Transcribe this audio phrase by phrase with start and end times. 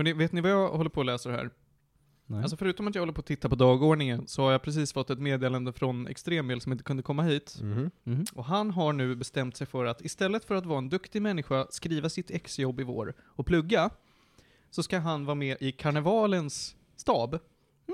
[0.00, 1.50] Hörrni, vet ni vad jag håller på att läsa här?
[2.26, 2.42] Nej.
[2.42, 5.10] Alltså förutom att jag håller på att titta på dagordningen, så har jag precis fått
[5.10, 7.58] ett meddelande från Extremel som inte kunde komma hit.
[7.62, 7.90] Mhm.
[8.04, 8.24] Mhm.
[8.34, 11.66] Och han har nu bestämt sig för att istället för att vara en duktig människa,
[11.70, 13.90] skriva sitt exjobb i vår och plugga,
[14.70, 17.38] så ska han vara med i karnevalens stab.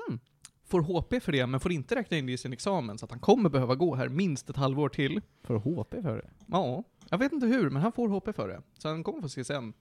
[0.08, 0.20] Mm.
[0.64, 3.10] Får HP för det, men får inte räkna in det i sin examen, så att
[3.10, 5.20] han kommer behöva gå här minst ett halvår till.
[5.42, 6.30] Får HP för det?
[6.46, 8.62] Ja, jag vet inte hur, men han får HP för det.
[8.78, 9.72] Så han kommer få CSN.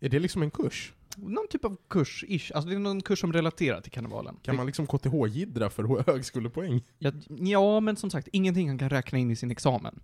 [0.00, 0.92] Är det liksom en kurs?
[1.16, 4.36] Någon typ av kurs-ish, alltså det är någon kurs som relaterar till karnevalen.
[4.42, 6.84] Kan man liksom KTH-jiddra för högskolepoäng?
[6.98, 10.00] Jag, ja, men som sagt, ingenting han kan räkna in i sin examen.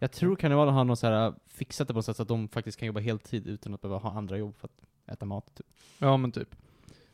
[0.00, 2.48] Jag tror karnevalen har något så här fixat det på något sätt så att de
[2.48, 5.54] faktiskt kan jobba heltid utan att behöva ha andra jobb för att äta mat.
[5.54, 5.66] Typ.
[5.98, 6.56] Ja, men typ.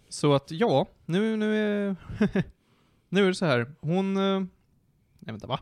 [0.08, 1.96] Så att ja, nu, nu är...
[3.08, 3.72] nu är det så här.
[3.80, 4.16] hon...
[4.16, 4.40] eh,
[5.18, 5.60] Nej vänta, va?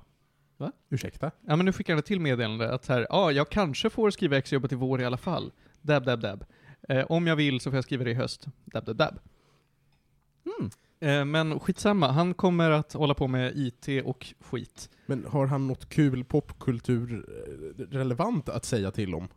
[0.91, 1.30] Ursäkta?
[1.46, 4.72] Ja men nu skickar ett till meddelande att här, ja, jag kanske får skriva exjobbet
[4.72, 5.52] i vår i alla fall.
[5.84, 6.44] Dab, dab, dab.
[6.88, 8.46] Eh, om jag vill så får jag skriva det i höst.
[8.64, 9.18] Dab, dab, dab.
[10.46, 10.70] Mm.
[11.00, 14.91] Eh, men skitsamma, han kommer att hålla på med IT och skit.
[15.06, 19.28] Men har han något kul popkultur-relevant att säga till om?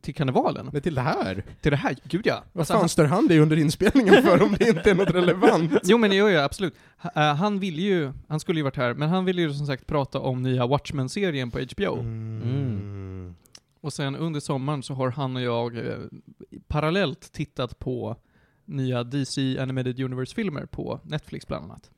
[0.00, 0.70] Till karnevalen?
[0.72, 1.44] Nej, till det här?
[1.60, 1.96] Till det här?
[2.04, 2.44] Gud ja.
[2.52, 5.10] Vad Alltså, fan han, stör han dig under inspelningen för om det inte är något
[5.10, 5.72] relevant?
[5.84, 6.74] jo men det gör jag absolut.
[7.14, 9.86] Eh, han ville ju, han skulle ju varit här, men han ville ju som sagt
[9.86, 11.98] prata om nya Watchmen-serien på HBO.
[11.98, 13.34] Mm.
[13.82, 15.98] Och sen under sommaren så har han och jag eh,
[16.68, 18.16] parallellt tittat på
[18.64, 21.90] nya DC Animated Universe-filmer på Netflix bland annat.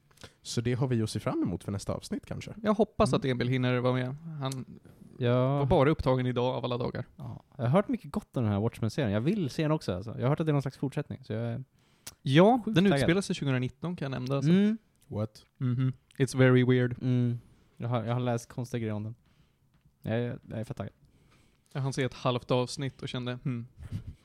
[0.42, 2.54] Så det har vi att se fram emot för nästa avsnitt kanske?
[2.62, 3.18] Jag hoppas Mm.
[3.18, 4.16] att Emil hinner vara med.
[4.40, 4.80] Han
[5.18, 5.66] var Ja.
[5.70, 7.04] bara upptagen idag av alla dagar.
[7.16, 7.44] ja.
[7.56, 9.12] Jag har hört mycket gott om den här Watchmen-serien.
[9.12, 10.10] Jag vill se den också alltså.
[10.10, 11.24] Jag har hört att det är någon slags fortsättning.
[11.24, 11.64] Så jag är...
[12.22, 12.98] Ja, Sjukt den taggad.
[12.98, 14.36] utspelar sig 2019 kan jag nämna.
[14.36, 14.50] Alltså.
[14.52, 14.78] Mm.
[15.06, 15.44] What?
[15.58, 15.92] Mhm.
[16.18, 16.96] It's very weird.
[17.02, 17.38] Mm.
[17.76, 19.14] Jag, har, jag har läst konstiga grejer om den.
[20.02, 20.92] Jag är, jag är fett taggad.
[21.76, 23.66] Jag hann se ett halvt avsnitt och kände, hmm.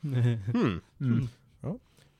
[0.00, 0.80] Hmm.
[1.00, 1.28] Mm.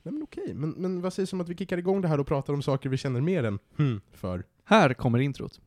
[0.03, 2.27] Nej men okej, men, men vad sägs om att vi kickar igång det här och
[2.27, 4.43] pratar om saker vi känner mer än hmm för?
[4.65, 5.59] Här kommer introt.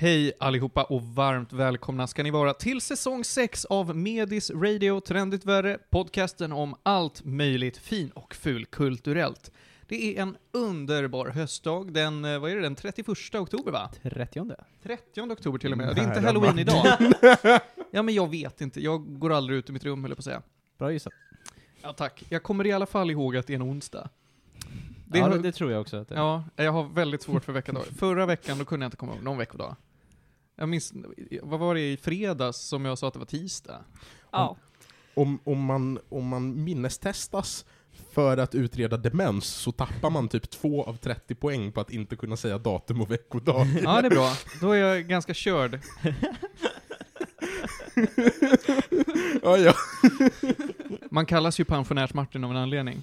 [0.00, 5.44] Hej allihopa och varmt välkomna ska ni vara till säsong 6 av Medis Radio Trendigt
[5.44, 9.52] Värre, podcasten om allt möjligt fin och fulkulturellt.
[9.88, 13.90] Det är en underbar höstdag, den, eh, vad är det, den 31 oktober va?
[14.02, 16.86] 30 30 oktober till och med, det är inte halloween idag.
[17.90, 20.20] Ja men jag vet inte, jag går aldrig ut ur mitt rum höll jag på
[20.20, 20.42] att säga.
[20.78, 21.12] Bra gissat.
[21.82, 24.10] Ja tack, jag kommer i alla fall ihåg att det är en onsdag.
[25.10, 26.18] Det ja, har- det, tror jag också att det är.
[26.18, 27.86] Ja, jag har väldigt svårt för veckodagar.
[27.98, 29.76] Förra veckan, då kunde jag inte komma ihåg någon veckodag.
[30.56, 30.92] Jag minns,
[31.42, 33.84] vad var det i fredags som jag sa att det var tisdag?
[34.30, 34.56] Ja.
[35.14, 37.64] Om, om, man, om man minnestestas
[38.12, 42.16] för att utreda demens så tappar man typ 2 av 30 poäng på att inte
[42.16, 43.66] kunna säga datum och veckodag.
[43.82, 44.32] Ja, det är bra.
[44.60, 45.80] Då är jag ganska körd.
[49.42, 49.74] ja, ja.
[51.10, 53.02] Man kallas ju pensionärs-Martin av en anledning.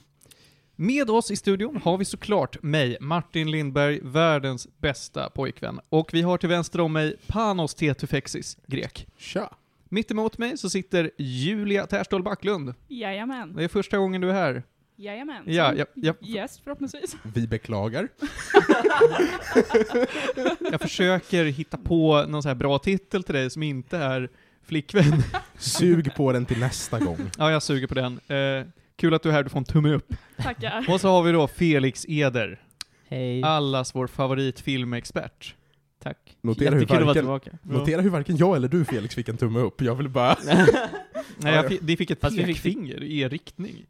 [0.77, 5.79] Med oss i studion har vi såklart mig, Martin Lindberg, världens bästa pojkvän.
[5.89, 9.07] Och vi har till vänster om mig Panos Tetufexis, grek.
[9.17, 9.49] Tja.
[9.89, 12.73] Mitt emot mig så sitter Julia Terstol Backlund.
[12.87, 13.55] Jajamän.
[13.55, 14.63] Det är första gången du är här.
[14.95, 15.43] Jajamän.
[15.45, 16.13] Ja, ja, ja.
[16.21, 17.15] Gäst förhoppningsvis.
[17.35, 18.07] Vi beklagar.
[20.71, 24.29] Jag försöker hitta på någon så här bra titel till dig som inte är
[24.63, 25.23] flickvän.
[25.57, 27.17] Sug på den till nästa gång.
[27.37, 28.19] Ja, jag suger på den.
[28.27, 30.13] Eh, kul att du är här, du får en tumme upp.
[30.37, 30.85] Tackar.
[30.89, 32.61] Och så har vi då Felix Eder,
[33.07, 33.43] Hej.
[33.43, 35.55] allas vår favoritfilmexpert.
[36.03, 36.37] Tack.
[36.41, 37.79] Notera hur, Jättekul att vara varken, tillbaka.
[37.79, 39.81] notera hur varken jag eller du Felix fick en tumme upp.
[39.81, 40.35] Jag vill bara...
[40.45, 40.65] Nej,
[41.39, 41.69] Ja, jag ja.
[41.69, 43.85] fick, de fick ett Fast vi fick- pekfinger i er riktning.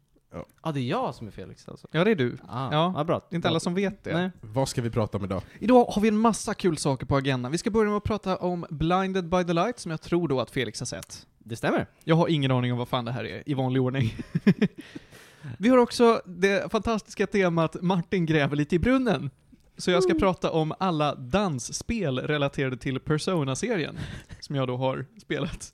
[0.64, 1.86] Ja, det är jag som är Felix alltså.
[1.90, 2.38] Ja, det är du.
[2.48, 3.18] Ah, Ja, ja, bra.
[3.30, 4.12] Det är inte alla som vet det.
[4.12, 4.30] Nej.
[4.40, 5.42] Vad ska vi prata om idag?
[5.58, 7.52] Idag har vi en massa kul saker på agendan.
[7.52, 10.40] Vi ska börja med att prata om Blinded by the Light, som jag tror då
[10.40, 11.26] att Felix har sett.
[11.48, 11.86] Det stämmer.
[12.04, 14.14] Jag har ingen aning om vad fan det här är, i vanlig ordning.
[15.58, 19.30] Vi har också det fantastiska temat Martin gräver lite i brunnen.
[19.78, 23.98] Så jag ska prata om alla dansspel relaterade till Persona-serien,
[24.40, 25.72] som jag då har spelat.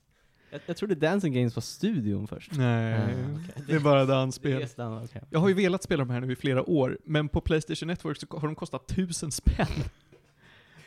[0.51, 2.51] Jag, jag trodde Dancing Games var studion först.
[2.55, 3.63] Nej, Ah, okej.
[3.67, 4.51] det är bara dansspel.
[4.61, 5.21] är okej.
[5.29, 8.17] Jag har ju velat spela de här nu i flera år, men på Playstation Network
[8.17, 9.67] så har de kostat tusen spänn.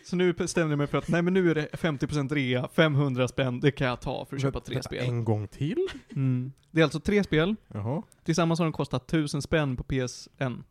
[0.07, 3.29] Så nu bestämde jag mig för att, nej men nu är det 50% rea, 500
[3.29, 5.05] spänn, det kan jag ta för att köpa tre spel.
[5.05, 5.87] En gång till?
[6.11, 6.53] Mm.
[6.71, 8.03] Det är alltså tre spel, Jaha.
[8.25, 10.63] tillsammans har de kostat 1000 spänn på PSN.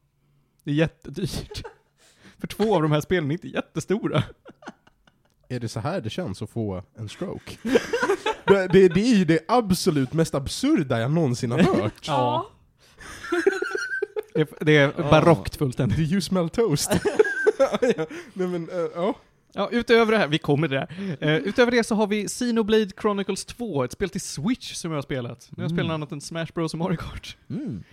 [0.63, 1.63] Det är jättedyrt.
[2.39, 4.23] för två av de här spelen är inte jättestora.
[5.49, 7.57] Är det så här det känns att få en stroke?
[8.47, 11.93] det, det, det är ju det absolut mest absurda jag någonsin har hört.
[12.07, 12.49] Ja.
[14.33, 15.97] Det är, det är barockt fullständigt.
[15.97, 16.91] Do you smell toast?
[17.59, 17.77] Ja,
[18.33, 19.15] nej men, eh, ja.
[19.57, 21.17] Ja, utöver det här, vi kommer till det här.
[21.21, 24.97] Eh, utöver det så har vi Xenoblade Chronicles 2, ett spel till Switch som jag
[24.97, 25.47] har spelat.
[25.51, 25.95] Nu har jag spelat Mm.
[25.95, 27.37] annat än Smash Bros och Mario Kart.
[27.49, 27.83] Mm.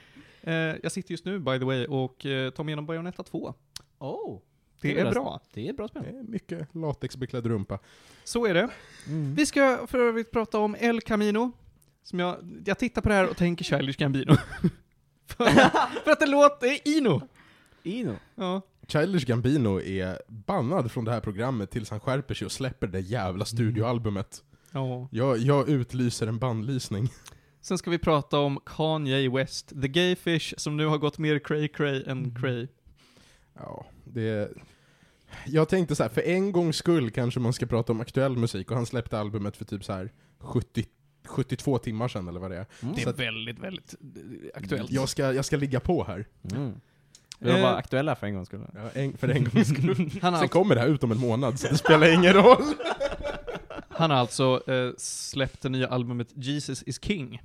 [0.43, 3.55] Eh, jag sitter just nu, by the way, och eh, tar mig igenom Bayonetta 2.
[3.99, 4.41] Oh.
[4.81, 5.41] Det är bra.
[5.55, 6.03] Det är ett bra spel.
[6.03, 7.79] Det är mycket latexbeklädd rumpa.
[8.25, 8.69] Så är det.
[9.07, 9.35] Mm.
[9.35, 11.53] Vi ska för övrigt prata om El Camino.
[12.03, 14.35] Som jag, jag tittar på det här och tänker Childish Gambino.
[15.27, 15.45] för,
[16.05, 17.21] för att det låter Ino.
[17.83, 18.17] Ino.
[18.35, 18.63] Ja.
[18.89, 23.01] Childish Gambino är bannad från det här programmet tills han skärper sig och släpper det
[23.01, 24.43] jävla studioalbumet.
[24.73, 25.09] ja.
[25.11, 27.09] Jag, jag utlyser en bannlysning.
[27.61, 31.39] Sen ska vi prata om Kanye West, the gay fish som nu har gått mer
[31.39, 32.35] cray cray än Mm.
[32.35, 32.69] cray.
[33.55, 34.51] Ja, det...
[35.47, 38.71] Jag tänkte så här, för en gångs skull kanske man ska prata om aktuell musik,
[38.71, 40.85] och han släppte albumet för typ så här 70,
[41.25, 42.67] 72 timmar sedan eller vad det är.
[42.83, 42.95] Mm.
[42.95, 44.91] Det är väldigt, väldigt eh, aktuellt.
[44.91, 46.27] Jag ska, jag ska ligga på här.
[46.53, 46.81] Mm.
[47.43, 47.63] Vi var Eh.
[47.63, 48.61] bara aktuella för en gångs skull.
[48.75, 49.87] Ja, en, för en gångs skull.
[49.97, 52.33] Han har, Sen alltså, kommer det här ut om en månad, så det spelar ingen
[52.33, 52.63] roll.
[53.89, 57.43] han har alltså eh, släppt det nya albumet Jesus is King.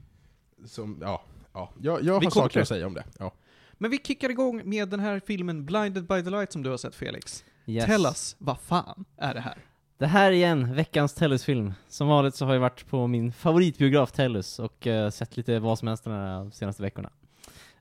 [0.65, 1.21] Som, ja,
[1.53, 1.69] ja.
[1.81, 3.03] Jag, jag har saker att säga om det.
[3.19, 3.31] Ja.
[3.73, 6.77] Men vi kickar igång med den här filmen Blinded by the Light som du har
[6.77, 7.45] sett Felix.
[7.65, 7.85] Yes.
[7.85, 9.57] Tell us, vad fan är det här?
[9.97, 11.73] Det här är igen, veckans Tellus-film.
[11.89, 15.79] Som vanligt så har jag varit på min favoritbiograf Tellus och eh, sett lite vad
[15.79, 17.09] som helst de senaste veckorna.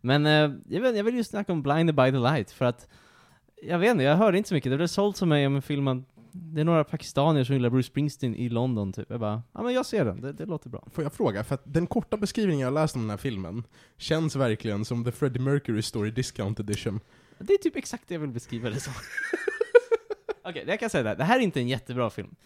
[0.06, 2.88] Men eh, jag, vet, jag vill just snacka om Blinded by the Light för att
[3.62, 4.73] jag vet inte, jag hörde inte så mycket.
[4.73, 5.99] Det blev sålt som mig om en film att
[6.32, 9.11] det är några pakistanier som gillar Bruce Springsteen i London typ.
[9.11, 10.88] Jag bara, ja men jag ser den, det, det låter bra.
[10.93, 13.64] Får jag fråga, för att den korta beskrivningen jag läst om den här filmen
[13.97, 17.00] känns verkligen som The Freddie Mercury Story Discount Edition.
[17.38, 18.93] Det är typ exakt det jag vill beskriva det som.
[20.44, 21.17] Okej, jag kan säga det här.
[21.17, 22.37] Det här är inte en jättebra film.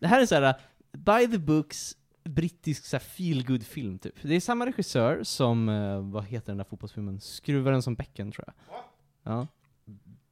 [0.00, 0.54] Det här är sån här,
[0.92, 4.14] by the books, brittisk så feel good film typ.
[4.22, 7.20] Det är samma regissör som, eh, vad heter den där fotbollsfilmen?
[7.20, 8.54] Skruvaren som bäcken tror jag.
[9.22, 9.46] Ja.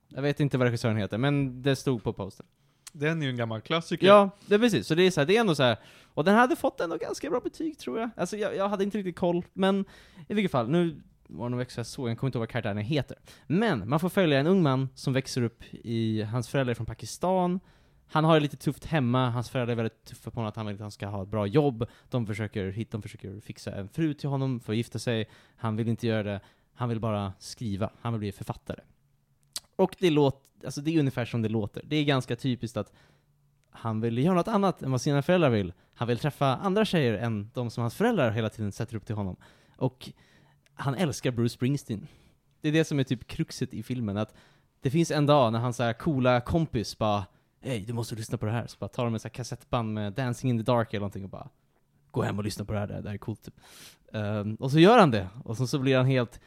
[0.09, 2.47] Jag vet inte vad regissören heter, men det stod på posten.
[2.93, 4.07] Den är ju en gammal klassiker.
[4.07, 4.87] Ja, det är precis.
[4.87, 5.77] Så det är så här, det är ändå så här.
[6.15, 8.11] och den hade fått ändå ganska bra betyg tror jag.
[8.17, 9.85] Alltså jag, jag hade inte riktigt koll, men
[10.29, 12.79] i vilket fall, nu var det nog jag såg, jag kommer inte ihåg vad karaktären
[12.79, 13.17] heter.
[13.47, 16.87] Men, man får följa en ung man som växer upp i, hans föräldrar är från
[16.87, 17.61] Pakistan,
[18.13, 20.67] han har det lite tufft hemma, hans föräldrar är väldigt tuffa på honom att han
[20.67, 23.89] vill att han ska ha ett bra jobb, de försöker, hit, de försöker fixa en
[23.89, 26.41] fru till honom för att gifta sig, han vill inte göra det,
[26.75, 28.81] han vill bara skriva, han vill bli författare.
[29.77, 31.83] Och det låter, alltså det är ungefär som det låter.
[31.87, 32.93] Det är ganska typiskt att
[33.71, 35.73] han vill göra något annat än vad sina föräldrar vill.
[35.95, 39.15] Han vill träffa andra tjejer än de som hans föräldrar hela tiden sätter upp till
[39.15, 39.37] honom.
[39.77, 40.11] Och
[40.75, 42.07] han älskar Bruce Springsteen.
[42.61, 44.35] Det är det som är typ kruxet i filmen, att
[44.81, 47.25] det finns en dag när hans coola kompis bara
[47.65, 48.67] Hej, du måste lyssna på det här.
[48.67, 51.25] Så bara tar de ett så här kassettband med Dancing in the Dark eller någonting
[51.25, 51.49] och bara
[52.11, 53.55] Gå hem och lyssna på det här, det här är coolt typ.
[54.13, 56.41] Um, och så gör han det, och så, så blir han helt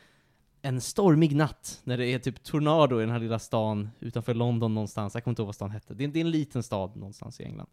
[0.61, 4.73] en stormig natt när det är typ tornado i den här lilla stan utanför London
[4.73, 5.93] någonstans, jag kommer inte ihåg vad stan hette.
[5.93, 7.67] Det är, det är en liten stad någonstans i England.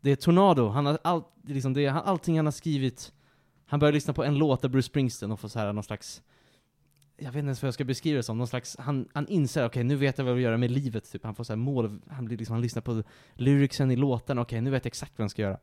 [0.00, 3.12] Det är tornado, han har allt, liksom det är, allting han har skrivit,
[3.66, 6.22] han börjar lyssna på en låt av Bruce Springsteen och får så här någon slags
[7.18, 9.66] jag vet inte ens vad jag ska beskriva det som, någon slags, han, han inser
[9.66, 11.24] okej nu vet jag vad jag vill göra med livet, typ.
[11.24, 13.02] han får så mål, han blir liksom, han lyssnar på
[13.34, 15.58] lyricsen i låten, okej nu vet jag exakt vad jag ska göra.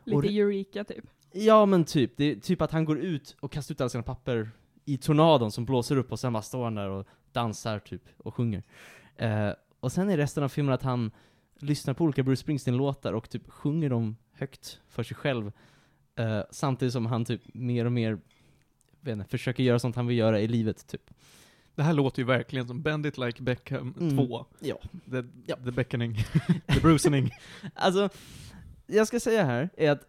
[0.00, 1.04] Och Lite det- Eureka typ.
[1.32, 4.02] Ja men typ, det är typ att han går ut och kastar ut alla sina
[4.02, 4.50] papper
[4.84, 8.34] i tornadon som blåser upp och sen bara står han där och dansar typ, och
[8.34, 8.62] sjunger.
[9.16, 11.10] Eh, och sen är resten av filmen att han
[11.58, 15.52] lyssnar på olika Bruce Springsteen-låtar och typ sjunger dem högt för sig själv.
[16.16, 18.18] Eh, samtidigt som han typ mer och mer
[19.04, 21.10] vet inte, försöker göra sånt han vill göra i livet typ.
[21.74, 24.26] Det här låter ju verkligen som Bend It Like Beckham Mm.
[24.26, 24.46] 2.
[24.60, 24.78] Ja.
[25.10, 25.56] The, Ja.
[25.64, 26.16] the Beckoning.
[26.66, 27.30] the Brucening.
[27.74, 28.08] Alltså,
[28.86, 30.02] jag ska säga här är att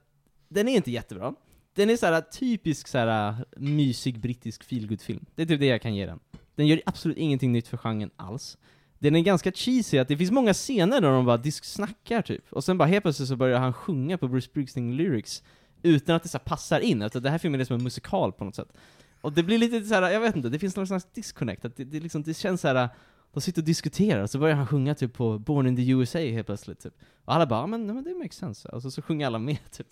[0.50, 1.34] den är inte jättebra.
[1.76, 5.26] Den är såhär typisk såhär mysig brittisk feelgood-film.
[5.36, 6.20] Det är typ det jag kan ge den.
[6.56, 8.58] Den gör absolut ingenting nytt för genren alls.
[9.00, 12.64] Den är ganska cheesy, att det finns många scener där de bara snackar typ, och
[12.64, 15.44] sen bara helt plötsligt så börjar han sjunga på Bruce Springsteen lyrics,
[15.86, 18.32] utan att det så här passar in, utan det här filmen är som en musikal
[18.32, 18.74] på något sätt.
[19.22, 21.84] Och det blir lite såhär, jag vet inte, det finns någon slags disconnect, att det,
[21.84, 22.90] det, liksom, det känns såhär,
[23.34, 26.20] de sitter och diskuterar, och så börjar han sjunga typ på Born in the USA
[26.20, 26.94] helt plötsligt typ.
[27.26, 28.70] Och alla bara, "Ja, men, nej, men det makes sense.
[28.70, 29.88] Och så, så sjunger alla med typ.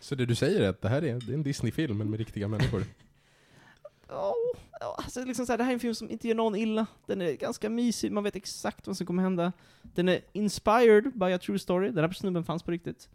[0.00, 2.18] Så det du säger är att det här är, det är en Disney-film, men med
[2.18, 2.84] riktiga människor?
[4.08, 4.34] ja,
[4.80, 6.86] alltså liksom så här, det här är en film som inte gör någon illa.
[7.06, 9.52] Den är ganska mysig, man vet exakt vad som kommer hända.
[9.82, 13.08] Den är inspired by a true story, den här snubben fanns på riktigt.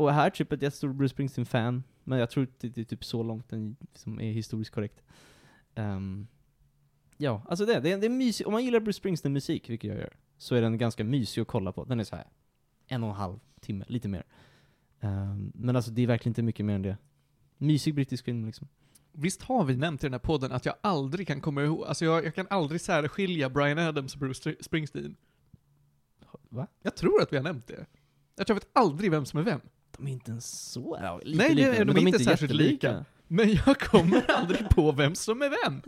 [0.00, 3.22] Och här typ ett jättestort Bruce Springsteen-fan, men jag tror inte det är typ så
[3.22, 5.02] långt den som är historiskt korrekt.
[5.74, 6.26] Ehm,
[7.16, 8.46] ja, alltså det, det, är- det är mysigt.
[8.46, 11.72] Om man gillar Bruce Springsteen-musik, vilket jag gör, så är den ganska mysig att kolla
[11.72, 11.84] på.
[11.84, 12.26] Den är så här
[12.86, 14.24] en och en halv timme, lite mer.
[15.00, 16.96] Ehm, men alltså det är verkligen inte mycket mer än det.
[17.58, 18.68] Mysig brittisk film liksom.
[19.12, 22.04] Visst har vi nämnt i den här podden att jag aldrig kan komma ihåg, alltså
[22.04, 25.16] jag, jag kan aldrig särskilja Brian Adams och Bruce Springsteen.
[26.48, 26.66] Va?
[26.82, 27.86] Jag tror att vi har nämnt det.
[28.36, 29.60] Jag tror jag vet aldrig vem som är vem.
[29.96, 30.98] De är inte ens så...
[31.02, 33.04] Ja, lite Nej, lika, de men är inte särskilt lika.
[33.28, 35.82] Men jag kommer aldrig på vem som är vem.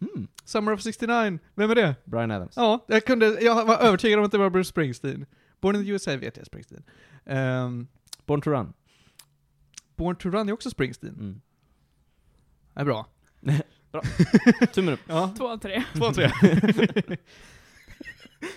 [0.00, 0.28] Hmm.
[0.44, 1.94] Summer of 69, vem är det?
[2.04, 2.52] Brian Adams.
[2.56, 5.26] Ja, jag kunde, jag var övertygad om att det var Bruce Springsteen.
[5.60, 6.82] Born in the USA vet jag Springsteen.
[7.24, 7.88] Um,
[8.26, 8.72] Born to Run.
[9.96, 11.14] Born to Run är också Springsteen.
[11.14, 11.40] Mm.
[12.74, 13.06] Det är bra.
[14.74, 15.00] Tummen upp.
[15.06, 15.84] Ja, Två av tre.
[15.94, 16.30] två, tre.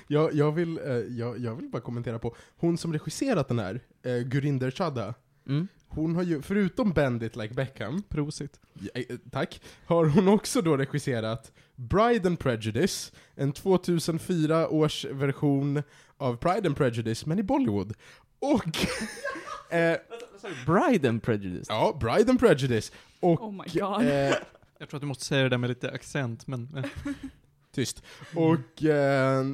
[0.08, 3.80] Jag, jag, vill, eh, jag, jag vill bara kommentera på, hon som regisserat den här,
[4.04, 5.14] eh, Gurinder Chadha,
[5.48, 5.68] Mm.
[5.88, 8.60] hon har ju, förutom Bandit Like Beckham, Prosit.
[8.94, 15.84] eh, tack, har hon också då regisserat Bride and Prejudice, en 2004 års version
[16.18, 17.94] av Pride and Prejudice, men i Bollywood.
[18.40, 18.78] Och...
[19.74, 19.98] eh,
[20.66, 21.66] Bride and Prejudice.
[21.70, 22.92] ja, Bride and Prejudice.
[23.20, 23.42] Och...
[23.44, 24.02] Oh my god.
[24.02, 24.36] eh,
[24.80, 26.70] Jag tror att du måste säga det där med lite accent, men...
[26.74, 26.84] men.
[27.72, 28.04] Tyst.
[28.36, 29.46] Och eh,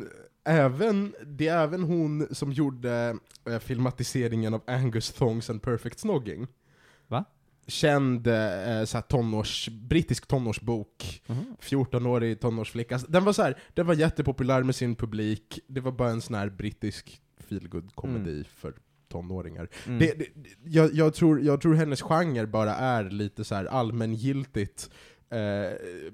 [0.43, 6.47] även, det är även hon som gjorde eh, filmatiseringen av Angus Thongs and Perfect Snogging.
[7.07, 7.25] Va?
[7.67, 11.21] Känd eh, så tonårs, brittisk tonårsbok.
[11.27, 11.45] Mhm.
[11.61, 12.99] 14-årig tonårsflicka.
[13.07, 15.59] Den var så här, den var jättepopulär med sin publik.
[15.67, 18.73] Det var bara en sån här brittisk feelgood komedi för
[19.07, 19.69] tonåringar.
[19.85, 19.99] Mm.
[19.99, 20.27] Det, det,
[20.63, 24.89] jag, jag, tror, jag tror hennes genre bara är lite så här allmängiltigt
[25.29, 25.71] eh,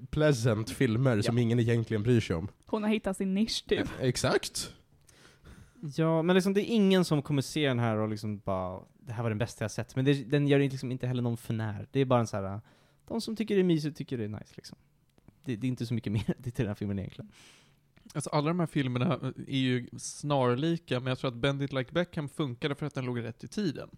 [0.09, 2.47] pleasant filmer som ingen egentligen bryr sig om.
[2.65, 3.87] Hon har hittat sin nisch typ.
[3.99, 4.73] Exakt.
[5.95, 9.13] Ja, men liksom det är ingen som kommer se den här och liksom bara, det
[9.13, 9.95] här var den bästa jag sett.
[9.95, 11.87] Men det, den gör liksom inte heller någon för när.
[11.91, 12.61] Det är bara en så här,
[13.07, 14.77] de som tycker det är mysigt tycker det är nice liksom.
[15.43, 17.31] Det, det är inte så mycket mer till den här filmen egentligen.
[18.13, 21.91] Alltså alla de här filmerna är ju snarlika, men jag tror att Bend It Like
[21.91, 23.89] Beckham funkade för att den låg rätt i tiden.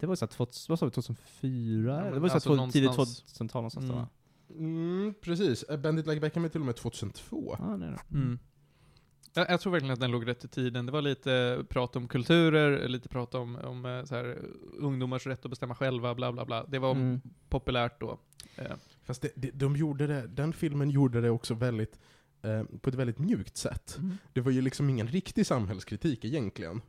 [0.00, 1.94] Det var ju såhär, vad sa vi, 2004?
[1.94, 3.96] Ja, det var ju alltså såhär tidigt någonstans- 2000-tal någonstans Mm.
[3.96, 4.08] då va?
[4.50, 5.62] Mm, precis.
[5.62, 7.56] Eh, Bandit Like Beckham är till och med 2002.
[7.58, 7.98] Ja, nej, nej.
[8.22, 8.38] Mm.
[9.34, 10.86] Jag, jag tror verkligen att den låg rätt i tiden.
[10.86, 14.38] Det var lite prat om kulturer, lite prat om, om eh, så här,
[14.78, 16.64] ungdomars rätt att bestämma själva, bla bla bla.
[16.66, 17.20] Det var Mm.
[17.48, 18.18] populärt då.
[18.56, 18.72] Eh,
[19.04, 21.98] Fast det, det, de gjorde det, den filmen gjorde det också väldigt,
[22.42, 23.98] eh, på ett väldigt mjukt sätt.
[24.32, 26.80] Det var ju liksom ingen riktig samhällskritik egentligen.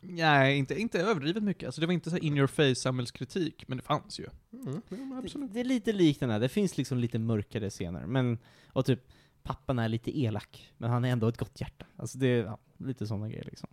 [0.00, 1.66] Nej, inte, inte överdrivet mycket.
[1.66, 4.26] Alltså det var inte så här in your face samhällskritik, men det fanns ju.
[4.52, 5.48] Mm, ja, absolut.
[5.48, 8.86] Det, det är lite likt den här, det finns liksom lite mörkare scener, men, och
[8.86, 9.00] typ,
[9.42, 11.86] pappan är lite elak, men han är ändå ett gott hjärta.
[11.96, 13.68] Alltså det är, ja, lite sådana grejer liksom.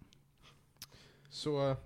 [1.30, 1.78] Så, eh,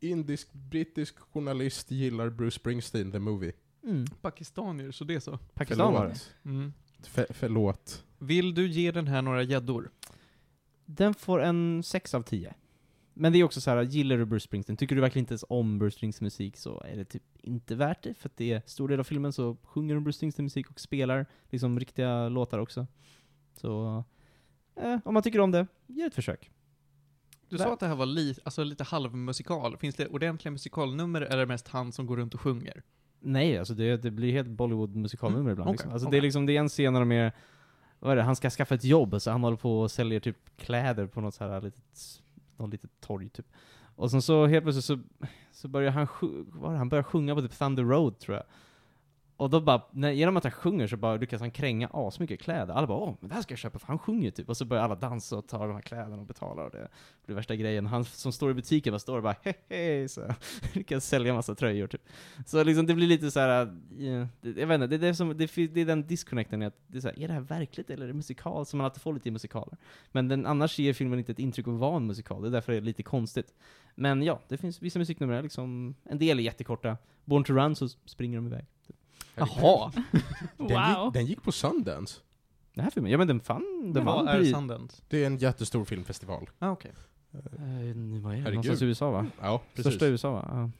[0.00, 3.52] indisk, brittisk journalist gillar Bruce Springsteen, the movie.
[3.84, 4.06] Mm.
[4.20, 5.38] Pakistanier, så det är så.
[5.54, 6.48] Pakistan var det.
[6.50, 6.72] Mm.
[7.02, 8.04] För, förlåt.
[8.18, 9.90] Vill du ge den här några gäddor?
[10.84, 12.54] Den får en 6 av 10.
[13.20, 15.44] Men det är också så här, gillar du Bruce Springsteen, tycker du verkligen inte ens
[15.48, 18.62] om Bruce Springsteens musik så är det typ inte värt det, för att det är
[18.66, 22.58] stor del av filmen så sjunger de Bruce Springsteen musik och spelar liksom riktiga låtar
[22.58, 22.86] också.
[23.54, 24.04] Så,
[24.76, 26.50] eh, om man tycker om det, ge ett försök.
[27.48, 27.64] Du Där.
[27.64, 29.76] sa att det här var li, alltså lite halvmusikal.
[29.76, 32.82] Finns det ordentliga musikalnummer eller är det mest han som går runt och sjunger?
[33.20, 35.68] Nej, alltså det, det blir helt Bollywood-musikalnummer Mm, ibland.
[35.68, 35.92] okej, Liksom.
[35.92, 36.18] Alltså det okej.
[36.18, 37.32] är liksom, det är en scen när de är,
[37.98, 40.56] vad är det, han ska skaffa ett jobb, så han håller på och säljer typ
[40.56, 41.82] kläder på något så här litet,
[42.58, 43.46] något litet torg typ.
[43.96, 44.98] Och sen så helt plötsligt så,
[45.52, 48.44] så börjar han, sj- han börjar sjunga på typ Thunder Road tror jag.
[49.38, 52.74] Och då bara, när, genom att han sjunger så bara lyckas han kränga asmycket kläder.
[52.74, 54.48] Alla bara åh, men det här ska jag köpa för han sjunger typ.
[54.48, 56.88] Och så börjar alla dansa och ta de här kläderna och betala och det
[57.26, 57.86] blir värsta grejen.
[57.86, 60.34] Han som står i butiken bara står och bara hehe, så
[60.72, 62.02] lyckas sälja massa tröjor typ.
[62.46, 65.14] Så liksom det blir lite så här, eh, det, jag vet inte, det är, det,
[65.14, 67.40] som, det, det är den disconnecten, i att det är, så här, är det här
[67.40, 68.66] verkligt eller är det musikal?
[68.66, 69.76] Som man alltid får lite i musikaler.
[70.12, 72.52] Men den, annars ger filmen inte ett intryck av att vara en musikal, det är
[72.52, 73.54] därför det är lite konstigt.
[73.94, 76.96] Men ja, det finns vissa musiknummer, liksom, en del är jättekorta.
[77.24, 78.66] Born to Run så springer de iväg.
[79.38, 79.92] Jaha!
[80.56, 81.04] Den, Wow.
[81.04, 82.20] gick, den gick på Sundance.
[82.74, 84.52] Den här filmen, ja men den fann, den Vad vann är pris.
[84.54, 85.02] Sundance?
[85.08, 86.50] Det är en jättestor filmfestival.
[86.58, 86.92] Ah, okej.
[87.32, 87.60] Eh,
[87.96, 88.42] nu, vad är det?
[88.42, 88.54] Herregud.
[88.54, 89.26] Någonstans i USA va?
[89.40, 89.92] Ja, precis.
[89.92, 90.44] Största i USA va?
[90.50, 90.70] Ja.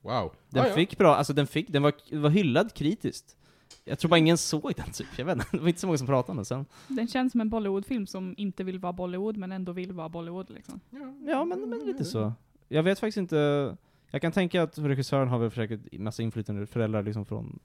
[0.00, 0.32] Wow.
[0.48, 0.74] Den Ah, ja.
[0.74, 3.36] fick bra, alltså den fick, den var, var hyllad kritiskt.
[3.84, 5.98] Jag tror bara ingen såg den typ, jag vet inte, det var inte så många
[5.98, 6.66] som pratade om den sen.
[6.88, 10.50] Den känns som en Bollywood-film som inte vill vara Bollywood, men ändå vill vara Bollywood
[10.50, 10.80] liksom.
[11.26, 12.32] Ja, men, men lite så.
[12.68, 13.76] Jag vet faktiskt inte,
[14.10, 17.58] jag kan tänka att regissören har väl försökt massa inflytande, föräldrar liksom från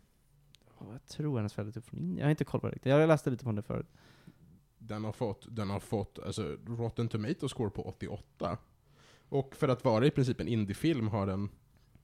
[0.91, 2.17] jag tror hennes föräldrar tog från Indien.
[2.17, 2.89] Jag har inte koll på det riktigt.
[2.91, 3.87] Jag läste lite på det förut.
[4.77, 8.57] Den har fått, den har fått alltså, Rotten Tomatoes score på 88.
[9.29, 11.49] Och för att vara i princip en indiefilm har den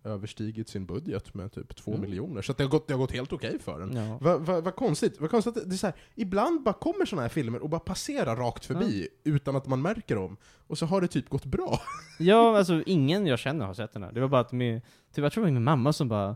[0.03, 2.01] överstigit sin budget med typ 2 Mm.
[2.01, 2.41] miljoner.
[2.41, 3.95] Så det, har gått, det har gått helt okej för den.
[3.95, 4.17] Ja.
[4.21, 5.19] Vad va, vad konstigt.
[5.21, 8.35] Vad konstigt det är så här, ibland bara kommer såna här filmer och bara passerar
[8.35, 10.37] rakt förbi utan att man märker dem.
[10.67, 11.79] Och så har det typ gått bra.
[12.19, 14.11] ja, alltså ingen jag känner har sett den här.
[14.11, 14.81] Det var bara att min,
[15.13, 16.35] typ, jag tror det var min mamma som bara,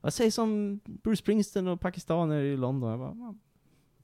[0.00, 2.90] vad sägs om Bruce Springsteen och pakistaner i London?
[2.90, 3.34] Jag bara, "Ja,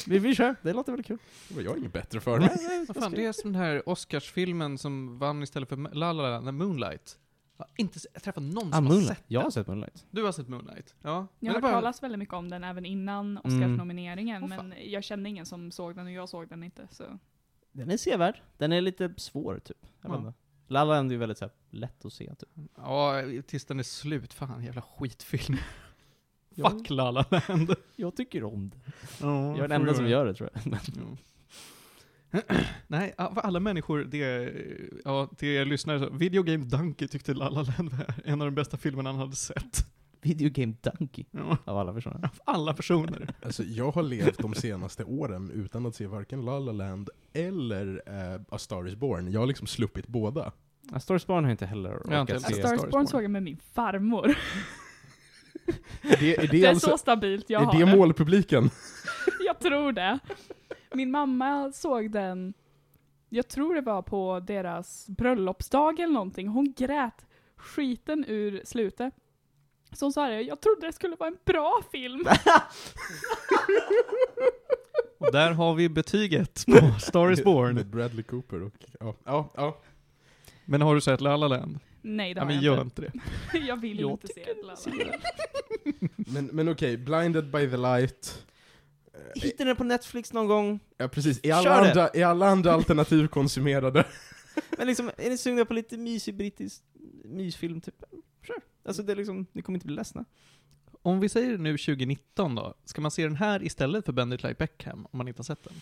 [0.07, 1.19] vi, vi kör, det låter väldigt kul.
[1.49, 2.51] Det var jag inget bättre för mig.
[2.89, 6.59] Vad fan, det är som den här Oscarsfilmen som vann istället för La La Land,
[6.59, 7.19] Moonlight.
[7.57, 9.09] Jag har inte träffat någon Ah, som har Moonlight.
[9.19, 9.53] sett Jag har den.
[9.53, 10.07] sett Moonlight.
[10.11, 10.95] Du har sett Moonlight?
[11.03, 11.27] Ja.
[11.41, 13.41] Jag har hört bara- talas väldigt mycket om den även innan Mm.
[13.45, 14.69] Oscarsnomineringen, Åh, fan.
[14.69, 16.89] men jag kände ingen som såg den och jag såg den inte.
[16.91, 17.05] Så.
[17.73, 18.43] Den är sevärd.
[18.59, 19.77] Den är lite svår, typ.
[20.03, 20.33] Jag Ja.
[20.69, 22.49] La La Land är ju väldigt så här, lätt att se, typ.
[22.77, 24.33] Ja, tills den är slut.
[24.35, 25.59] Fan, jävla skitfilm.
[26.56, 27.75] Fuck La La Land.
[27.96, 28.76] Jag tycker om det.
[29.20, 30.78] Ja, Jag är den enda som gör det, tror jag.
[32.32, 32.40] Ja.
[32.87, 34.52] Nej, av alla människor, det,
[35.04, 38.46] ja, till er lyssnare, så, Video Game Donkey tyckte La La Land var en av
[38.46, 39.87] de bästa filmerna han hade sett.
[40.23, 41.25] Video Game Donkey.
[41.30, 42.16] Ja, Av alla personer.
[42.16, 43.34] av alla personer.
[43.42, 48.02] Alltså, jag har levt de senaste åren utan att se varken La La Land eller
[48.06, 49.32] eh, A Star Is Born.
[49.32, 50.52] Jag har liksom sluppit båda.
[50.92, 52.54] A Star is Born har jag inte heller Jag har orkat inte A heller se.
[52.54, 53.06] sett Star Star is Born.
[53.06, 54.34] såg jag med min farmor.
[56.02, 57.97] Är det, är det, Det är alltså, så stabilt jag är har det det.
[57.97, 58.71] målpubliken?
[59.47, 60.18] Jag tror det.
[60.92, 62.54] Min mamma såg den,
[63.28, 66.49] jag tror det var på deras bröllopsdag eller någonting.
[66.49, 69.14] Hon grät skiten ur slutet.
[69.92, 72.25] Så hon sa det, jag trodde det skulle vara en bra film.
[75.18, 77.75] Och där har vi betyget på Star Is Born.
[77.75, 78.73] Med Bradley Cooper och...
[79.00, 79.80] Ja, ja, ja.
[80.64, 81.78] Men har du sett La La Land?
[82.06, 83.02] Nej det Ja, har men jag gör inte.
[83.02, 83.12] det.
[83.58, 84.78] Jag vill Jag inte se Land.
[86.16, 88.44] Men, men okej, Blinded by the Light.
[89.14, 90.80] Eh, Hitta den på Netflix någon gång.
[90.96, 91.88] Ja precis, är alla, Kör det.
[91.90, 94.06] andra, är alla andra alternativ konsumerade?
[94.78, 96.82] Men liksom, är ni sugna på lite mysig brittisk
[97.25, 98.04] mysfilm, typ?
[98.46, 98.56] Kör.
[98.84, 100.25] Alltså det är liksom, ni kommer inte bli ledsna.
[101.02, 104.42] Om vi säger nu 2019 då, ska man se den här istället för Bend It
[104.42, 105.73] Like Beckham, om man inte har sett den?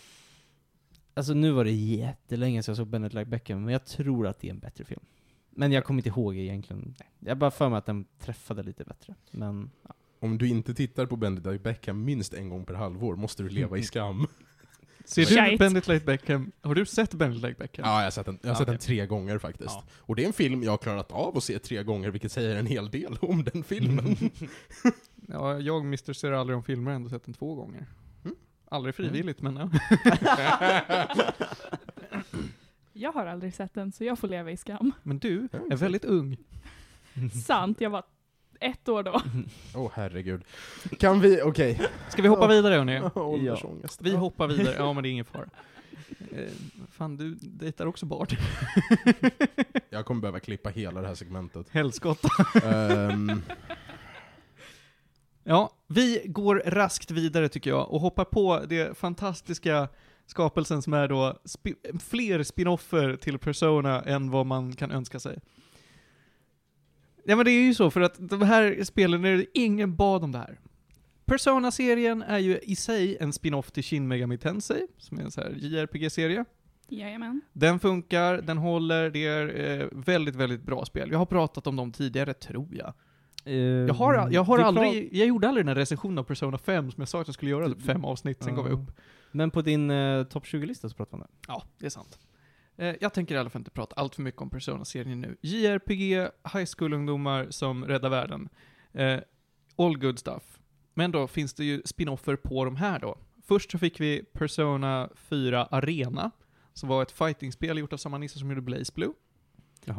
[1.14, 4.40] Alltså nu var det jättelänge sedan jag såg Bennett Like Beckham, men jag tror att
[4.40, 5.00] det är en bättre film.
[5.54, 6.94] Men jag kommer inte ihåg egentligen.
[7.18, 9.14] Jag bara för mig att den träffade lite bättre.
[9.30, 9.94] Men, ja.
[10.20, 13.48] Om du inte tittar på Benedict Like Beckham minst en gång per halvår måste du
[13.48, 14.26] leva i skam.
[15.04, 15.56] Ser du Shite.
[15.58, 17.84] Bend It Like Beckham, har du sett Bend It Like Beckham?
[17.86, 18.72] Ja, jag har sett den, jag har sett Okej.
[18.72, 19.70] den tre gånger faktiskt.
[19.70, 19.84] Ja.
[19.98, 22.56] Och det är en film jag har klarat av att se tre gånger, vilket säger
[22.56, 24.16] en hel del om den filmen.
[25.28, 26.12] Ja, jag, Mr.
[26.12, 27.86] Ser aldrig om filmer, har ändå sett den två gånger.
[28.24, 28.36] Mm.
[28.68, 29.70] Aldrig frivilligt, men ja.
[32.92, 34.92] Jag har aldrig sett den så jag får leva i skam.
[35.02, 36.37] Men du är väldigt ung.
[37.46, 38.02] Sant, jag var
[38.61, 39.20] ett år då.
[39.74, 40.42] Åh herregud.
[40.98, 41.81] Kan vi, okej.
[42.09, 43.02] Ska vi hoppa vidare hörni?
[43.14, 44.02] Åldersångest.
[44.02, 45.48] Vi hoppar vidare, ja men det är ingen fara.
[46.33, 46.50] Eh,
[46.90, 48.38] fan, du dejtar också Bart.
[49.90, 51.66] Jag kommer behöva klippa hela det här segmentet.
[51.70, 52.28] Helskotta.
[52.64, 53.42] Ehm,
[55.44, 59.88] Ja, vi går raskt vidare tycker jag och hoppar på det fantastiska
[60.33, 65.38] skapelsen som är då spi- fler spin-offer till Persona än vad man kan önska sig.
[67.25, 70.25] Ja men det är ju så, för att de här spelen, är det ingen bad
[70.25, 70.59] om det här.
[71.25, 75.40] Persona-serien är ju i sig en spin-off till Shin Megami Tensei, som är en så
[75.40, 76.45] här JRPG-serie.
[76.88, 77.40] Jajamän.
[77.53, 81.11] Den funkar, den håller, det är eh, väldigt, väldigt bra spel.
[81.11, 82.95] Jag har pratat om dem tidigare, tror jag.
[83.88, 87.01] Jag har, jag har aldrig, jag gjorde aldrig den här recensionen av Persona 5 som
[87.01, 88.83] jag sa att jag skulle göra, Du- fem avsnitt, sen gav jag Ja.
[88.83, 88.92] upp.
[89.33, 91.35] Men på din uh, topp 20-lista så pratar man det.
[91.49, 92.18] Ja, det är sant.
[92.77, 95.37] Eh, jag tänker i alla fall inte prata allt för mycket om Persona-serien nu.
[95.40, 96.12] JRPG,
[96.55, 98.49] high school-ungdomar som räddar världen.
[98.92, 99.21] Eh,
[99.77, 100.59] all good stuff.
[100.95, 103.18] Men då finns det ju spin-offer på de här då.
[103.42, 106.31] Först så fick vi Persona 4 Arena,
[106.73, 109.12] som var ett fightingspel gjort av samma nisse som gjorde Blaze Blue.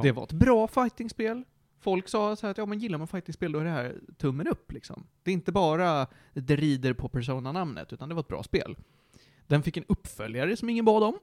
[0.02, 1.44] Det var ett bra fightingspel.
[1.80, 4.72] Folk sa så att ja, men gillar man fightingspel då är det här tummen upp
[4.72, 5.08] liksom.
[5.24, 8.76] Det är inte bara det rider på Persona-namnet, utan det var ett bra spel.
[9.48, 11.20] Den fick en uppföljare som ingen bad om.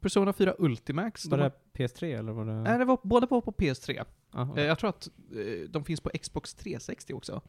[0.00, 1.26] Persona 4 Ultimax.
[1.26, 2.52] Var De det PS3 eller var det...
[2.52, 4.04] Nej, det var båda på, på PS3.
[4.34, 4.58] Aha.
[4.58, 7.40] Eh, Jag tror att eh, de finns på Xbox 360 också.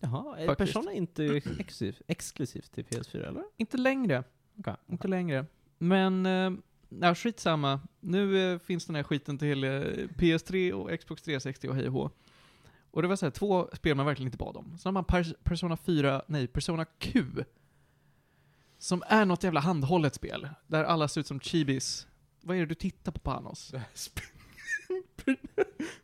[0.00, 0.72] Jaha, är faktiskt.
[0.74, 3.42] Persona inte exklusiv, exklusivt till PS4 eller?
[3.56, 4.24] Inte längre.
[4.58, 4.74] Okej.
[4.86, 5.46] Inte längre.
[5.78, 6.26] Men,
[6.88, 7.80] ja, skitsamma.
[8.00, 9.68] Nu eh, finns den här skiten till eh,
[10.18, 12.10] PS3 och Xbox 360 och hej och hå.
[12.90, 14.64] Och det var så här, två spel man verkligen inte bad om.
[14.78, 17.24] Sen har man Pers- Persona 4, nej, Persona Q.
[18.78, 20.48] Som är något jävla handhållet spel.
[20.66, 22.06] Där alla ser ut som chibis.
[22.42, 23.72] Vad är det du tittar på Panos?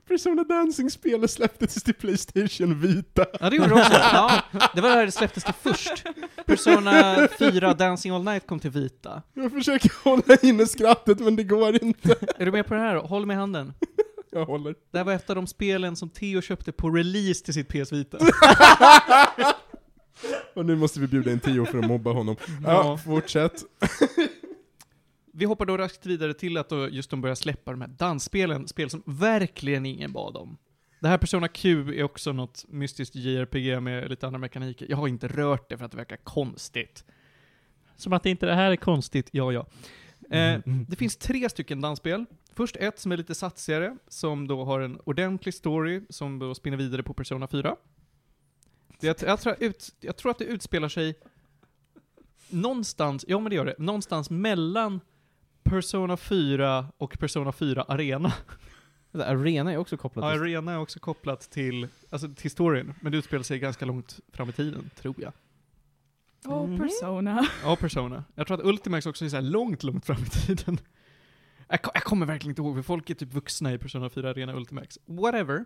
[0.08, 3.26] Persona Dancing-spelet släpptes till Playstation Vita.
[3.40, 3.92] Ja, det gjorde det också.
[3.92, 4.42] Ja,
[4.74, 6.04] det var där det släpptes till först.
[6.46, 9.22] Persona 4 Dancing All Night kom till Vita.
[9.34, 12.16] Jag försöker hålla inne skrattet men det går inte.
[12.38, 13.00] Är du med på det här då?
[13.00, 13.74] Håll med handen.
[14.30, 14.74] Jag håller.
[14.92, 17.92] Det här var ett av de spelen som Theo köpte på release till sitt PS
[17.92, 18.18] Vita.
[20.54, 22.36] Och nu måste vi bjuda in Tio för att mobba honom.
[22.40, 22.98] Ja, Ja.
[22.98, 23.64] fortsätt.
[25.32, 28.68] Vi hoppar då raskt vidare till att då just de börjar släppa de här dansspelen,
[28.68, 30.56] spel som verkligen ingen bad om.
[31.00, 34.86] Det här Persona Q är också något mystiskt JRPG med lite andra mekaniker.
[34.90, 37.04] Jag har inte rört det för att det verkar konstigt.
[37.96, 39.66] Som att inte det här är konstigt, ja ja.
[40.30, 42.24] Eh, det finns tre stycken dansspel.
[42.52, 46.76] Först ett som är lite satsigare, som då har en ordentlig story, som då spinner
[46.76, 47.76] vidare på Persona 4.
[49.00, 51.14] Jag, jag, tror, ut, jag tror att det utspelar sig
[52.48, 55.00] någonstans, ja men det gör det, någonstans mellan
[55.62, 58.32] Persona 4 och Persona 4 Arena.
[59.12, 60.40] Arena är också Ja, kopplat till...
[60.42, 64.48] Arena är också kopplat till, alltså till storyn, men det utspelar sig ganska långt fram
[64.48, 65.32] i tiden, tror jag.
[66.44, 66.78] Oh, Mhm.
[66.78, 67.46] Persona.
[67.62, 68.24] Ja, Persona.
[68.34, 70.78] Jag tror att Ultimax också är så här långt, långt fram i tiden.
[71.68, 74.54] Jag, jag kommer verkligen inte ihåg, för folk är typ vuxna i Persona 4 Arena
[74.54, 74.98] Ultimax.
[75.06, 75.64] Whatever.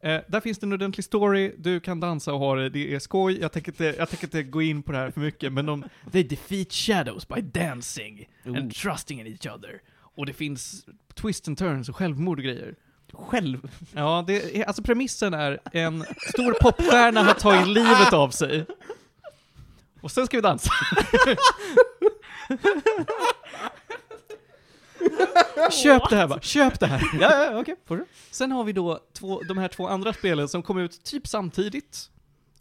[0.00, 2.98] Eh, där finns det en ordentlig story, du kan dansa och ha det, det är
[2.98, 3.40] skoj.
[3.40, 5.84] Jag tänker inte, jag tänker inte gå in på det här för mycket, men de,
[6.12, 8.56] they defeat shadows by dancing Oh.
[8.56, 9.80] and trusting in each other.
[10.00, 12.74] Och det finns twist and turns och självmord och grejer.
[13.12, 13.70] Själv?
[13.94, 18.66] Ja, det är, alltså premissen är en stor popstjärna har tagit livet av sig.
[20.00, 20.70] Och sen ska vi dansa.
[25.70, 27.02] Köp det här bara, köp det här.
[27.20, 27.76] ja, ja, okej.
[27.88, 28.04] Du?
[28.30, 32.10] Sen har vi då två, de här två andra spelen som kom ut typ samtidigt.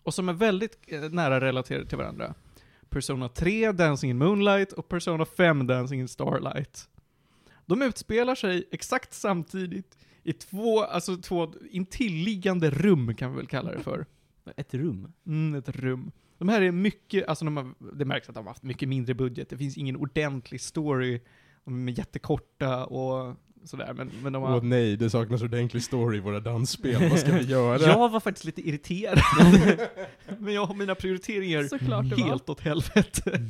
[0.04, 2.34] Och som är väldigt eh, nära relaterade till varandra.
[2.90, 6.90] Persona 3, Dancing in Moonlight och Persona 5, Dancing in Starlight.
[7.66, 13.72] De utspelar sig exakt samtidigt i två, alltså två intilliggande rum kan vi väl kalla
[13.72, 14.06] det för.
[14.56, 15.14] Ett rum?
[15.26, 16.12] Mm, ett rum.
[16.38, 19.14] De här är mycket, alltså de har, det märks att de har haft mycket mindre
[19.14, 19.50] budget.
[19.50, 21.22] Det finns ingen ordentlig story.
[21.68, 24.56] De är jättekorta och sådär, men, men de har...
[24.56, 27.10] Åh nej, det saknas ordentlig story i våra dansspel.
[27.10, 27.82] Vad ska vi göra?
[27.82, 29.20] Jag var faktiskt lite irriterad.
[30.40, 32.18] men jag har mina prioriteringar Såklart var.
[32.18, 33.32] helt åt helvete.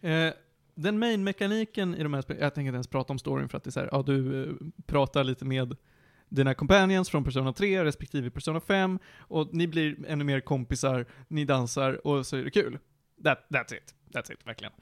[0.00, 0.32] eh,
[0.74, 3.64] den main-mekaniken i de här spelen, jag tänker inte ens prata om storyn för att
[3.64, 4.54] det är så här, ja du eh,
[4.86, 5.76] pratar lite med
[6.28, 11.44] dina companions från Persona 3 respektive Persona 5 och ni blir ännu mer kompisar, ni
[11.44, 12.78] dansar och så är det kul.
[13.24, 13.94] That, that's it.
[14.14, 14.72] That's it, verkligen.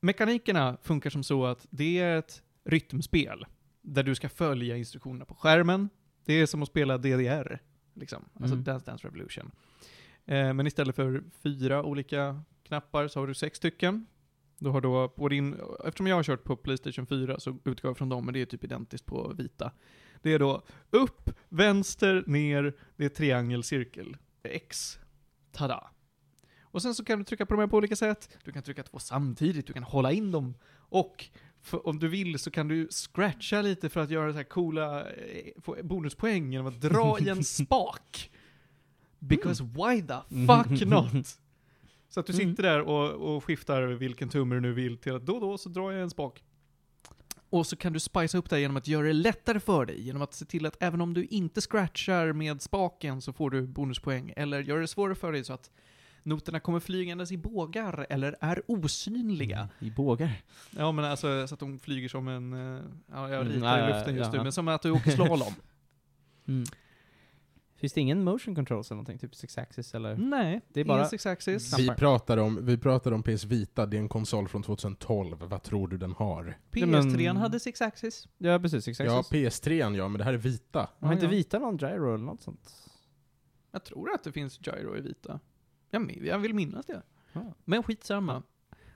[0.00, 3.46] Mekanikerna funkar som så att det är ett rytmspel
[3.82, 5.88] där du ska följa instruktionerna på skärmen.
[6.24, 7.58] Det är som att spela DDR,
[7.94, 8.28] liksom.
[8.34, 8.64] Alltså Mm.
[8.64, 9.50] Dance Dance Revolution.
[10.26, 14.06] Eh, men istället för fyra olika knappar så har du sex stycken.
[14.58, 17.98] Du har då på din, eftersom jag har kört på Playstation 4 så utgår jag
[17.98, 19.72] från dem, men det är typ identiskt på vita.
[20.22, 24.98] Det är då upp, vänster, ner, det är triangel, cirkel, X.
[25.52, 25.90] Tada!
[26.70, 28.28] Och sen så kan du trycka på de här på olika sätt.
[28.44, 30.54] Du kan trycka två samtidigt, du kan hålla in dem.
[30.76, 31.24] Och
[31.62, 35.10] för, om du vill så kan du scratcha lite för att göra så här coola
[35.10, 38.30] eh, bonuspoäng genom att dra i en spak.
[39.18, 41.38] Because why the fuck not?
[42.08, 45.26] Så att du sitter där och, och skiftar vilken tumme du nu vill till att
[45.26, 46.42] då och då så drar jag en spak.
[47.50, 50.22] Och så kan du spicea upp det genom att göra det lättare för dig, genom
[50.22, 54.32] att se till att även om du inte scratchar med spaken så får du bonuspoäng,
[54.36, 55.70] eller gör det svårare för dig så att
[56.22, 59.68] noterna kommer flygandes i bågar, eller är osynliga.
[59.78, 60.42] I bågar?
[60.70, 63.84] Ja men alltså så att de flyger som en, eh, ja jag Mm, ritar ja,
[63.90, 64.42] i luften just ja, nu, ja.
[64.42, 65.52] men som att du åker slalom.
[66.48, 66.64] Mm.
[67.76, 69.18] Finns det ingen motion controls eller någonting?
[69.18, 70.16] Typ 6 axis eller?
[70.16, 71.78] Nej, Det är bara- six axis.
[71.78, 75.36] Vi pratar, om, vi pratar om PS Vita, det är en konsol från 2012.
[75.40, 76.58] Vad tror du den har?
[76.72, 76.86] PS3
[77.26, 78.28] men- hade six axis.
[78.38, 79.32] Ja precis, 6 Ja, axis.
[79.32, 80.78] PS3 ja, men det här är Vita.
[81.00, 81.30] Har Ja, inte ja.
[81.30, 82.74] vita någon gyro eller något sånt?
[83.72, 85.40] Jag tror att det finns gyro i vita.
[85.90, 87.02] Jag, jag vill minnas det.
[87.32, 87.54] Ja.
[87.64, 88.42] Men skitsamma.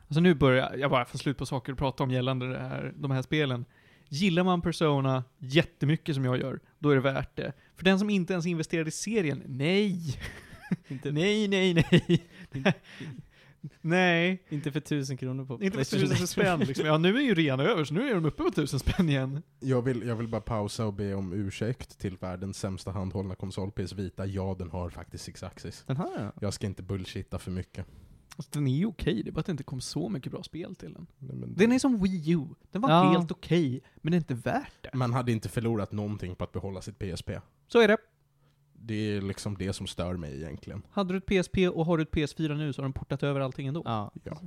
[0.02, 2.92] Alltså nu börjar jag bara få slut på saker att prata om gällande det här,
[2.96, 3.64] de här spelen.
[4.08, 7.52] Gillar man Persona jättemycket som jag gör, då är det värt det.
[7.76, 10.18] För den som inte ens investerade i serien, nej!
[11.02, 12.26] Nej, nej, nej.
[13.80, 14.42] nej.
[14.48, 16.86] inte för tusen kronor på Inte för tusen spänn liksom.
[16.86, 19.42] Ja, nu är ju rean över, så nu är de uppe på tusen spänn igen.
[19.60, 23.70] Jag vill, jag vill bara pausa och be om ursäkt till världens sämsta handhållna konsol,
[23.72, 24.26] PS Vita.
[24.26, 25.84] Ja, den har faktiskt Six Axis.
[25.86, 26.32] Den här ja.
[26.40, 27.86] Jag ska inte bullshitta för mycket.
[28.36, 30.42] Alltså, den är ju okej, det är bara att det inte kom så mycket bra
[30.42, 31.06] spel till den.
[31.18, 32.44] Nej, men Den är som Wii U.
[32.72, 33.10] Den var Ja.
[33.10, 34.90] helt okej, men det är inte värt det.
[34.94, 37.30] Man hade inte förlorat någonting på att behålla sitt PSP.
[37.68, 37.96] Så är det.
[38.86, 40.82] Det är liksom det som stör mig egentligen.
[40.90, 43.40] Hade du ett PSP och har du ett PS4 nu så har de portat över
[43.40, 43.82] allting ändå.
[43.84, 44.12] ja.
[44.24, 44.40] Ja.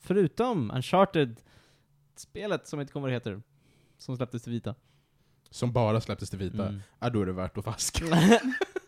[0.00, 3.42] Förutom Uncharted-spelet som inte kommer det heter.
[3.98, 4.74] som släpptes till vita.
[5.50, 6.68] Som bara släpptes till vita.
[6.68, 6.80] Mm.
[6.98, 8.04] Ja, då är det värt att vaska.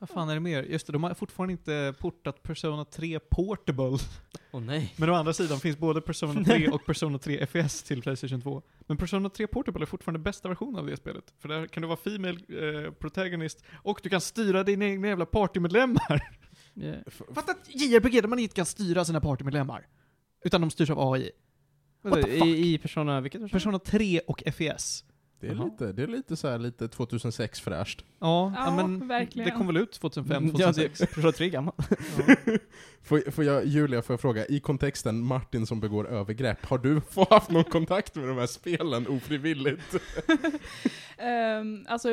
[0.00, 0.62] Vad fan är det mer?
[0.62, 3.98] Just det, de har fortfarande inte portat Persona 3 Portable.
[4.52, 4.94] Åh nej.
[4.96, 8.62] Men å andra sidan finns både Persona 3 och Persona 3 FS till Playstation 2.
[8.86, 11.24] Men Persona 3 Portable är fortfarande bästa versionen av det spelet.
[11.38, 15.26] För där kan du vara Female eh, Protagonist och du kan styra dina egna jävla
[15.26, 16.22] partymedlemmar.
[16.74, 16.98] Yeah.
[17.34, 19.86] Fatta ett JRPG där man inte kan styra sina partymedlemmar.
[20.44, 21.30] Utan de styrs av AI.
[22.02, 22.46] What the fuck?
[22.46, 23.78] I, I Persona, vilket Persona?
[23.78, 25.04] Persona 3 och FES.
[25.40, 28.04] Det är lite, det är lite så här, lite 2006 fräscht.
[28.18, 29.48] Ja, Ja, ja, men verkligen.
[29.50, 30.98] det kom väl ut 2005, Mm, Ja, 2006.
[30.98, 31.74] det är Persona 3 är gammal.
[33.02, 37.00] Får, får jag, Julia, får jag fråga, i kontexten Martin som begår övergrepp, har du
[37.00, 39.94] få- haft någon kontakt med de här spelen ofrivilligt?
[41.18, 42.08] Ehm, alltså,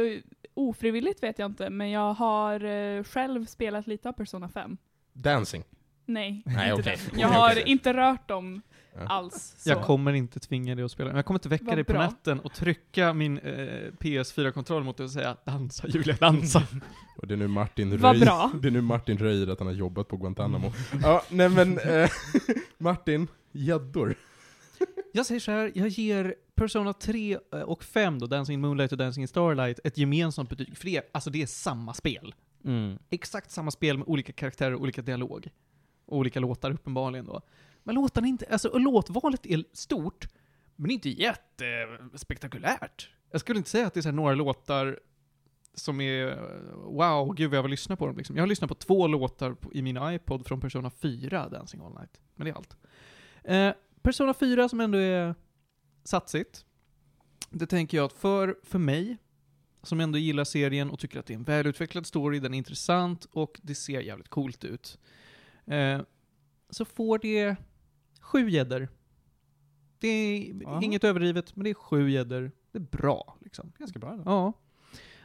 [0.54, 4.78] ofrivilligt vet jag inte, men jag har eh, själv spelat lite av Persona 5.
[5.14, 5.64] Dancing.
[6.06, 6.98] Nej, Nej, inte okej.
[7.14, 7.22] det.
[7.22, 8.75] Jag har inte rört dem Ja.
[9.08, 9.56] Alls.
[9.58, 9.70] Så.
[9.70, 11.16] Jag kommer inte tvinga dig att spela.
[11.16, 12.02] Jag kommer inte väcka Vad dig på bra.
[12.02, 13.54] natten och trycka min eh,
[14.00, 16.64] PS4-kontroll mot dig och säga dansa Julia, dansa.
[17.18, 18.52] Och det är nu Martin Vad röj, bra.
[18.62, 20.74] Det är nu Martin röjer att han har jobbat på Guantanamo.
[21.04, 22.10] Ja, nej men, eh,
[22.78, 24.16] Martin, gäddor.
[25.14, 28.98] Jag säger så här, jag ger Persona 3 och 5 då, Dancing in Moonlight och
[28.98, 30.78] Dancing in Starlight, ett gemensamt betyg.
[30.78, 32.36] För det, är- alltså det är samma spel.
[32.66, 32.98] Mm.
[33.10, 35.48] Exakt samma spel med olika karaktärer och olika dialog.
[36.06, 37.42] Och olika låtar uppenbarligen då.
[37.86, 40.28] Men låtarna inte, alltså låtvalet är stort,
[40.76, 43.10] men inte jättespektakulärt.
[43.32, 45.00] Jag skulle inte säga att det är så här några låtar
[45.74, 46.36] som är
[46.74, 48.36] wow, gud vad jag vill lyssna på dem liksom.
[48.36, 51.94] Jag har lyssnat på två låtar på, i min iPod från Persona 4, Dancing All
[51.94, 52.22] Night.
[52.36, 52.78] Men det är allt.
[53.44, 55.36] Eh, Persona 4 som ändå är
[56.04, 56.66] satsigt.
[57.50, 59.18] Det tänker jag att för, för mig,
[59.84, 63.26] som ändå gillar serien och tycker att det är en välutvecklad story, den är intressant
[63.32, 65.00] och det ser jävligt coolt ut.
[65.66, 66.02] Eh,
[66.70, 67.56] så får det
[68.26, 68.88] sju gäddor.
[70.00, 70.82] Det är Aha.
[70.84, 72.52] inget överdrivet, men det är sju gäddor.
[72.72, 73.72] Det är bra, liksom.
[73.78, 74.24] Ganska bra då.
[74.26, 74.54] Ja.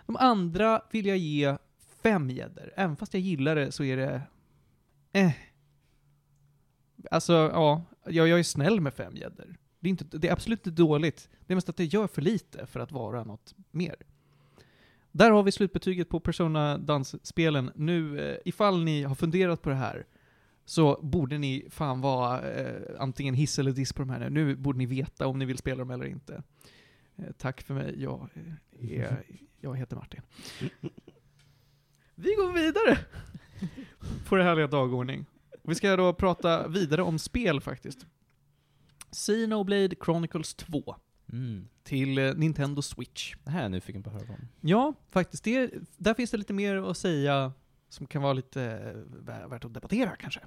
[0.06, 1.56] De andra vill jag ge
[2.02, 2.72] fem gäddor.
[2.76, 4.22] Även fast jag gillar det så är det...
[5.12, 5.32] Eh.
[7.10, 7.82] Alltså, ja.
[8.04, 9.56] Jag, jag är snäll med fem gäddor.
[9.80, 11.28] Det, är inte- det är absolut inte dåligt.
[11.46, 13.96] Det är mest att det gör för lite för att vara något mer.
[15.12, 17.70] Där har vi slutbetyget på Persona Dans-spelen.
[17.74, 20.06] Nu, eh, ifall ni har funderat på det här,
[20.70, 24.30] så borde ni fan vara eh, antingen hiss eller diss på de här nu.
[24.30, 26.42] Nu borde ni veta om ni vill spela dem eller inte.
[27.16, 29.22] Eh, tack för mig, jag, eh, är,
[29.61, 30.20] jag heter Martin.
[32.14, 32.98] Vi går vidare
[34.28, 35.26] på det härliga dagordning.
[35.62, 38.06] Vi ska då prata vidare om spel faktiskt.
[39.12, 40.96] Xenoblade Chronicles 2
[41.33, 41.68] Mm.
[41.83, 43.35] till eh, Nintendo Switch.
[43.44, 44.48] Det här är jag nyfiken på att höra om.
[44.61, 45.44] Ja, faktiskt.
[45.44, 47.52] Det, där finns det lite mer att säga
[47.90, 50.40] som kan vara lite eh, vä- värt att debattera kanske.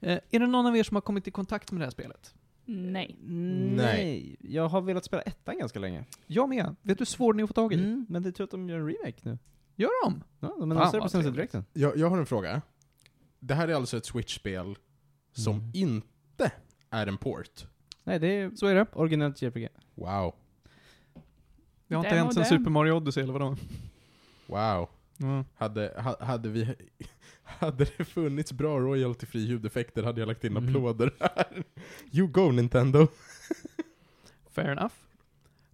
[0.00, 2.34] Eh, är det någon av er som har kommit i kontakt med det här spelet?
[2.64, 3.16] Nej.
[3.76, 4.36] Nej.
[4.40, 6.04] Jag har velat spela ettan ganska länge.
[6.26, 6.76] Jag med.
[6.82, 7.76] Vet du hur svår den är att få tag i?
[7.76, 9.38] Mm, men det är tur att de gör en remake nu.
[9.76, 10.22] Gör de?
[10.40, 11.64] Ja, de annonserar på senaste direkten.
[11.72, 12.62] Jag, jag har en fråga.
[13.38, 14.76] Det här är alltså ett Switch-spel
[15.32, 15.70] som Mm.
[15.74, 16.52] inte
[16.90, 17.66] är en port.
[18.04, 18.86] Nej, det är Så är det.
[18.92, 19.68] originellt JRPG.
[19.94, 20.34] Wow.
[21.86, 22.44] Det har inte hänt sen.
[22.44, 23.56] Super Mario Odyssey eller vadå?
[24.46, 24.88] Wow.
[25.22, 25.44] Mm.
[25.54, 26.74] Hade, ha, hade vi...
[27.44, 30.68] Hade det funnits bra royalty-fri ljudeffekter hade jag lagt in Mhm.
[30.68, 31.64] applåder här.
[32.12, 33.08] You go Nintendo.
[34.50, 34.94] Fair enough.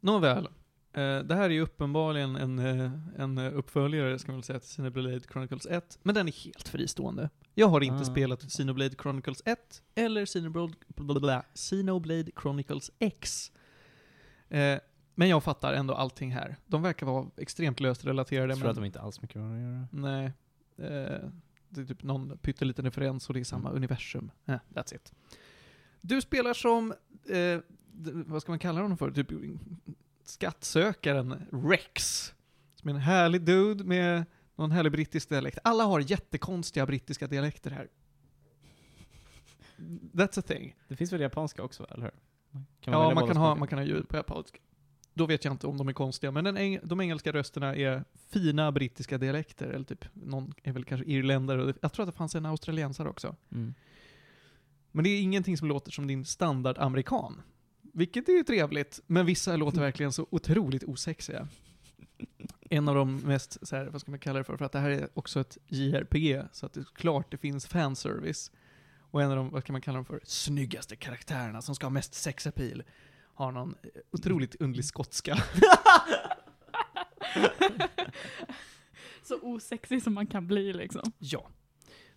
[0.00, 0.48] Nåväl.
[0.92, 4.68] Eh, det här är ju uppenbarligen en, eh, en uppföljare, ska man väl säga, till
[4.68, 5.98] Xenoblade Chronicles 1.
[6.02, 7.30] Men den är helt fristående.
[7.54, 8.04] Jag har inte Ah.
[8.04, 13.52] spelat Xenoblade Chronicles 1 eller Xenoblade, Xenoblade Chronicles X.
[14.48, 14.78] Eh,
[15.18, 16.56] men jag fattar ändå allting här.
[16.66, 18.48] De verkar vara extremt löst relaterade.
[18.48, 19.88] Jag tror men- att de inte alls mycket varandra att göra.
[20.12, 20.24] Nej.
[20.78, 21.28] Eh,
[21.68, 23.76] det är typ någon pytteliten referens och det är samma Mm.
[23.76, 24.30] universum.
[24.46, 25.12] Eh, that's it.
[26.00, 26.94] Du spelar som,
[27.28, 27.60] eh,
[28.26, 29.10] vad ska man kalla honom för?
[29.10, 29.28] Typ
[30.24, 32.24] skattsökaren Rex.
[32.74, 34.24] Som är en härlig dude med
[34.56, 35.58] någon härlig brittisk dialekt.
[35.64, 37.88] Alla har jättekonstiga brittiska dialekter här.
[40.12, 40.76] That's a thing.
[40.88, 42.10] Det finns väl japanska också, eller hur?
[42.80, 44.58] Kan ja, välja man kan, ha, man kan ha ljud på japanska.
[45.18, 48.72] Då vet jag inte om de är konstiga, men eng de engelska rösterna är fina
[48.72, 52.34] brittiska dialekter, eller typ, någon är väl kanske irländare, och jag tror att det fanns
[52.34, 53.36] en australiensare också.
[53.52, 53.74] Mm.
[54.92, 57.42] Men det är ingenting som låter som din standard amerikan.
[57.82, 61.48] Vilket är ju trevligt, men vissa låter verkligen så otroligt osexiga.
[62.70, 64.78] En av de mest, så här, vad ska man kalla det för, för att det
[64.78, 68.50] här är också ett JRPG, så att det är klart det finns fanservice.
[69.10, 71.90] Och en av de, vad kan man kalla dem för, snyggaste karaktärerna som ska ha
[71.90, 72.82] mest sexappeal,
[73.38, 75.36] har någon eh, otroligt underlig skotska.
[79.22, 81.12] Så osexig som man kan bli liksom.
[81.18, 81.48] Ja.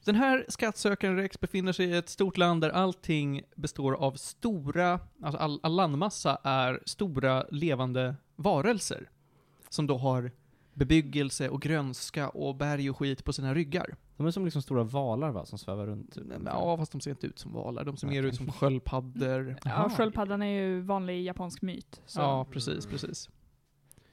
[0.04, 5.00] Den här skattsökaren Rex befinner sig i ett stort land där allting består av stora,
[5.24, 9.10] alltså all, all landmassa är stora levande varelser.
[9.70, 10.32] Som då har
[10.74, 13.96] bebyggelse och grönska och berg och skit på sina ryggar.
[14.18, 16.18] De är som liksom stora valar va, som svävar runt.
[16.46, 17.84] Ja, fast de ser inte ut som valar.
[17.84, 19.56] De ser mer ut som sköldpaddor.
[19.64, 22.02] Ja, sköldpaddan är ju vanlig japansk myt.
[22.06, 22.20] Så.
[22.20, 23.30] Ja, precis, precis.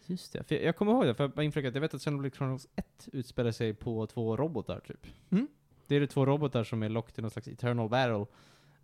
[0.07, 1.95] Just det, för jag, jag kommer ihåg det, för jag bara inflika att jag vet
[1.95, 5.07] att Xenoblade Chronicles 1 utspelar sig på två robotar typ.
[5.31, 5.49] Mm.
[5.87, 8.27] Det är det två robotar som är locked i någon slags eternal battle.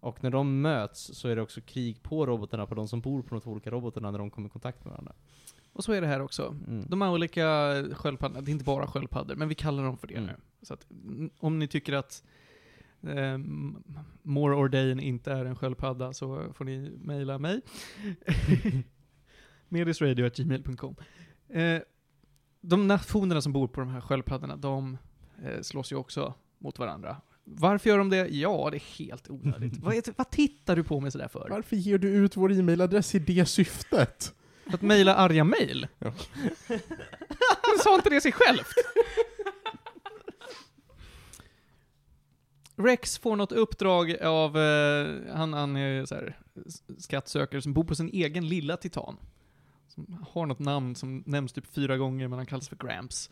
[0.00, 3.22] Och när de möts så är det också krig på robotarna, på de som bor
[3.22, 5.14] på de två olika robotarna när de kommer i kontakt med varandra.
[5.74, 6.56] Och så är det här också.
[6.66, 6.84] Mm.
[6.88, 7.42] De här olika
[7.92, 10.26] sköldpaddorna, det är inte bara sköldpaddor, men vi kallar dem för det Mm.
[10.26, 10.36] nu.
[10.62, 10.86] Så att,
[11.38, 12.22] om ni tycker att
[13.02, 13.38] eh,
[14.22, 17.60] More Ordain inte är en sköldpadda så får ni mejla mig.
[19.68, 20.96] Medisradio.gmail.com
[21.48, 21.80] eh,
[22.60, 24.98] De nationerna som bor på de här sköldpaddorna, de
[25.44, 27.16] eh, slåss ju också mot varandra.
[27.44, 28.28] Varför gör de det?
[28.28, 29.76] Ja, det är helt onödigt.
[29.82, 31.46] vad, vad tittar du på mig sådär för?
[31.50, 34.34] Varför ger du ut vår e-mailadress i det syftet?
[34.66, 35.86] För att mejla arga mejl?
[35.98, 36.12] Ja.
[37.68, 38.74] Men sa inte det sig självt?
[42.76, 46.38] Rex får något uppdrag av, eh, han, han är så här,
[46.98, 49.16] skattsökare som bor på sin egen lilla titan.
[49.88, 53.30] Som har något namn som nämns typ fyra gånger, men han kallas för Gramps.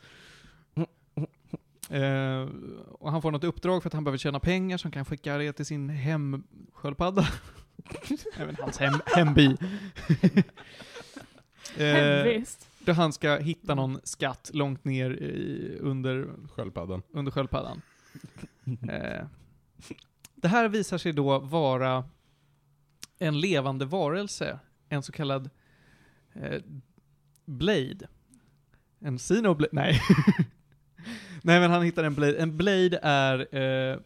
[1.91, 2.49] Eh,
[2.89, 5.39] och han får något uppdrag för att han behöver tjäna pengar, så han kan skicka
[5.39, 7.29] det till sin hemsköldpadda.
[8.37, 9.57] Även hans hem, hemby.
[11.77, 12.43] Eh,
[12.85, 17.03] där han ska hitta någon skatt långt ner i, under, Sköldpaddan.
[17.13, 17.83] under sköldpaddan.
[18.67, 19.27] Eh,
[20.35, 22.05] det här visar sig då vara
[23.19, 24.59] en levande varelse,
[24.89, 25.51] en så kallad
[26.33, 26.63] eh,
[27.45, 28.09] Blade.
[29.01, 30.01] En Xenoblade, nej.
[31.43, 32.37] nej men han hittar en Blade.
[32.39, 33.99] En Blade är eh,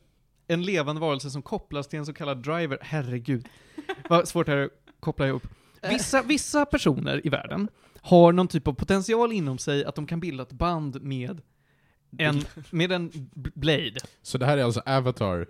[0.46, 2.78] en levande varelse som kopplas till en så kallad driver.
[2.82, 3.48] Herregud.
[4.08, 5.42] Vad svårt det här att koppla ihop.
[5.82, 7.68] Vissa, vissa personer i världen
[8.00, 11.40] har någon typ av potential inom sig att de kan bilda ett band med
[12.18, 14.00] en, med en Blade.
[14.22, 15.46] Så det här är alltså Avatar,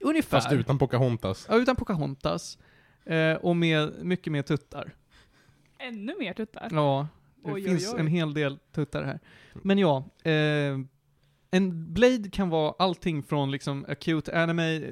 [0.00, 0.40] Ungefär.
[0.40, 1.46] fast utan Pocahontas.
[1.48, 2.58] Ja, utan Pocahontas.
[3.04, 4.94] Eh, och med mycket mer tuttar.
[5.78, 6.68] Ännu mer tuttar.
[6.72, 7.08] Ja,
[7.44, 8.00] det Oj, oj, finns oj.
[8.00, 9.20] en hel del tuttar här.
[9.52, 10.78] Men ja, eh,
[11.50, 14.82] en Blade kan vara allting från liksom acute anime eh,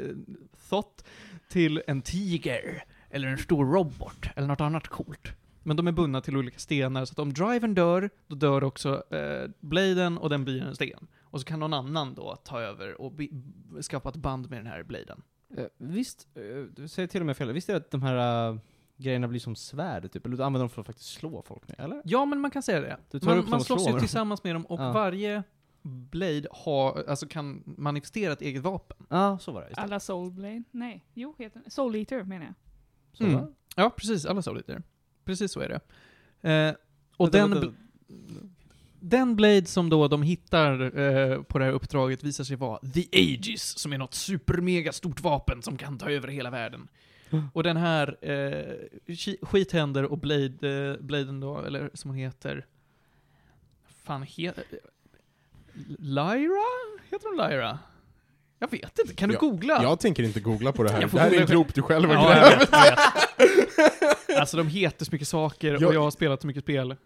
[0.69, 1.05] thought
[1.49, 5.29] till en tiger, eller en stor robot, eller något annat coolt.
[5.63, 9.15] Men de är bundna till olika stenar, så att om drivern dör, då dör också
[9.15, 11.07] eh, bladen och den blir en sten.
[11.23, 13.13] Och så kan någon annan då ta över och
[13.81, 15.23] skapa ett band med den här bladen.
[15.57, 18.51] Eh, visst, uh, du säger till och med fel, visst är det att de här
[18.51, 18.59] uh,
[18.97, 20.27] grejerna blir som svärd typ?
[20.27, 22.03] Eller du använder dem för att faktiskt slå folk med, eller?
[22.05, 22.99] Ja, men man kan säga det.
[23.11, 24.93] Du tar Man, upp man slåss slår ju tillsammans med dem och Ja.
[24.93, 25.43] varje
[25.83, 29.07] Blade har, alltså kan manifestera ett eget vapen.
[29.11, 29.75] Ja, så var det.
[29.77, 30.63] Alla Soulblade?
[30.71, 31.63] Nej, jo heter.
[31.67, 32.55] Soul Eater menar jag.
[33.15, 33.45] Så Mm.
[33.77, 34.27] Ja, precis.
[34.27, 34.83] Alla soliter.
[35.25, 35.81] Precis så är det.
[36.51, 36.75] Eh,
[37.17, 37.77] och Vänta, den, vänta.
[39.01, 43.07] den Blade som då de hittar eh, på det här uppdraget visar sig vara The
[43.13, 46.89] Aegis, som är något supermega stort vapen som kan ta över hela världen.
[47.31, 47.45] Mm.
[47.55, 48.75] Och den här, eh,
[49.07, 52.67] ki- skit händer och Blade, eh, Bladen då, eller som hon heter,
[54.05, 54.65] fan heter,
[55.99, 56.65] Lyra?
[57.11, 57.79] Heter hon Lyra?
[58.65, 59.83] Jag vet inte, kan du Ja, googla?
[59.83, 61.01] Jag tänker inte googla på det här.
[61.01, 62.61] Jag får Det här är en grop du själv har Ja, jag grävt.
[62.63, 62.91] vet, jag
[64.27, 64.39] vet.
[64.41, 66.97] Alltså de heter så mycket saker och jag har spelat så mycket spel.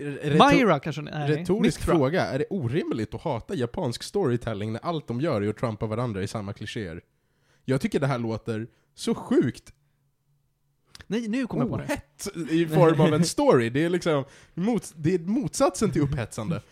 [0.52, 1.02] Myra kanske?
[1.02, 1.94] Nej, Retorisk Mithra.
[1.94, 5.86] fråga, är det orimligt att hata japansk storytelling när allt de gör är att trampa
[5.86, 7.00] varandra i samma klichéer?
[7.64, 9.72] Jag tycker det här låter så sjukt
[11.06, 11.84] Nej, nu kommer jag på det.
[11.84, 13.70] ohett i form av en story.
[13.70, 16.62] Det är liksom mot, det är motsatsen till upphetsande.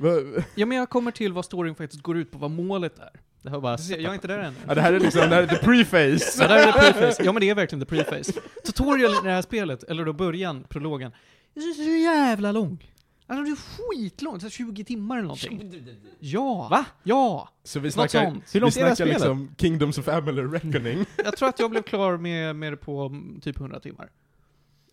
[0.00, 3.10] Va- Ja, men jag kommer till vad storyn faktiskt går ut på, vad målet är.
[3.46, 4.56] Det har bara Jag är inte där ännu.
[4.68, 6.42] Ja, det här är liksom, det här är the preface.
[6.42, 7.22] Ja, där är det preface.
[7.24, 8.32] Ja, men det är verkligen the preface.
[8.64, 11.12] Tutorial i det här spelet, eller då början, prologen,
[11.54, 12.92] är så jävla lång.
[13.26, 15.84] Alltså det är skitlångt, så här 20 timmar eller någonting.
[16.18, 16.68] Ja!
[16.70, 16.84] Va?
[17.02, 17.48] Ja!
[17.64, 18.44] Så vi Något snackar, sånt.
[18.54, 19.20] Hur vi långt är det här snackar spelet?
[19.20, 21.04] liksom Kingdoms of Amalur Reckoning.
[21.24, 24.10] Jag tror att jag blev klar med, med det på mm, typ 100 timmar.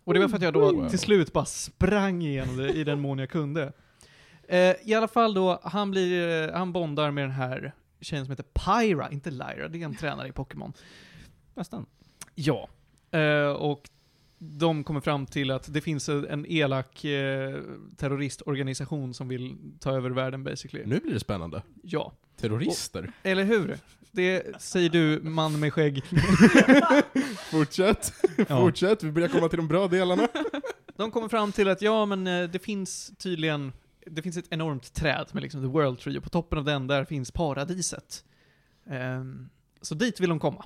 [0.04, 3.00] Och det var för att jag då till slut bara sprang igenom det i den
[3.00, 3.72] mån jag kunde.
[4.48, 7.72] Eh, I alla fall då, han blir, eh, han bondar med den här
[8.04, 10.72] tjejen som heter Pyra, inte Lyra, det är en tränare i Pokémon.
[11.54, 11.86] Nästan.
[12.34, 12.68] Ja.
[13.10, 13.90] Eh, och
[14.38, 17.60] de kommer fram till att det finns en elak eh,
[17.96, 20.84] terroristorganisation som vill ta över världen basically.
[20.86, 21.62] Nu blir det spännande.
[21.82, 22.12] Ja.
[22.40, 23.12] Terrorister.
[23.22, 23.78] Eller hur?
[24.10, 26.02] Det säger du, man med skägg.
[27.50, 28.12] Fortsätt.
[28.48, 28.60] Ja.
[28.60, 30.28] Fortsätt, vi börjar komma till de bra delarna.
[30.96, 33.72] De kommer fram till att ja, men eh, det finns tydligen,
[34.06, 36.86] det finns ett enormt träd med liksom the world tree och på toppen av den
[36.86, 38.24] där finns paradiset.
[38.86, 39.48] Ehm,
[39.80, 40.64] så dit vill de komma.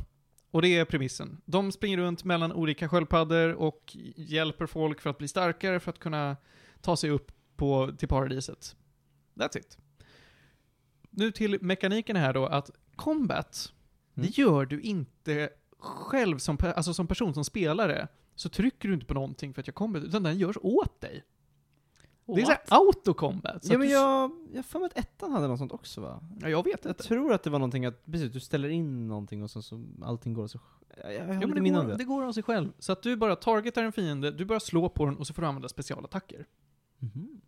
[0.51, 1.41] Och det är premissen.
[1.45, 5.99] De springer runt mellan olika sköldpaddor och hjälper folk för att bli starkare för att
[5.99, 6.37] kunna
[6.81, 8.77] ta sig upp på, till paradiset.
[9.35, 9.79] That's it.
[11.11, 13.73] Nu till mekaniken här då, att combat,
[14.19, 14.27] Mm.
[14.31, 18.09] det gör du inte själv som, alltså som person, som spelare.
[18.35, 21.25] Så trycker du inte på någonting för att göra combat, utan den görs åt dig.
[22.35, 23.65] Det är såhär autocombat.
[23.65, 26.21] så Ja men jag, jag har för mig att ettan hade något sånt också va?
[26.41, 27.03] ja, jag vet Jag inte.
[27.03, 30.35] tror att det var någonting att, precis, du ställer in någonting och sen så allting
[30.35, 30.61] går så...
[31.05, 31.97] Jag, jag har Ja, men det, av går, det.
[31.97, 32.73] det går av sig själv.
[32.79, 35.43] Så att du bara targetar en fiende, du bara slår på den och så får
[35.43, 36.47] du använda specialattacker.
[36.99, 37.41] Mhm.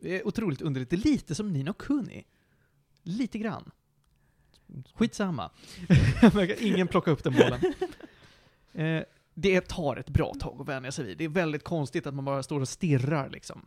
[0.00, 0.90] Det är otroligt underligt.
[0.90, 2.24] Det är lite som Nino Kuni.
[3.02, 3.70] Lite grann.
[4.94, 5.50] Skitsamma.
[6.60, 7.60] Ingen plockar upp den bollen.
[8.72, 9.02] Eh,
[9.34, 11.18] det tar ett bra tag att vänja sig vid.
[11.18, 13.66] Det är väldigt konstigt att man bara står och stirrar liksom.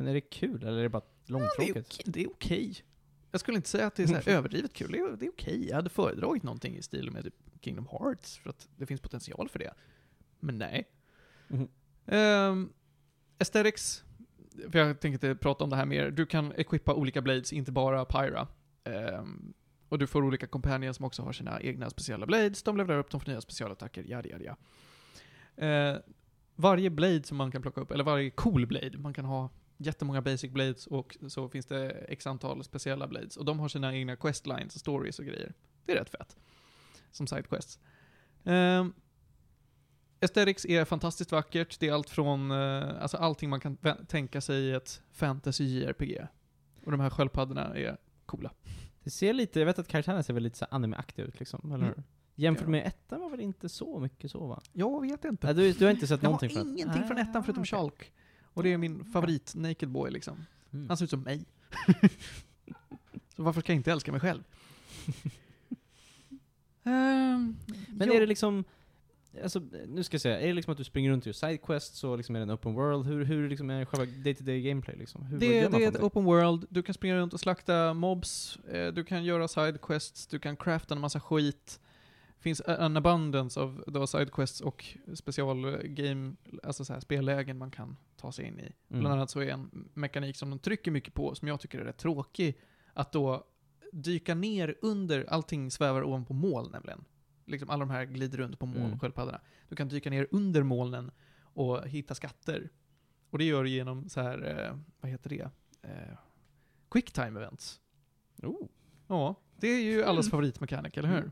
[0.00, 1.76] Men är det kul, eller är det bara långtråkigt?
[1.76, 2.04] okej.
[2.04, 2.74] Det är okej.
[3.30, 4.92] Jag skulle inte säga att det är så här överdrivet kul.
[4.92, 5.68] Det är, det är okej.
[5.68, 9.48] Jag hade föredragit någonting i stil med typ Kingdom Hearts, för att det finns potential
[9.48, 9.74] för det.
[10.40, 10.88] Men nej.
[11.48, 11.68] Mhm.
[12.06, 12.72] Um,
[13.38, 14.04] aesthetics,
[14.70, 16.10] för jag tänker inte prata om det här mer.
[16.10, 18.48] Du kan equippa olika blades, inte bara Pyra.
[18.84, 19.52] Ehm,
[19.88, 22.62] och du får olika companions som också har sina egna speciella blades.
[22.62, 24.56] De levlar upp, de får nya specialattacker, yada yada yada.
[25.66, 25.98] Eh,
[26.56, 30.20] varje blade som man kan plocka upp, eller varje cool blade, man kan ha jättemånga
[30.20, 33.36] basic blades och så finns det x antal speciella blades.
[33.36, 35.52] Och de har sina egna questlines, stories och grejer.
[35.84, 36.36] Det är rätt fett.
[37.10, 37.78] Som sidequests.
[38.44, 38.94] Um,
[40.22, 41.80] Aesthetics är fantastiskt vackert.
[41.80, 43.76] Det är allt från, eh, alltså allting man kan
[44.08, 46.26] tänka sig i ett fantasy JRPG.
[46.84, 48.52] Och de här sköldpaddorna är coola.
[49.04, 51.86] Det ser lite, jag vet att karaktärerna ser väl lite så anime-aktiga ut liksom, eller
[51.86, 52.02] Mm.
[52.34, 54.60] Jämfört med ettan var väl inte så mycket så va?
[54.72, 55.46] Jag vet inte.
[55.46, 57.78] Nej, du, du har inte sett Jag har någonting från ingenting från ettan förutom okej.
[57.78, 58.12] Shulk.
[58.54, 60.46] Och det är min favorit Naked Boy liksom.
[60.72, 60.88] Mm.
[60.88, 61.44] Han ser ut som mig.
[63.36, 64.42] så varför ska jag inte älska mig själv?
[66.84, 67.56] Ehm,
[67.88, 68.14] Men ja.
[68.14, 68.64] är det liksom,
[69.42, 72.04] alltså, nu ska jag säga, är det liksom att du springer runt och gör sidequests
[72.04, 73.06] och liksom är det en open world?
[73.06, 75.22] Hur, hur liksom är själva day-to-day gameplay liksom?
[75.22, 78.92] Hur, Det, det är ett open world, du kan springa runt och slakta mobs, eh,
[78.92, 81.80] du kan göra sidequests, du kan crafta en massa skit.
[82.36, 84.84] Det finns en abundance av sidequests och
[85.14, 86.32] specialgame,
[86.62, 88.62] alltså så här spellägen man kan ta sig in i.
[88.62, 89.00] Mm.
[89.00, 91.84] Bland annat så är en mekanik som de trycker mycket på, som jag tycker är
[91.84, 92.58] rätt tråkig,
[92.92, 93.46] att då
[93.92, 97.04] dyka ner under, allting svävar ovanpå moln nämligen.
[97.46, 98.98] Liksom alla de här glider runt på moln, Mm.
[98.98, 99.40] sköldpaddorna.
[99.68, 101.10] Du kan dyka ner under molnen
[101.42, 102.70] och hitta skatter.
[103.30, 105.50] Och det gör du genom så här, eh, vad heter det?
[105.82, 106.16] Eh,
[106.90, 107.80] quicktime events.
[108.42, 108.66] Oh.
[109.06, 110.30] Ja, det är ju allas Mm.
[110.30, 111.18] favoritmekanik, eller hur?
[111.18, 111.30] Mm.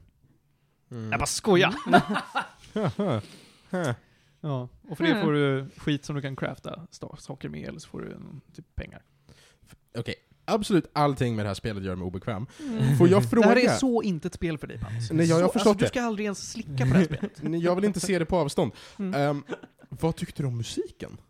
[0.91, 1.11] Mm.
[1.11, 1.75] Jag bara skojar!
[4.41, 6.87] Ja, och för det får du skit som du kan crafta
[7.19, 9.03] saker med, eller så får du en, typ pengar.
[9.99, 10.15] Okej,
[10.45, 12.47] absolut allting med det här spelet gör mig obekväm.
[12.61, 12.97] Mm.
[12.97, 13.47] Får jag Det fråga?
[13.49, 15.11] här är så inte ett spel för dig, Panos.
[15.11, 15.89] Nej, jag har så, förstått alltså, Du det.
[15.89, 17.33] ska aldrig ens slicka på det här spelet.
[17.43, 18.73] Nej, Jag vill inte se det på avstånd.
[18.99, 19.15] Mm.
[19.21, 19.45] Ehm,
[19.89, 21.21] vad tyckte du om musiken?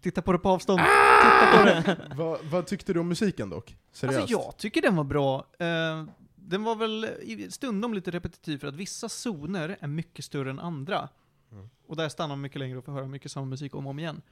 [0.00, 0.80] Titta på det på avstånd.
[0.80, 2.14] Titta på det.
[2.16, 3.76] vad, vad tyckte du om musiken dock?
[3.92, 4.18] Seriöst?
[4.20, 5.46] Alltså jag tycker den var bra.
[5.58, 6.04] Eh,
[6.48, 7.06] den var väl
[7.52, 11.08] stundom lite repetitiv för att vissa zoner är mycket större än andra.
[11.52, 11.68] Mm.
[11.86, 13.98] Och där stannar man mycket längre och får höra mycket samma musik om och om
[13.98, 14.22] igen.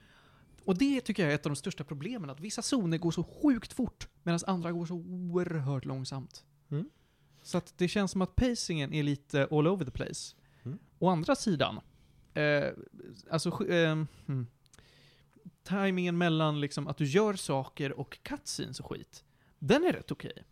[0.65, 3.25] Och det tycker jag är ett av de största problemen, att vissa zoner går så
[3.25, 6.45] sjukt fort medan andra går så oerhört långsamt.
[6.71, 6.91] Mm.
[7.43, 10.37] Så att det känns som att pacingen är lite all over the place.
[10.63, 10.79] Mm.
[10.99, 11.81] Å andra sidan,
[12.35, 12.65] eh,
[13.31, 14.47] alltså eh, hmm.
[15.63, 19.25] timingen mellan liksom att du gör saker och cutscenes och skit,
[19.59, 20.45] den är rätt okej.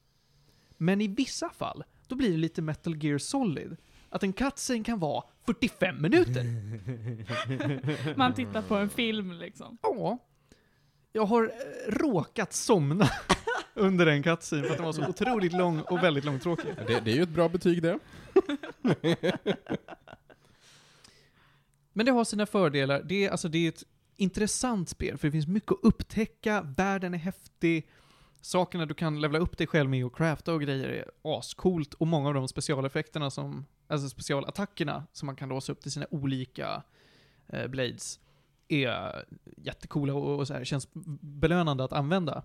[0.83, 3.76] Men i vissa fall, då blir det lite Metal Gear Solid.
[4.09, 6.45] Att en cutscene kan vara 45 minuter.
[8.16, 9.78] Man tittar på en film liksom.
[9.83, 10.18] Ja.
[11.12, 11.51] Jag har eh,
[11.93, 13.09] råkat somna
[13.74, 16.74] under en cutscene för att den var så otroligt lång och väldigt långtråkig.
[16.87, 17.99] Det, det är ju ett bra betyg det.
[21.93, 23.03] Men det har sina fördelar.
[23.03, 23.85] Det är, alltså, det är ett
[24.16, 27.89] intressant spel, för det finns mycket att upptäcka, världen är häftig,
[28.41, 32.07] sakerna du kan levla upp dig själv med och crafta och grejer är ascoolt, och
[32.07, 36.82] många av de specialeffekterna som, alltså specialattackerna som man kan låsa upp till sina olika
[37.49, 38.20] eh, blades
[38.68, 39.24] är
[39.57, 40.88] jättecoola och, och så här, känns
[41.20, 42.43] belönande att använda.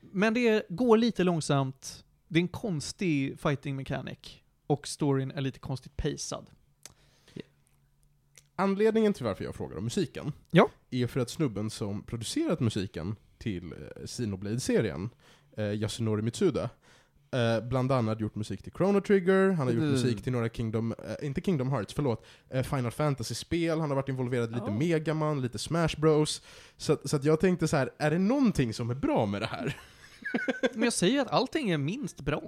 [0.00, 4.18] Men det går lite långsamt, det är en konstig fighting mechanic,
[4.66, 6.46] och storyn är lite konstigt pacad.
[8.56, 10.68] Anledningen till varför jag frågar om musiken Ja.
[10.90, 15.10] är för att snubben som producerat musiken till eh, Xenoblade-serien,
[15.56, 16.70] eh, Yasunori Mitsuda,
[17.32, 19.90] eh, bland annat gjort musik till Chrono Trigger, han har gjort Mm.
[19.92, 24.08] musik till några Kingdom, eh, inte Kingdom Hearts, förlåt, eh, Final Fantasy-spel, han har varit
[24.08, 24.78] involverad i lite Oh.
[24.78, 26.42] Megaman, lite Smash Bros.
[26.76, 29.46] Så, så att jag tänkte så här, är det någonting som är bra med det
[29.46, 29.76] här?
[30.74, 32.42] Men jag säger att allting är minst bra.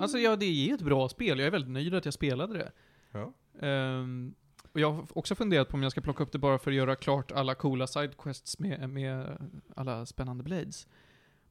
[0.00, 1.38] Alltså ja, det är ett bra spel.
[1.38, 2.72] Jag är väldigt nöjd att jag spelade det.
[3.12, 3.32] Ja.
[3.66, 4.34] Ehm,
[4.72, 6.76] och jag har också funderat på om jag ska plocka upp det bara för att
[6.76, 9.36] göra klart alla coola sidequests med, med
[9.76, 10.86] alla spännande blades.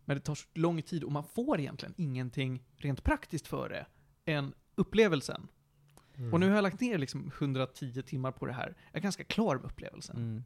[0.06, 3.86] Men det tar så lång tid och man får egentligen ingenting rent praktiskt för det
[4.32, 5.48] än upplevelsen.
[6.16, 6.34] Mm.
[6.34, 8.76] Och nu har jag lagt ner liksom 110 timmar på det här.
[8.92, 10.16] Jag är ganska klar med upplevelsen.
[10.18, 10.44] Mm.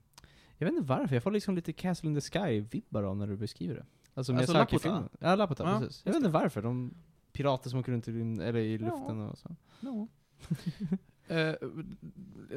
[0.57, 3.37] Jag vet inte varför, jag får liksom lite Castle in the Sky-vibbar av när du
[3.37, 3.85] beskriver det.
[4.13, 4.53] Alltså Alltså.
[4.53, 5.09] Laputa?
[5.19, 6.01] Ja, Laputa, Ja, precis.
[6.05, 6.93] Jag vet inte varför, de
[7.33, 8.85] pirater som åker runt i, eller i Ja.
[8.89, 9.55] luften och så.
[9.79, 10.07] Ja.
[11.27, 11.53] Eh,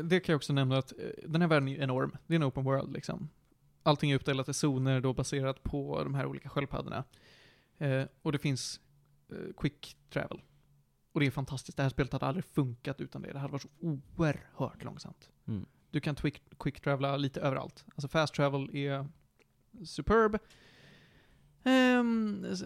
[0.04, 2.16] det kan jag också nämna att eh, den här världen är enorm.
[2.26, 3.28] Det är en open world liksom.
[3.82, 7.04] Allting är uppdelat i zoner då baserat på de här olika sköldpaddorna.
[7.78, 8.80] Eh, och det finns
[9.56, 10.40] quick travel.
[11.12, 11.76] Och det är fantastiskt.
[11.76, 13.32] Det här spelet hade aldrig funkat utan det.
[13.32, 15.30] Det hade varit så oerhört långsamt.
[15.46, 15.66] Mm.
[15.90, 17.84] Du kan quick, quick travela lite överallt.
[17.88, 19.08] Alltså fast travel är
[19.84, 20.38] superb.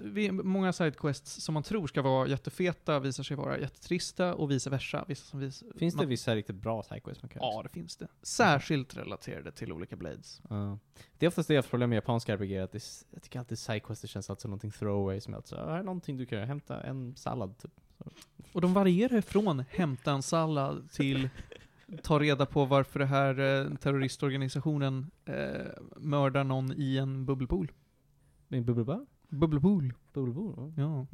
[0.03, 4.71] Vi- många sidequests som man tror ska vara jättefeta visar sig vara jättetrista och vice
[4.71, 5.05] versa.
[5.09, 7.43] Vissa som vis, Finns man, det vissa riktigt bra sidequests man kan?
[7.43, 8.09] Ja, det finns det.
[8.23, 10.41] Särskilt relaterade till olika blades.
[10.51, 10.79] Ja.
[11.19, 13.39] Det är oftast det jag har problem med japanska RPG, att det, är- jag tycker
[13.39, 16.39] alltid sidequests känns alltid som någonting throwaway, som att så, här är någonting du kan
[16.39, 17.73] göra, hämta en sallad typ.
[18.53, 21.29] Och de varierar från hämta en sallad till
[22.03, 25.35] ta reda på varför det här eh, terroristorganisationen eh,
[25.97, 27.73] mördar någon i en bubbelpool.
[28.53, 29.07] Med bubbelbar?
[29.29, 29.93] Bubbelpool.
[30.13, 30.73] Bubbelbor?
[30.77, 31.07] Ja.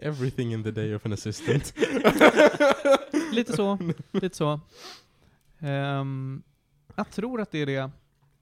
[0.00, 1.74] Everything in the day of an assistant.
[3.32, 3.78] Lite så.
[4.10, 4.60] Lite så.
[5.58, 6.42] Ehm,
[6.96, 7.90] jag tror att det är det.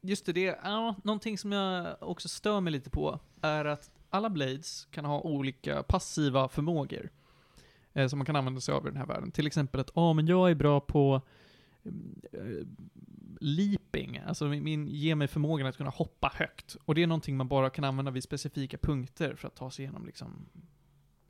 [0.01, 4.89] Just det, ja, någonting som jag också stör mig lite på är att alla blades
[4.91, 7.11] kan ha olika passiva förmågor.
[7.93, 9.33] Eh, som man kan använda sig av i den här världen.
[9.33, 11.23] Till exempel att, ja men jag är bra på mm,
[13.41, 16.77] leaping, alltså min, min, ger mig förmågan att kunna hoppa högt.
[16.85, 19.83] Och det är någonting man bara kan använda vid specifika punkter för att ta sig
[19.83, 20.47] igenom liksom,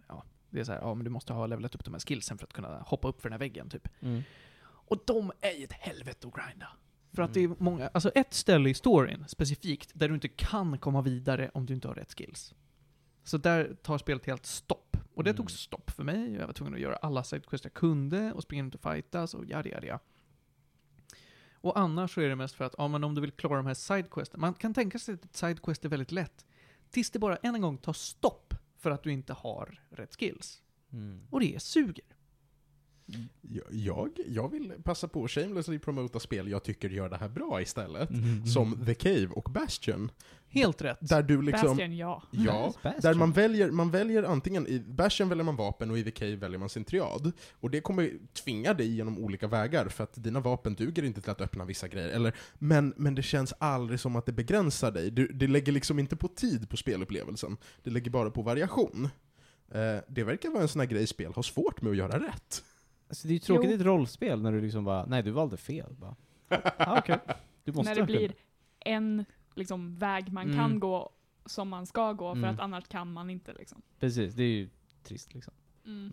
[0.09, 2.39] ja, det är så här, ja men du måste ha levelat upp de här skillsen
[2.39, 3.89] för att kunna hoppa upp för den här väggen typ.
[4.01, 4.23] Mm.
[4.65, 6.69] Och de är ju ett helvete att grinda.
[7.13, 10.79] För att det är många, alltså ett ställe i storyn specifikt, där du inte kan
[10.79, 12.55] komma vidare om du inte har rätt skills.
[13.25, 14.97] Så där tar spelet helt stopp.
[15.15, 15.37] Och det Mm.
[15.37, 18.65] tog stopp för mig, jag var tvungen att göra alla sidequests jag kunde, och springa
[18.67, 19.99] ut och fightas, och yada yada.
[21.63, 23.67] Och annars så är det mest för att, ja men om du vill klara de
[23.67, 26.47] här sidequesten, man kan tänka sig att ett sidequest är väldigt lätt,
[26.91, 30.63] tills det bara än en gång tar stopp för att du inte har rätt skills.
[30.93, 31.21] Mm.
[31.31, 32.05] Och det suger.
[33.41, 37.29] Jag- Jag, jag vill passa på att shamelessly promota spel jag tycker gör det här
[37.29, 38.11] bra istället.
[38.11, 38.47] Mm.
[38.47, 40.11] Som The Cave och Bastion.
[40.53, 40.99] Helt rätt.
[41.01, 41.77] Där du liksom...
[41.77, 42.23] Bastion, ja.
[42.31, 43.01] Ja, Bastion.
[43.03, 46.59] där man väljer, man väljer antingen, i Bastion väljer man vapen och i Cave väljer
[46.59, 47.33] man sin triad.
[47.61, 51.31] Och det kommer tvinga dig genom olika vägar, för att dina vapen duger inte till
[51.31, 52.09] att öppna vissa grejer.
[52.09, 55.11] Eller, men, men det känns aldrig som att det begränsar dig.
[55.11, 59.09] Du, det lägger liksom inte på tid på spelupplevelsen, det lägger bara på variation.
[59.71, 62.65] Eh, det verkar vara en sån här grej spel har svårt med att göra rätt.
[63.09, 63.77] Alltså, det är ju tråkigt Jo.
[63.77, 65.95] i ett rollspel när du liksom bara, nej du valde fel.
[65.99, 66.17] Bara,
[66.77, 67.19] ah, okej.
[67.65, 68.33] Du måste När det blir
[68.81, 69.25] en
[69.55, 70.57] liksom, väg man Mm.
[70.57, 71.11] kan gå
[71.47, 72.55] som man ska gå, för Mm.
[72.55, 73.83] att annars kan man inte liksom.
[74.01, 74.69] Precis, det är ju
[75.03, 75.55] trist liksom.
[75.87, 76.13] Mm.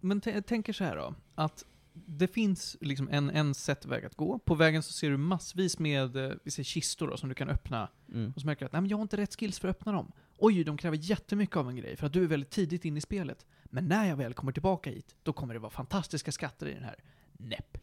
[0.00, 4.14] Men jag tänker så här då, att det finns liksom en, en sätt väg att
[4.14, 4.38] gå.
[4.38, 7.48] På vägen så ser du massvis med, eh, vi säger kistor då, som du kan
[7.48, 7.88] öppna.
[8.08, 8.32] Mm.
[8.36, 9.92] Och så märker du att, nej men jag har inte rätt skills för att öppna
[9.92, 10.12] dem.
[10.38, 13.00] Oj, de kräver jättemycket av en grej, för att du är väldigt tidigt in i
[13.00, 13.46] spelet.
[13.64, 16.84] Men när jag väl kommer tillbaka hit, då kommer det vara fantastiska skatter i den
[16.84, 16.96] här.
[17.32, 17.78] Näpp.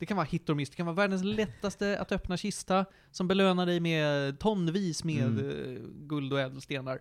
[0.00, 3.28] Det kan vara hit och miss, det kan vara världens lättaste att öppna kista, som
[3.28, 5.50] belönar dig med tonvis med Mm.
[5.76, 7.00] eh, guld och ädelstenar.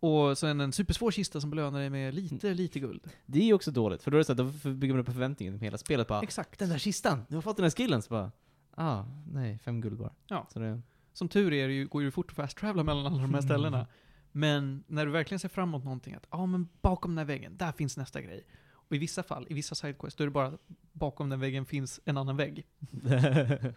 [0.00, 3.00] Och sen en supersvår kista som belönar dig med lite, lite guld.
[3.26, 5.06] Det är ju också dåligt, för då är det så att då bygger man upp
[5.06, 6.58] förväntningen med hela spelet bara, Exakt.
[6.58, 8.32] den där kistan, du har fått den här skillen, så bara,
[8.74, 10.12] ah, nej, fem guld bara.
[10.26, 10.46] Ja.
[10.52, 10.80] Så det,
[11.12, 13.28] Som tur är det ju, går ju fort att fast travela mellan alla de här
[13.28, 13.42] Mm.
[13.42, 13.86] ställena.
[14.32, 17.56] Men när du verkligen ser fram emot någonting, att ja men bakom den här väggen,
[17.56, 18.44] där finns nästa grej.
[18.88, 20.58] Och i vissa fall, i vissa sidequests, då är det bara
[20.92, 22.66] bakom den väggen finns en annan vägg.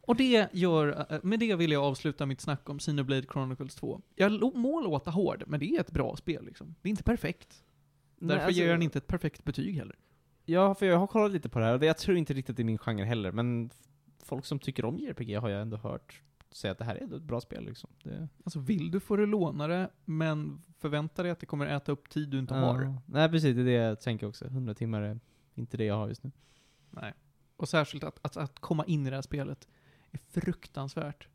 [0.00, 4.00] Och det gör, eh, med det vill jag avsluta mitt snack om Xenoblade Chronicles 2.
[4.14, 6.74] Jag må låta hård, men det är ett bra spel liksom.
[6.82, 7.64] Det är inte perfekt.
[8.18, 9.96] Därför Nej, alltså- ger den inte ett perfekt betyg heller.
[10.44, 12.62] Ja, för jag har kollat lite på det här, och jag tror inte riktigt det
[12.62, 13.70] är min genre heller, men
[14.24, 16.22] folk som tycker om JRPG har jag ändå hört
[16.52, 17.90] säga att det här är ett bra spel liksom.
[18.02, 21.92] Det, Alltså vill du får du låna det, men förvänta dig att det kommer äta
[21.92, 22.82] upp tid du inte har.
[22.82, 23.02] Ja.
[23.06, 24.44] Nej precis, det är det jag tänker också.
[24.44, 25.20] 100 timmar är
[25.54, 26.30] inte det jag har just nu.
[26.90, 27.14] Nej.
[27.56, 29.68] Och särskilt att, att, att komma in i det här spelet
[30.10, 31.28] är fruktansvärt.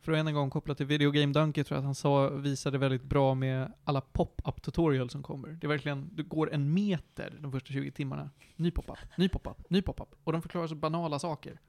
[0.00, 2.28] För att än en gång koppla till Video Game Donkey tror jag att han sa,
[2.28, 5.48] visade väldigt bra med alla pop-up tutorials som kommer.
[5.48, 8.30] Det är verkligen, du går en meter de första 20 timmarna.
[8.56, 10.08] Ny pop-up, ny pop-up, ny pop-up.
[10.24, 11.60] Och de förklarar så banala saker.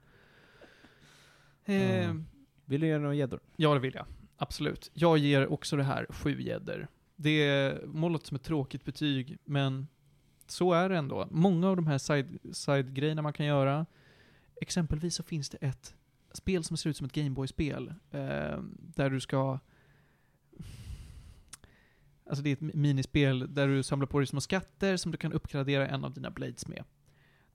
[1.64, 2.14] Eh, Ja.
[2.68, 3.40] Vill du ge några gäddor?
[3.56, 4.06] Ja, det vill jag.
[4.36, 4.90] absolut.
[4.94, 6.88] Jag ger också det här sju gäddor.
[7.16, 9.86] Det är målet som ett tråkigt betyg, men
[10.46, 11.28] så är det ändå.
[11.30, 13.86] Många av de här side- side-grejerna man kan göra,
[14.60, 15.94] exempelvis så finns det ett
[16.32, 19.58] spel som ser ut som ett Gameboy-spel, eh, där du ska
[22.26, 25.32] Alltså det är ett minispel där du samlar på dig små skatter som du kan
[25.32, 26.84] uppgradera en av dina blades med.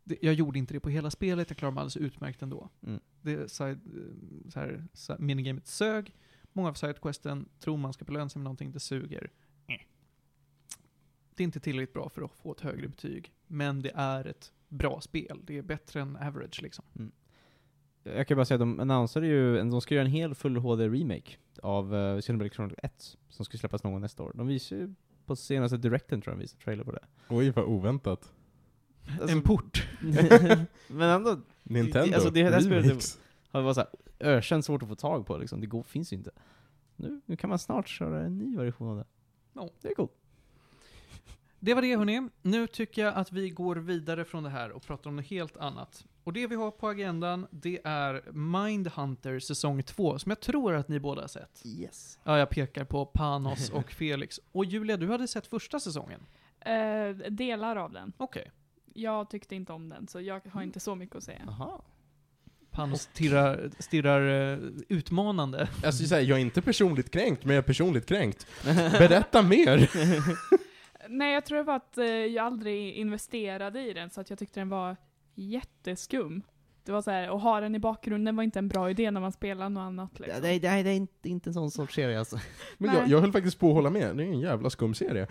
[0.04, 2.70] Det, jag gjorde inte det på hela spelet, jag klarade mig alldeles utmärkt ändå.
[2.84, 2.99] Mm.
[3.22, 3.80] Det side,
[4.49, 6.16] så här, så, minigamet sög,
[6.54, 9.32] många av sidequesten tror man ska belöna sig med någonting, det suger.
[9.68, 9.76] Eh.
[11.36, 14.51] Det är inte tillräckligt bra för att få ett högre betyg, men det är ett
[14.68, 15.39] bra spel.
[15.43, 16.86] Det är bättre än average liksom.
[18.04, 21.38] Jag kan bara säga att de annonserade ju, de ska göra en hel full HD-remake
[21.62, 24.32] av uh, Xenoblade Chronicles 1, som ska släppas någon gång nästa år.
[24.36, 24.93] De visar ju
[25.26, 27.04] på senaste directen tror jag de visar trailer på det.
[27.30, 28.34] Oj, vad oväntat.
[29.22, 29.88] Alltså- en port.
[30.88, 33.20] men ändå, Nintendo, alltså det här spelet-
[33.51, 33.89] har det varit såhär
[34.20, 35.62] ökänt svårt att få tag på liksom.
[35.62, 36.32] Det går, finns ju inte.
[36.95, 39.06] Nu, nu kan man snart köra en ny version av det.
[39.54, 39.70] Ja.
[39.82, 40.12] Det är coolt.
[41.60, 42.30] Det var det hörni.
[42.41, 45.58] Nu tycker jag att vi går vidare från det här och pratar om något helt
[45.58, 46.06] annat.
[46.24, 50.88] Och det vi har på agendan, det är Mindhunter säsong 2, som jag tror att
[50.88, 51.62] ni båda har sett.
[51.66, 52.20] Yes.
[52.24, 54.39] Ja, jag pekar på Panos och Felix.
[54.51, 56.20] Och Julia, du hade sett första säsongen?
[56.60, 58.14] Eh, delar av den.
[58.18, 58.51] Okej.
[58.94, 61.41] Jag tyckte inte om den, så jag har inte så mycket att säga.
[61.48, 61.84] Aha.
[62.72, 65.70] Panos stirrar, stirrar eh, utmanande.
[65.86, 68.48] Alltså, så här, jag är inte personligt kränkt, men jag är personligt kränkt.
[68.91, 69.89] Berätta mer!
[71.10, 74.39] Nej, jag tror det var att eh, jag aldrig investerade i den, så att jag
[74.39, 74.98] tyckte den var
[75.36, 76.44] jätteskum.
[76.86, 79.22] Det var så här, att ha den i bakgrunden var inte en bra idé när
[79.22, 80.41] man spelar något annat liksom.
[80.41, 82.39] Nej, nej, det är inte, inte en sån sorts serie alltså.
[82.78, 83.00] Men Nej.
[83.00, 85.28] jag, jag höll faktiskt på att hålla med, det är en jävla skum serie.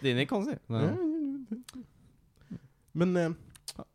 [0.00, 0.58] Den är konstig.
[0.66, 1.46] Men,
[3.06, 3.30] Men eh,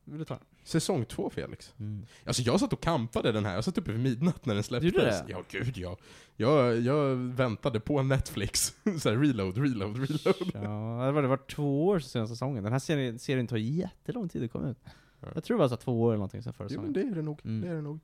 [0.04, 0.44] vill du ta den?
[0.64, 1.74] säsong två, Felix.
[1.80, 2.06] Mm.
[2.26, 4.94] Alltså jag satt och kampade den här, jag satt uppe vid midnatt när den släpptes.
[4.94, 5.26] Gjorde det?
[5.28, 5.98] Ja, gud ja.
[6.36, 8.76] Jag, jag väntade på Netflix.
[9.00, 10.52] så här, reload, reload, reload.
[10.54, 12.64] Ja, det var, det var två år sedan säsongen.
[12.64, 14.78] Den här serien, serien tar jättelång tid att komma ut.
[15.20, 15.28] Ja.
[15.36, 17.12] Jag tror det var så två år eller någonting sedan förra Jo, men säsongen.
[17.12, 17.42] det är det nog.
[17.46, 17.62] Mm.
[17.62, 18.00] Det är det nog.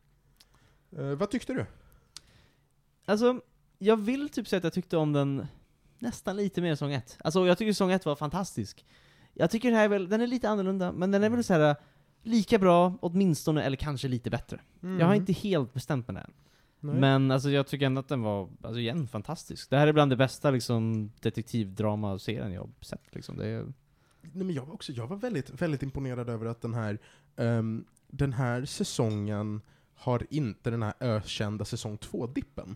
[0.97, 1.65] Eh, vad tyckte du?
[3.05, 3.41] Alltså,
[3.77, 5.47] jag vill typ säga att jag tyckte om den
[5.99, 7.17] nästan lite mer än säsong ett.
[7.23, 8.85] Alltså, jag tycker säsong ett var fantastisk.
[9.33, 11.53] Jag tycker den här är väl, den är lite annorlunda, men den är väl så
[11.53, 11.75] här
[12.23, 14.59] lika bra, åtminstone, eller kanske lite bättre.
[14.99, 16.33] Jag har inte helt bestämt mig än.
[16.83, 16.95] Mm.
[16.95, 17.01] Nej.
[17.01, 19.69] Men alltså jag tycker ändå att den var, alltså igen, fantastisk.
[19.69, 23.37] Det här är bland det bästa liksom detektivdrama-serien jag har sett liksom.
[23.37, 23.65] Det är,
[24.21, 26.99] Nej, men jag var också, jag var väldigt, väldigt imponerad över att den här,
[27.35, 29.61] ehm, den här säsongen
[29.95, 32.75] har inte den här ökända säsong 2-dippen.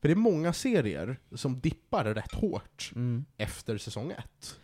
[0.00, 3.24] För det är många serier som dippar rätt hårt mm.
[3.36, 4.60] efter säsong 1.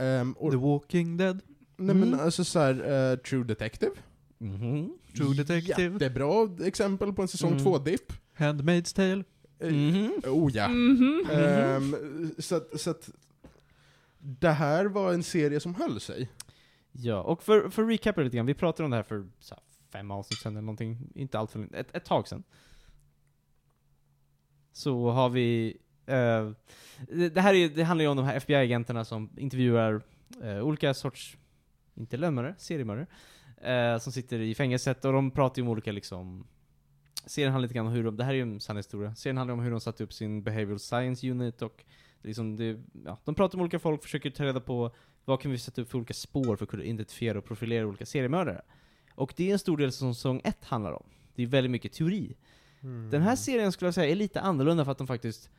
[0.00, 1.40] Um, The Walking Dead,
[1.76, 2.20] nej men Mm.
[2.20, 3.92] alltså såhär, True Detective.
[4.38, 4.98] Mhm.
[5.16, 7.64] True Detective, Jättebra exempel på en säsong Mm.
[7.64, 8.12] 2-dipp.
[8.36, 9.24] Handmaid's Tale.
[9.58, 10.12] Eh, Mhm.
[10.26, 10.68] Oh ja.
[10.68, 11.26] Mhm.
[11.32, 11.96] Ehm,
[12.38, 13.10] så, att, så att
[14.18, 16.28] det här var en serie som höll sig.
[16.92, 19.54] Ja, och för, för att recapa lite grann, vi pratade om det här för så
[19.54, 22.42] här, fem avsnitt sedan eller någonting, inte allt för länge, ett, ett tag sedan.
[24.72, 25.76] Så har vi,
[26.10, 26.50] eh,
[27.30, 30.02] det, här är, det handlar ju om de här FBI-agenterna som intervjuar
[30.42, 31.36] eh, olika sorts,
[31.94, 33.06] inte lönnmördare, seriemördare,
[33.60, 36.46] eh, som sitter i fängelset och de pratar ju om olika liksom
[37.26, 39.36] Serien handlar lite grann om hur de, det här är ju en sann historia, serien
[39.36, 41.84] handlar om hur de satte upp sin behavioral science unit och
[42.22, 44.94] liksom det, ja, de pratar med olika folk, försöker ta reda på
[45.24, 48.06] vad kan vi sätta upp för olika spår för att kunna identifiera och profilera olika
[48.06, 48.62] seriemördare?
[49.14, 51.04] Och det är en stor del som säsong 1 handlar om.
[51.34, 52.36] Det är väldigt mycket teori.
[53.10, 55.50] Den här serien skulle jag säga är lite annorlunda för att de faktiskt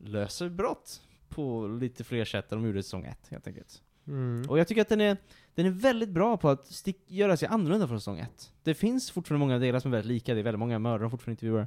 [0.00, 3.82] löser brott på lite fler sätt än de gjorde i säsong 1, helt enkelt.
[4.06, 4.50] Mm.
[4.50, 5.16] Och jag tycker att den är,
[5.54, 8.52] den är väldigt bra på att stick, göra sig annorlunda från säsong 1.
[8.62, 11.10] Det finns fortfarande många delar som är väldigt lika, det är väldigt många mördare de
[11.10, 11.66] fortfarande intervjuar.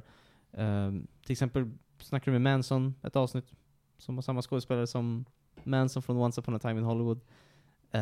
[0.50, 3.52] Um, till exempel snackar du med Manson, ett avsnitt,
[3.98, 5.24] som har samma skådespelare som
[5.62, 7.20] Manson från Once upon a time in Hollywood.
[7.90, 8.00] Eh,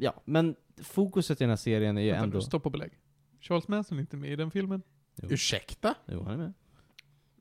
[0.00, 2.40] ja, men fokuset i den här serien är ju Vänta ändå...
[2.40, 2.98] stopp och belägg.
[3.40, 4.82] Charles Manson är inte med i den filmen.
[5.16, 5.94] Jo, Ursäkta?
[6.06, 6.52] jo, han är med.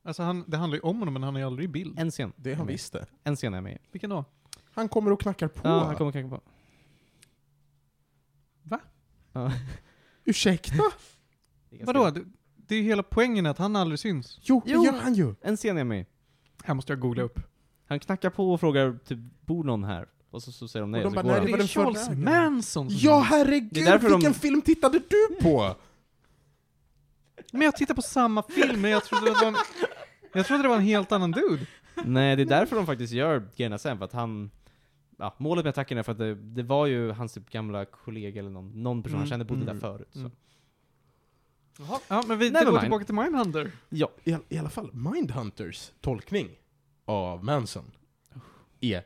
[0.10, 2.00] Alltså han, det handlar ju om honom, men han är ju aldrig i bild.
[2.00, 2.34] En scen.
[2.36, 2.74] Det har är han med.
[2.74, 3.06] visst det.
[3.24, 3.78] En scen är jag med i.
[3.92, 4.26] Vilken då?
[4.74, 5.68] Han kommer och knackar på.
[5.68, 6.42] Ja, han kommer knacka på.
[8.64, 8.80] Va?
[9.34, 9.52] Ja.
[10.26, 10.74] Ursäkta?
[11.70, 12.10] Det är ganska- Vadå?
[12.12, 14.40] Det, det är ju hela poängen att han aldrig syns.
[14.42, 14.82] Jo, Jo.
[14.82, 15.36] det gör han ju!
[15.42, 16.06] En scen är jag med i.
[16.64, 17.40] Här måste jag googla upp.
[17.88, 20.08] Han knackar på och frågar typ, bor någon här?
[20.32, 21.58] Och så, så säger de nej, Och de och så bara, går nej, det var
[21.58, 22.24] är den förra Charles ägaren.
[22.24, 23.78] Manson som Ja, herregud!
[23.78, 25.76] Är därför de- Vilken film tittade du på?
[27.52, 29.56] Men jag tittar på samma film, men jag trodde det var en,
[30.34, 31.66] Jag trodde det var en helt annan dude.
[32.06, 34.52] Nej, det är därför de faktiskt gör grejerna sen, för att han...
[35.18, 38.40] Ja, målet med attacken är för att det, det var ju hans typ gamla kollega
[38.40, 40.08] eller någon, någon person han Mm, kände bodde mm, där förut.
[40.12, 40.20] Så.
[40.20, 40.32] mm.
[42.08, 42.82] Ja, men vi Never går mind.
[42.82, 43.72] tillbaka till Mindhunter.
[43.90, 44.10] Ja.
[44.24, 46.50] I, all- I alla fall, Mindhunters tolkning
[47.06, 47.92] av Manson
[48.82, 49.04] är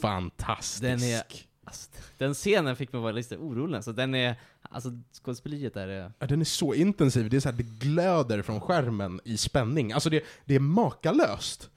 [0.00, 0.82] fantastisk.
[0.82, 1.22] Den är-
[1.66, 6.12] Alltså, den scenen fick mig vara lite orolig, så den är, alltså skådespeleriet där är...
[6.18, 9.92] Ja, den är så intensiv, det är så här, det glöder från skärmen i spänning.
[9.92, 11.70] Alltså det, det är makalöst.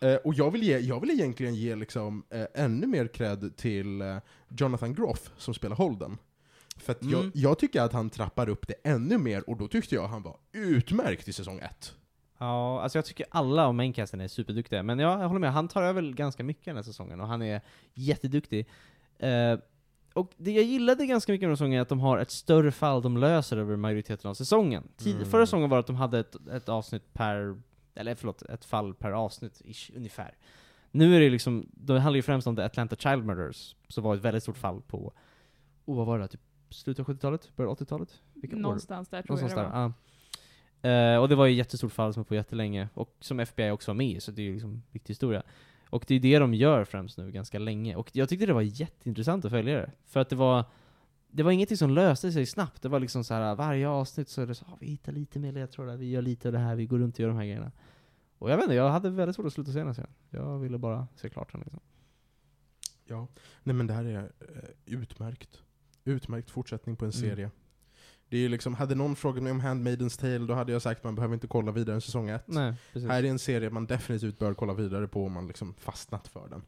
[0.00, 4.00] Eh, och jag vill, ge, jag vill egentligen ge liksom, eh, ännu mer cred till
[4.00, 4.16] eh,
[4.48, 6.18] Jonathan Groff som spelar Holden.
[6.76, 7.32] För att jag, Mm.
[7.34, 10.36] jag tycker att han trappar upp det ännu mer, och då tyckte jag han var
[10.52, 11.94] utmärkt i säsong ett.
[12.38, 15.68] Ja, alltså jag tycker alla av maincasten är superduktiga, men ja, jag håller med, han
[15.68, 17.60] tar över ganska mycket den här säsongen, och han är
[17.94, 18.66] jätteduktig.
[19.18, 19.58] Eh,
[20.14, 22.72] och det jag gillade ganska mycket med den säsongen är att de har ett större
[22.72, 24.88] fall de löser över majoriteten av säsongen.
[24.96, 25.28] Tid, Mm.
[25.28, 27.60] Förra säsongen var att de hade ett, ett avsnitt per,
[27.94, 30.34] eller förlåt, ett fall per avsnitt, ish, ungefär.
[30.90, 34.14] Nu är det liksom, det handlar ju främst om The Atlanta Child Murders, som var
[34.14, 35.12] ett väldigt stort fall på,
[35.84, 36.40] oh vad var det, typ
[36.70, 37.56] slutet av 70-talet?
[37.56, 38.20] Början av 80-talet?
[38.34, 38.60] Vilka år?
[38.60, 39.92] Någonstans där tror Någonstans jag det var.
[40.82, 41.12] ja.
[41.14, 43.70] Eh, och det var ju ett jättestort fall som var på jättelänge, och som FBI
[43.70, 45.42] också var med i, så det är ju liksom en viktig historia.
[45.90, 47.96] Och det är det de gör främst nu, ganska länge.
[47.96, 49.90] Och jag tyckte det var jätteintressant att följa det.
[50.06, 50.64] För att det var,
[51.30, 52.82] det var ingenting som löste sig snabbt.
[52.82, 55.38] Det var liksom så här varje avsnitt så är det så, ah, vi hittar lite
[55.38, 57.44] mer ledtrådar, vi gör lite av det här, vi går runt och gör de här
[57.44, 57.72] grejerna.
[58.38, 60.12] Och jag vet inte, jag hade väldigt svårt att sluta se den här serien.
[60.30, 61.80] Jag ville bara se klart den liksom.
[63.04, 63.28] Ja,
[63.62, 65.62] nej men det här är eh, utmärkt.
[66.04, 67.20] Utmärkt fortsättning på en Mm.
[67.30, 67.50] serie.
[68.28, 71.04] Det är liksom, hade någon frågat mig om Handmaidens Tale, då hade jag sagt att
[71.04, 72.44] man behöver inte kolla vidare än säsong ett.
[72.46, 73.10] Nej, precis.
[73.10, 76.48] Här är en serie man definitivt bör kolla vidare på om man liksom fastnat för
[76.48, 76.62] den.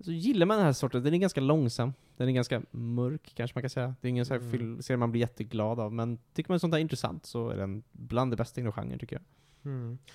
[0.00, 3.56] Så gillar man den här sorten, den är ganska långsam, den är ganska mörk kanske
[3.56, 3.94] man kan säga.
[4.00, 4.50] Det är ingen Mm.
[4.50, 7.56] film, serie man blir jätteglad av, men tycker man sånt här är intressant så är
[7.56, 9.24] den bland det bästa inom genren tycker jag.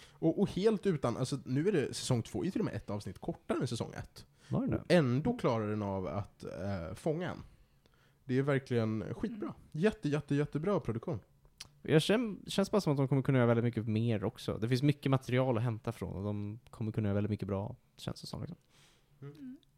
[0.09, 2.89] Och, och helt utan, alltså nu är det säsong två, är till och med ett
[2.89, 4.25] avsnitt kortare än säsong ett.
[4.49, 7.43] Var det Och ändå klarar den av att eh, fånga en.
[8.25, 9.53] Det är verkligen skitbra.
[9.71, 11.19] Jätte, jätte, jättebra produktion.
[11.81, 14.57] Jag känner, känns bara som att de kommer kunna göra väldigt mycket mer också.
[14.57, 17.75] Det finns mycket material att hämta från och de kommer kunna göra väldigt mycket bra,
[17.97, 18.41] känns det som.
[18.41, 18.57] Liksom.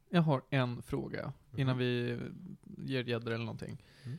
[0.09, 1.79] Jag har en fråga innan Mhm.
[1.79, 2.19] vi
[2.77, 3.83] ger gäddor eller någonting.
[4.03, 4.17] Mm.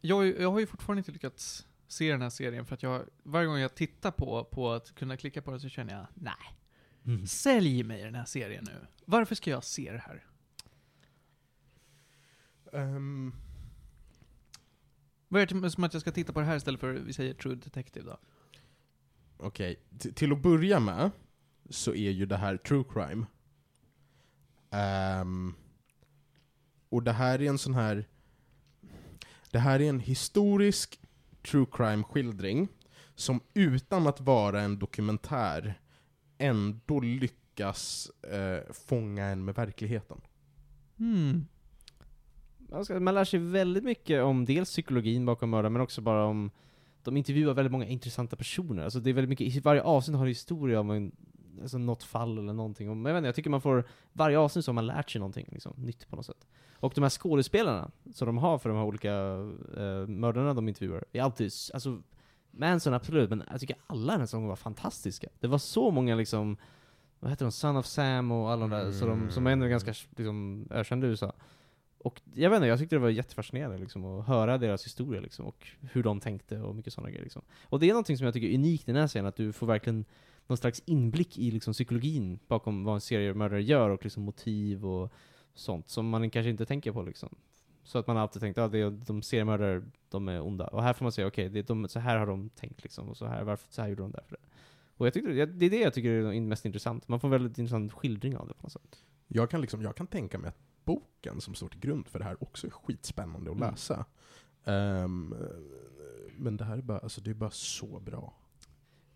[0.00, 2.82] Jag, har ju- jag har ju fortfarande inte lyckats se den här serien för att
[2.82, 6.06] jag, varje gång jag tittar på, på att kunna klicka på den så känner jag,
[6.14, 8.86] nej, sälj mig den här serien nu.
[9.04, 10.26] Varför ska jag se det här?
[12.72, 13.32] Ehm,
[15.34, 17.34] Vad är det som att jag ska titta på det här istället för, vi säger
[17.34, 18.18] True Detective då?
[19.36, 21.10] Okej, T- till att börja med
[21.70, 23.26] så är ju det här true crime.
[24.70, 25.54] Ehm,
[26.88, 28.08] och det här är en sån här...
[29.50, 31.00] Det här är en historisk
[31.42, 32.68] true crime-skildring
[33.14, 35.80] som utan att vara en dokumentär
[36.38, 40.20] ändå lyckas eh, fånga en med verkligheten.
[40.96, 41.46] Hmm.
[43.00, 46.50] Man lär sig väldigt mycket om dels psykologin bakom mördaren, men också bara om
[47.02, 48.84] de intervjuar väldigt många intressanta personer.
[48.84, 51.12] Alltså det är väldigt mycket, i varje avsnitt har en historia om en,
[51.62, 52.90] alltså något fall eller någonting.
[52.90, 55.10] Och, men jag vet inte, jag tycker man får, varje avsnitt så har man lärt
[55.10, 56.46] sig någonting liksom, nytt på något sätt.
[56.74, 59.12] Och de här skådespelarna som de har för de här olika
[59.76, 62.02] eh, mördarna de intervjuar, är alltid, alltså
[62.50, 65.28] Manson absolut, men jag tycker alla den här säsongen var fantastiska.
[65.40, 66.56] Det var så många liksom,
[67.20, 69.70] vad heter de, Son of Sam och alla de där, så de, som ändå är
[69.70, 71.32] ganska liksom, ökända i USA.
[72.04, 75.46] Och jag vet inte, jag tyckte det var jättefascinerande liksom, att höra deras historia liksom,
[75.46, 77.22] och hur de tänkte och mycket sådana grejer.
[77.22, 77.42] Liksom.
[77.68, 79.52] Och det är någonting som jag tycker är unikt i den här serien, att du
[79.52, 80.04] får verkligen
[80.46, 85.12] någon slags inblick i liksom, psykologin bakom vad en seriemördare gör och liksom, motiv och
[85.54, 87.02] sånt som man kanske inte tänker på.
[87.02, 87.28] Liksom.
[87.84, 90.66] Så att man har alltid tänkt att ah, de seriemördare, de är onda.
[90.66, 93.16] Och här får man säga, okej, okay, de, så här har de tänkt liksom, och
[93.16, 94.38] så här, varför, så här gjorde de därför.
[94.96, 97.08] Och jag tyckte, det det är det jag tycker är mest intressant.
[97.08, 99.02] Man får en väldigt intressant skildring av det på något sätt.
[99.28, 102.24] Jag kan, liksom, jag kan tänka mig att boken som står till grund för det
[102.24, 103.70] här också är skitspännande att Mm.
[103.70, 104.04] läsa.
[104.64, 105.34] Ehm,
[106.36, 108.34] men det här är bara, alltså, det är bara så bra.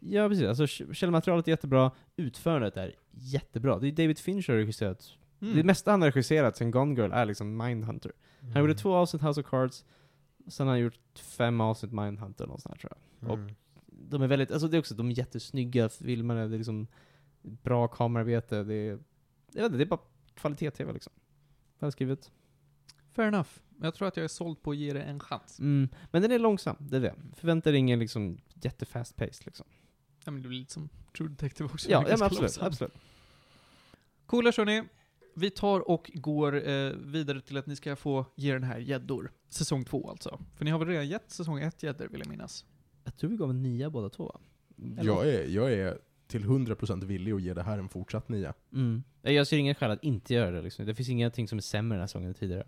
[0.01, 0.47] Ja, precis.
[0.61, 3.79] Alltså, källmaterialet är jättebra, utförandet är jättebra.
[3.79, 5.09] Det är David Fincher har regisserat.
[5.41, 5.57] Mm.
[5.57, 8.13] Det mesta han har regisserat sen Gone Girl är liksom Mindhunter.
[8.53, 9.85] Han gjorde två avsnitt House of Cards,
[10.49, 13.31] sen har han gjort fem avsnitt Mindhunter och sånt här, tror jag.
[13.31, 13.55] och- Mm.
[14.11, 16.87] De är väldigt, alltså det är också, de är jättesnygga filmerna, det är liksom
[17.43, 18.89] bra kamerarbete, det är,
[19.53, 20.01] jag vet inte, det är bara
[20.35, 21.13] kvalitet-tv liksom.
[21.79, 22.31] Välskrivet.
[23.13, 23.49] Fair enough.
[23.81, 25.59] Jag tror att jag är såld på att ge det en chans.
[25.59, 25.89] Mm.
[26.11, 27.15] Men den är långsam, det är det.
[27.37, 29.67] Förvänta dig ingen liksom jättefast pace liksom.
[30.25, 31.91] Ja, men det blir lite som True Detective också.
[31.91, 32.67] Ja, Det är ja men absolut, långsamt.
[32.67, 32.95] absolut.
[34.27, 34.85] Coola hörni.
[35.35, 39.31] Vi tar och går eh, vidare till att ni ska få ge den här gäddor.
[39.49, 40.41] Säsong två alltså.
[40.57, 42.65] För ni har väl redan gett säsong ett gäddor vill jag minnas?
[43.05, 44.41] Jag tror vi gav en nia båda två va?
[44.99, 45.99] Eller Jag är, jag är
[46.29, 48.55] till 100% villig att ge det här en fortsatt nia.
[48.73, 49.03] Mm.
[49.23, 50.87] Nej, Jag ser ingen skäl att inte göra det liksom.
[50.87, 52.67] Det finns ingenting som är sämre den här säsongen än tidigare.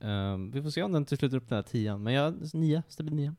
[0.00, 2.82] Ehm, vi får se om den till slut upp den här tian, men jag, nia,
[2.88, 3.34] stabil nia.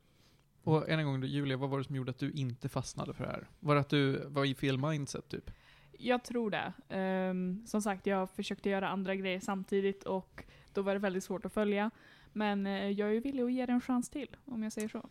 [0.62, 3.14] Och än en gång då, Julia, vad var det som gjorde att du inte fastnade
[3.14, 3.48] för det här?
[3.60, 5.50] Var det att du var i fel mindset typ?
[5.98, 6.72] Jag tror det.
[6.88, 11.44] Ehm, som sagt, jag försökte göra andra grejer samtidigt och då var det väldigt svårt
[11.44, 11.90] att följa.
[12.32, 14.88] Men eh, jag är ju villig att ge det en chans till, om jag säger
[14.88, 15.08] så.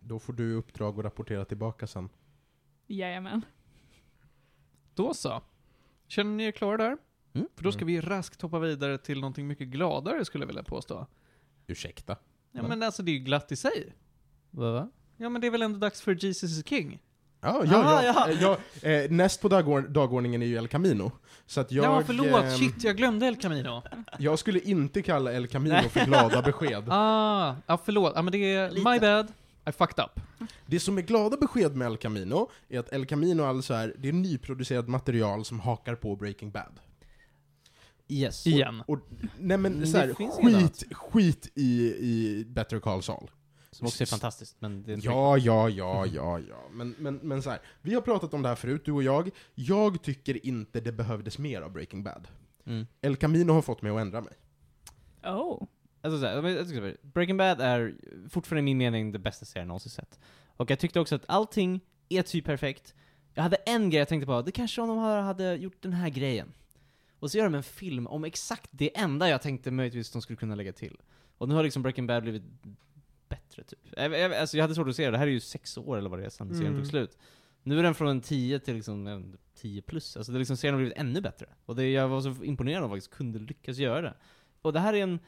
[0.00, 2.08] Då får du uppdrag att rapportera tillbaka sen.
[2.86, 3.44] Jajamän.
[4.94, 5.42] Då så.
[6.08, 6.96] Känner ni er klara där?
[7.34, 7.48] Mm.
[7.56, 11.06] För då ska vi raskt hoppa vidare till någonting mycket gladare skulle jag vilja påstå.
[11.66, 12.16] Ursäkta?
[12.52, 13.94] Ja men alltså det är ju glatt i sig.
[14.50, 14.90] Va?
[15.16, 16.98] Ja men det är väl ändå dags för Jesus is King?
[17.40, 18.28] Ja, ja, Aha, ja.
[18.40, 18.58] ja.
[18.82, 21.12] ja eh, näst på dagord- dagordningen är ju El Camino.
[21.46, 23.82] Så att jag, ja förlåt, ehm, shit jag glömde El Camino.
[24.18, 26.84] jag skulle inte kalla El Camino för glada besked.
[26.90, 28.12] Ah, ja förlåt.
[28.14, 28.90] Ja men det är Lite.
[28.90, 29.32] my bad.
[29.68, 30.20] I fucked up.
[30.66, 34.08] Det som är glada besked med El Camino är att El Camino alltså är, det
[34.08, 36.80] är nyproducerat material som hakar på Breaking Bad.
[38.08, 38.46] Yes.
[38.46, 38.82] Igen.
[38.86, 38.98] Och,
[39.38, 43.30] nej men så här, det finns inget skit, skit i, i Better Call Saul.
[43.70, 46.68] Som också är fantastiskt, men det är inte Ja, ja, ja, ja, ja.
[46.72, 49.30] Men, men, men så här, vi har pratat om det här förut, du och jag.
[49.54, 52.28] Jag tycker inte det behövdes mer av Breaking Bad.
[52.66, 52.86] Mm.
[53.00, 54.32] El Camino har fått mig att ändra mig.
[55.24, 55.62] Oh.
[56.06, 57.94] Alltså så här, Breaking Bad är
[58.28, 60.20] fortfarande i min mening det bästa serien jag någonsin sett.
[60.56, 62.94] Och jag tyckte också att allting är typ perfekt.
[63.34, 66.08] Jag hade en grej jag tänkte på, det kanske om de hade- gjort den här
[66.08, 66.52] grejen.
[67.18, 70.36] Och så gör de en film om exakt det enda jag tänkte möjligtvis de skulle
[70.36, 70.96] kunna lägga till.
[71.38, 72.42] Och nu har liksom Breaking Bad blivit
[73.28, 73.78] bättre typ.
[73.96, 75.96] Jag, jag, alltså jag hade svårt att se det, det här är ju sex år
[75.98, 76.80] eller vad det är sedan serien Mm.
[76.82, 77.18] tog slut.
[77.62, 80.74] Nu är den från en 10 till liksom en 10 plus, alltså det liksom, serien
[80.74, 81.46] har blivit ännu bättre.
[81.66, 84.14] Och det, jag var så imponerad av att faktiskt kunde lyckas göra det.
[84.62, 85.18] Och det här är en,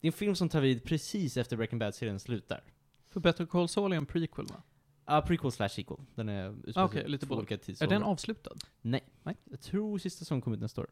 [0.00, 2.64] det är en film som tar vid precis efter Breaking Bad-serien slutar.
[3.06, 4.62] För Better Call Saul är en prequel va?
[5.06, 5.98] Ja, prequel slash sequel.
[6.14, 7.38] Den är utspelar sig Okej, lite både.
[7.38, 7.98] olika Är tidsåldrar.
[7.98, 8.54] den avslutad?
[8.82, 9.04] Nej.
[9.22, 9.36] Nej.
[9.44, 10.88] Jag tror sista säsongen kommer ut nästa år.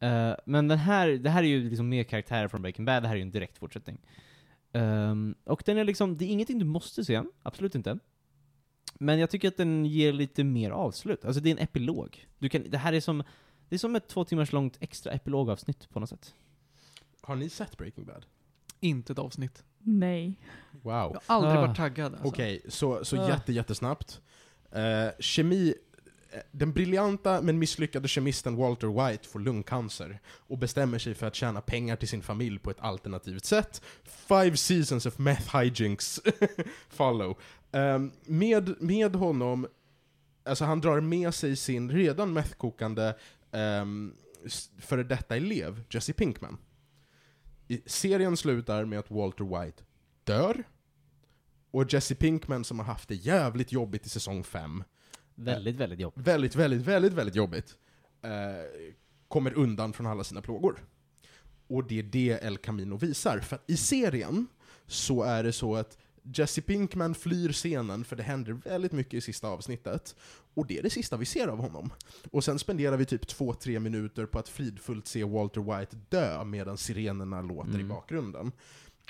[0.00, 3.08] Eh, men den här, det här är ju liksom mer karaktärer från Breaking Bad, det
[3.08, 3.98] här är ju en direkt fortsättning.
[4.72, 7.98] Ehm, och den är liksom, det är ingenting du måste se, absolut inte.
[8.98, 11.24] Men jag tycker att den ger lite mer avslut.
[11.24, 12.26] Alltså det är en epilog.
[12.38, 13.22] Du kan, det här är som,
[13.68, 16.34] det är som ett två timmars långt extra epilogavsnitt på något sätt.
[17.26, 18.26] Har ni sett Breaking Bad?
[18.80, 19.64] Inte ett avsnitt.
[19.78, 20.34] Nej.
[20.72, 20.82] Wow.
[20.84, 21.60] Jag har aldrig Ah.
[21.66, 22.28] varit taggad alltså.
[22.28, 23.28] Okej, så, så Ah.
[23.28, 24.20] jätte, jättesnabbt.
[24.72, 25.74] Eh, kemi,
[26.32, 31.34] eh, den briljanta men misslyckade kemisten Walter White får lungcancer och bestämmer sig för att
[31.34, 33.82] tjäna pengar till sin familj på ett alternativt sätt.
[34.04, 36.20] Five seasons of meth hijinks
[36.88, 37.38] follow.
[37.72, 39.66] Ehm, med, med honom,
[40.44, 43.14] alltså han drar med sig sin redan methkokande
[43.82, 44.14] um,
[44.78, 46.58] före detta elev, Jesse Pinkman.
[47.86, 49.82] Serien slutar med att Walter White
[50.24, 50.64] dör,
[51.70, 54.84] och Jesse Pinkman som har haft det jävligt jobbigt i säsong 5,
[55.34, 56.26] Väldigt, väldigt jobbigt.
[56.26, 57.76] väldigt, väldigt, väldigt, väldigt jobbigt,
[58.22, 58.30] eh,
[59.28, 60.84] kommer undan från alla sina plågor.
[61.68, 63.38] Och det är det El Camino visar.
[63.38, 64.46] För i serien
[64.86, 69.20] så är det så att Jesse Pinkman flyr scenen för det händer väldigt mycket i
[69.20, 70.16] sista avsnittet.
[70.56, 71.90] Och det är det sista vi ser av honom.
[72.32, 76.44] Och sen spenderar vi typ två tre minuter på att fridfullt se Walter White dö
[76.44, 77.88] medan sirenerna låter i Mm.
[77.88, 78.52] bakgrunden.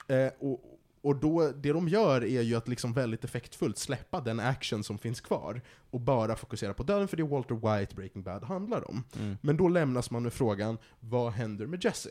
[0.09, 4.41] Eh, och, och då, det de gör är ju att liksom väldigt effektfullt släppa den
[4.41, 8.23] action som finns kvar och bara fokusera på döden, för det är Walter White Breaking
[8.23, 9.05] Bad handlar om.
[9.21, 9.37] Mm.
[9.41, 12.11] Men då lämnas man med frågan, vad händer med Jesse?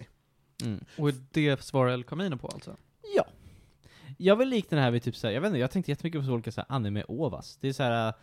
[0.64, 0.86] Mm.
[0.98, 2.76] Och det svarar El Camino på alltså?
[3.16, 3.26] Ja.
[4.18, 6.26] Jag vill likna det här vid typ såhär, jag vet inte, jag tänkte jättemycket på
[6.26, 7.58] så olika såhär anime-ovas.
[7.62, 8.14] Det är såhär,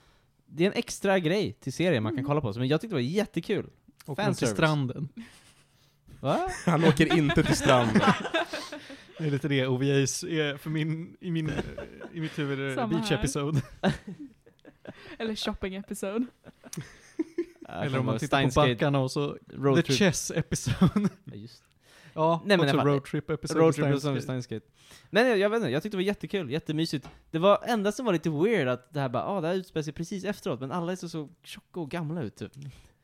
[0.55, 3.03] det är en extra grej till serien man kan kolla på, men jag tyckte det
[3.03, 3.71] var jättekul.
[4.05, 4.39] Och Fanservice.
[4.39, 5.09] till stranden.
[6.21, 6.49] Va?
[6.67, 8.03] Han åker inte till stranden.
[9.19, 11.53] Det är lite det OVAs är för min, i, min,
[12.13, 13.19] i mitt huvud Samma beach här.
[13.19, 13.63] episode.
[15.19, 16.27] Eller shopping episode.
[17.69, 19.39] Eller om man tittar på backarna och så
[19.87, 19.93] The.
[19.93, 21.09] Chess episode.
[21.25, 21.63] Ja, just.
[22.15, 23.61] Ja, Nej, men också roadtrip episode.
[23.61, 24.23] Roadtrip och Steins Gate.
[24.23, 24.67] Steins Gate.
[25.11, 27.09] Men jag, jag vet inte, jag tyckte det var jättekul, jättemysigt.
[27.31, 29.83] Det var enda som var lite weird att det här bara, ah, det här utspelar
[29.83, 32.53] sig precis efteråt, men alla är så, så tjocka och gamla ut typ.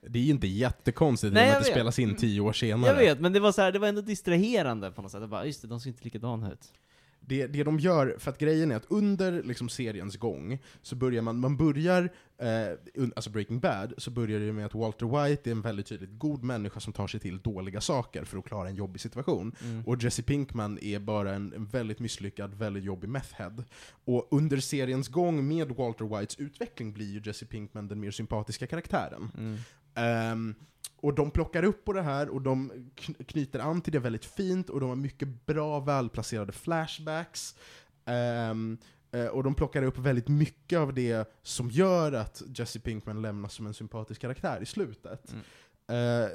[0.01, 2.91] Det är ju inte jättekonstigt Nej, Nej, att det spelas in tio år senare.
[2.91, 5.21] Jag vet, men det var så här, det var ändå distraherande på något sätt.
[5.21, 6.73] Jag bara, just det, de ser inte likadana ut.
[7.29, 11.23] Det, det de gör, för att grejen är att under liksom, seriens gång, så börjar
[11.23, 15.53] man, man börjar, eh, alltså Breaking Bad, så börjar det med att Walter White är
[15.53, 18.75] en väldigt tydligt god människa som tar sig till dåliga saker för att klara en
[18.75, 19.55] jobbig situation.
[19.63, 19.85] Mm.
[19.87, 23.65] Och Jesse Pinkman är bara en, en väldigt misslyckad, väldigt jobbig methhead.
[24.05, 28.67] Och under seriens gång med Walter Whites utveckling blir ju Jesse Pinkman den mer sympatiska
[28.67, 29.31] karaktären.
[29.39, 29.59] Mm.
[29.95, 30.55] Ehm,
[31.01, 34.25] och de plockar upp på det här och de kn- knyter an till det väldigt
[34.25, 37.55] fint och de har mycket bra, välplacerade flashbacks.
[38.05, 43.55] Eh, och de plockar upp väldigt mycket av det som gör att Jesse Pinkman lämnas
[43.55, 45.33] som en sympatisk karaktär i slutet.
[45.33, 45.45] Mm.
[45.91, 46.29] Eh,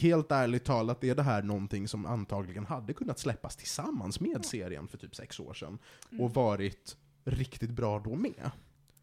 [0.00, 4.88] helt ärligt talat är det här någonting som antagligen hade kunnat släppas tillsammans med serien
[4.88, 5.78] för typ sex år sedan.
[6.12, 6.24] Mm.
[6.24, 8.50] Och varit riktigt bra då med.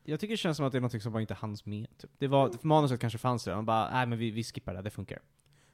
[0.10, 1.88] Jag tycker det känns som att det är något som bara inte hanns med.
[1.98, 2.12] Typ.
[2.18, 4.82] Det var, för manuset kanske fanns där, man bara, nej men vi, vi skippar det,
[4.82, 5.20] det funkar.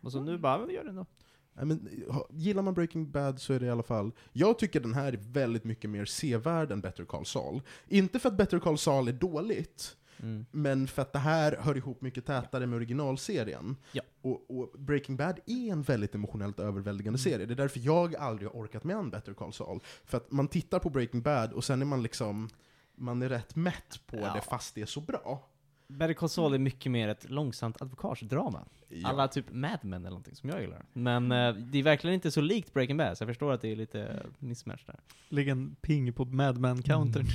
[0.02, 1.06] Och så nu bara, men vi gör det ändå.
[1.54, 4.12] Men, ha- gillar man Breaking Bad så är det i alla fall...
[4.32, 7.62] Jag tycker den här är väldigt mycket mer sevärd än Better Call Saul.
[7.88, 10.46] Inte för att Better Call Saul är dåligt, Mm.
[10.52, 13.76] men för att det här hör ihop mycket tätare med originalserien.
[13.92, 14.02] Ja.
[14.22, 17.32] Och, och Breaking Bad är en väldigt emotionellt överväldigande Mm.
[17.32, 17.46] serie.
[17.46, 19.80] Det är därför jag aldrig har orkat med en Better Call Saul.
[20.06, 22.50] För att man tittar på Breaking Bad och sen är man liksom...
[22.96, 24.34] Man är rätt mätt på Ja.
[24.34, 25.48] det fast det är så bra.
[25.88, 28.66] Better Call Saul är mycket mer ett långsamt advokatsdrama.
[28.90, 29.08] Ja.
[29.10, 30.86] Alla typ Mad Men eller någonting som jag gillar.
[30.94, 33.72] Men eh, det är verkligen inte så likt Breaking Bad, så jag förstår att det
[33.72, 35.00] är lite mismatch där.
[35.30, 37.26] Lägg en ping på Mad Men-countern.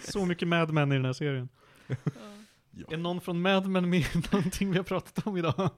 [0.08, 1.48] Så mycket Mad Men i den här serien.
[2.70, 2.86] Ja.
[2.90, 5.70] Är någon från Mad Men med i någonting vi har pratat om idag?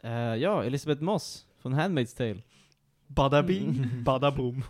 [0.00, 2.42] Eh, ja, Elizabeth Moss från Handmaid's Tale.
[3.06, 4.04] Bada bing, Mm.
[4.04, 4.64] bada boom.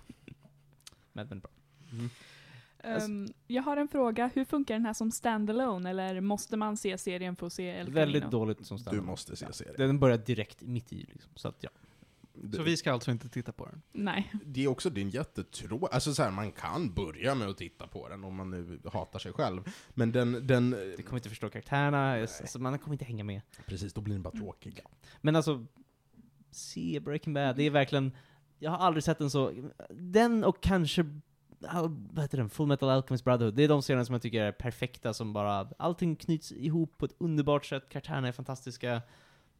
[1.12, 1.50] Mad Men bra.
[2.84, 6.98] Ehm, jag har en fråga, hur funkar den här som standalone eller måste man se
[6.98, 8.38] serien för att se El Väldigt Camino?
[8.38, 9.04] dåligt som Du standard.
[9.04, 9.52] måste se Ja.
[9.52, 9.74] serien.
[9.78, 11.70] Den börjar direkt mitt i liksom, så att ja.
[12.56, 13.82] Så vi ska alltså inte titta på den?
[13.92, 14.32] Nej.
[14.44, 15.86] Det är också en jättetrå...
[15.86, 19.18] Alltså så här, man kan börja med att titta på den om man nu hatar
[19.18, 19.62] sig själv.
[19.90, 20.46] Men den...
[20.46, 23.40] den Du kommer inte förstå karaktärerna, alltså, man kommer inte hänga med.
[23.66, 24.80] precis, då blir den bara tråkig.
[25.20, 25.66] Men alltså,
[26.50, 28.12] se Breaking Bad, det är verkligen,
[28.58, 31.04] jag har aldrig sett en så, den och kanske,
[32.12, 34.52] vad heter den, Full Metal Alchemist Brotherhood, det är de serierna som jag tycker är
[34.52, 39.02] perfekta, som bara, allting knyts ihop på ett underbart sätt, karaktärerna är fantastiska.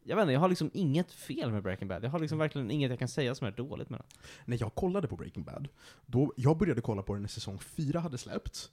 [0.05, 2.05] Jag vet inte, jag har liksom inget fel med Breaking Bad.
[2.05, 4.07] Jag har liksom verkligen inget jag kan säga som är dåligt med den.
[4.45, 5.69] När jag kollade på Breaking Bad,
[6.07, 8.71] då, jag började kolla på den när säsong 4 hade släppts.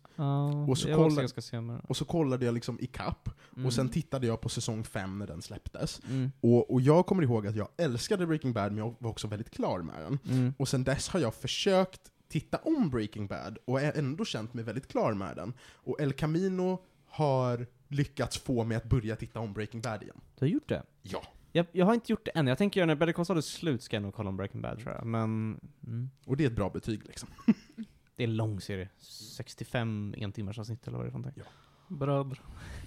[0.67, 1.82] Och så det är också kolla- ganska senare.
[1.88, 3.65] Och så kollade jag liksom i kapp Mm.
[3.65, 6.01] och sen tittade jag på säsong 5 när den släpptes.
[6.09, 6.32] Mm.
[6.41, 9.49] Och, och jag kommer ihåg att jag älskade Breaking Bad, men jag var också väldigt
[9.49, 10.19] klar med den.
[10.38, 10.53] Mm.
[10.59, 14.63] Och sen dess har jag försökt titta om Breaking Bad och är ändå känt mig
[14.63, 15.53] väldigt klar med den.
[15.73, 20.21] Och El Camino har lyckats få mig att börja titta om Breaking Bad igen.
[20.36, 20.84] Du har gjort det?
[21.01, 21.23] Ja.
[21.51, 22.47] Jag, jag har inte gjort det än.
[22.47, 24.61] Jag tänker göra när Better Call Saul är slut ska jag nog kolla om Breaking
[24.61, 25.05] Bad tror jag.
[25.05, 26.09] Men, mm.
[26.25, 27.30] Och det är ett bra betyg liksom.
[28.15, 28.89] det är en lång serie.
[28.97, 31.43] 65 en timmars avsnitt eller vad det är för någonting.
[31.88, 32.41] Bröder.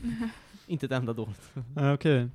[0.67, 1.53] Inte ett enda dåligt.
[1.77, 2.29] Ah, Okej.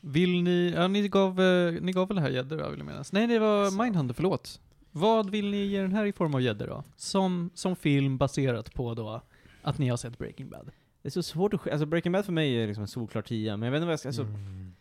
[0.00, 3.12] Vill ni, ja ni gav, eh, ni gav väl det här gäddor vill jag minnas?
[3.12, 3.82] Nej det var Alltså.
[3.82, 4.60] Mindhunter, förlåt.
[4.92, 6.84] Vad vill ni ge den här i form av gäddor då?
[6.96, 9.22] Som, som film baserat på då
[9.62, 10.70] att ni har sett Breaking Bad.
[11.02, 13.22] Det är så svårt att sk- Alltså Breaking Bad för mig är liksom en solklar
[13.22, 14.74] tia, men jag vet inte vad jag ska, alltså, Mm.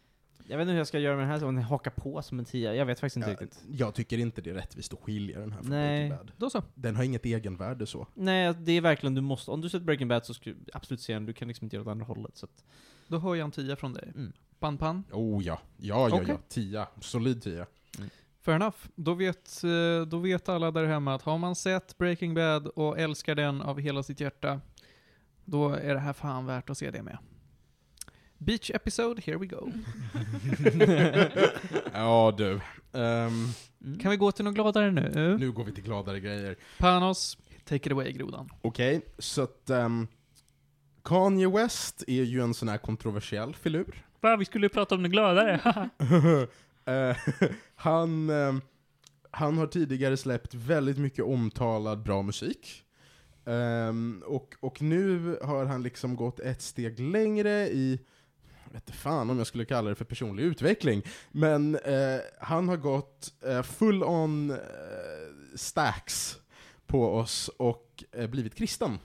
[0.47, 2.21] jag vet inte hur jag ska göra med den här, så om den hakar på
[2.21, 2.75] som en tia.
[2.75, 3.63] Jag vet faktiskt inte Ja, riktigt.
[3.71, 6.09] jag tycker inte det är rättvist att skilja den här från Nej.
[6.09, 6.31] Breaking Bad.
[6.37, 6.63] Då så.
[6.75, 8.07] Den har inget egenvärde så.
[8.13, 11.01] Nej, det är verkligen, du måste, om du sett Breaking Bad så ska du absolut
[11.01, 12.37] se den, du kan liksom inte göra det åt andra hållet.
[12.37, 12.63] Så att,
[13.07, 14.11] Då hör jag en tia från dig.
[14.15, 14.33] mm.
[14.59, 15.03] Pan pan.
[15.11, 16.25] Oh ja, ja, ja, Okej.
[16.29, 16.37] ja.
[16.49, 16.87] Tia.
[17.01, 17.65] Solid tia.
[18.49, 18.77] Fair enough.
[18.95, 22.99] Då vet, eh, då vet alla där hemma att har man sett Breaking Bad och
[22.99, 24.61] älskar den av hela sitt hjärta,
[25.45, 27.17] då är det här fan värt att se det med.
[28.37, 29.71] Beach episode, here we go.
[31.93, 32.59] ja du.
[32.93, 33.99] Mm.
[33.99, 35.37] Kan vi gå till något gladare nu?
[35.39, 36.55] nu går vi till gladare grejer.
[36.77, 38.49] Panos, take it away grodan.
[38.61, 40.07] Okej, så att ehm,
[41.03, 44.05] Kanye West är ju en sån här kontroversiell filur.
[44.21, 45.89] Va, vi skulle ju prata om det gladare.
[46.85, 47.15] Eh,
[47.79, 48.55] han, eh,
[49.31, 52.83] han har tidigare släppt väldigt mycket omtalad bra musik.
[53.43, 57.99] Um, och, och nu har han liksom gått ett steg längre i,
[58.65, 62.69] jag vet inte fan om jag skulle kalla det för personlig utveckling, men uh, han
[62.69, 64.57] har gått uh, full on uh,
[65.55, 66.37] stacks
[66.87, 68.97] på oss och blivit kristen.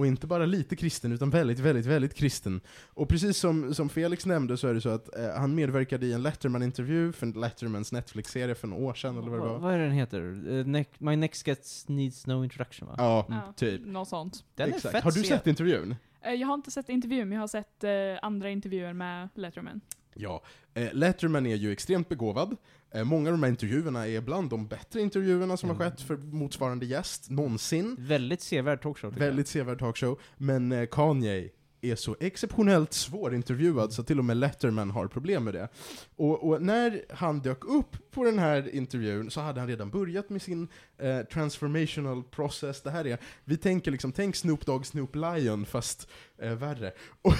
[0.00, 2.60] Och inte bara lite kristen, utan väldigt, väldigt, väldigt kristen.
[2.94, 6.12] Och precis som, som Felix nämnde så är det så att eh, han medverkade i
[6.12, 9.58] en Letterman-intervju för Lettermans Netflix-serie för några år sedan, eller vad det var.
[9.58, 10.20] vad är den heter?
[10.20, 12.94] Uh, ne- My next guest needs no introduction va?
[12.98, 13.86] Ja, Ja, typ.
[13.86, 14.44] Något sånt.
[14.54, 14.92] Den är Exakt.
[14.92, 15.96] fett Har du se- sett intervjun?
[16.22, 17.90] Eh, Jag har inte sett intervjun, men jag har sett eh,
[18.22, 19.80] andra intervjuer med Letterman.
[20.20, 20.42] Ja.
[20.74, 22.56] Eh, Letterman är ju extremt begåvad.
[22.94, 25.90] Eh, många av de här intervjuerna är bland de bättre intervjuerna som har Mm.
[25.90, 27.96] skett för motsvarande gäst någonsin.
[27.98, 30.20] Väldigt sevärd talkshow Väldigt sevärd talkshow.
[30.36, 31.48] Men eh, Kanye
[31.80, 35.68] är så exceptionellt svårintervjuad så till och med Letterman har problem med det.
[36.16, 40.30] Och, och när han dök upp på den här intervjun så hade han redan börjat
[40.30, 40.68] med sin
[40.98, 42.82] eh, transformational process.
[42.82, 46.08] Det här är, vi tänker liksom, tänk Snoop Dogg, Snoop Lion fast
[46.38, 46.92] eh, värre.
[47.22, 47.34] Och,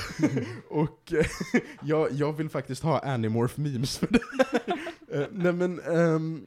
[0.69, 1.27] och eh,
[1.83, 4.79] jag, jag vill faktiskt ha Animorph memes för det här.
[5.13, 6.47] Eh, nej men, ehm,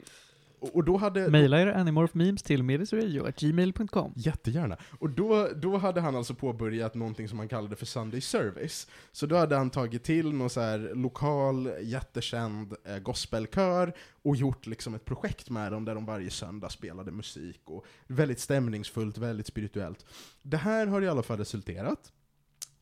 [0.72, 1.30] och, då hade...
[1.30, 4.12] Maila er animorphmemes till medisradio.gmail.com.
[4.16, 4.76] Jättegärna.
[4.98, 8.86] Och då, då hade han alltså påbörjat någonting som han kallade för Sunday Service.
[9.12, 14.66] Så då hade han tagit till någon så här lokal, jättekänd eh, gospelkör och gjort
[14.66, 17.60] liksom ett projekt med dem där de varje söndag spelade musik.
[17.64, 20.06] Och väldigt stämningsfullt, väldigt spirituellt.
[20.42, 22.12] Det här har i alla fall resulterat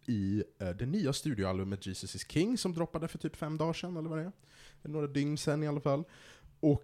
[0.06, 3.96] i eh, det nya studioalbumet Jesus is King som droppade för typ fem dagar sedan,
[3.96, 4.32] eller vad det är.
[4.82, 6.04] Några dygn sedan i alla fall.
[6.60, 6.82] Och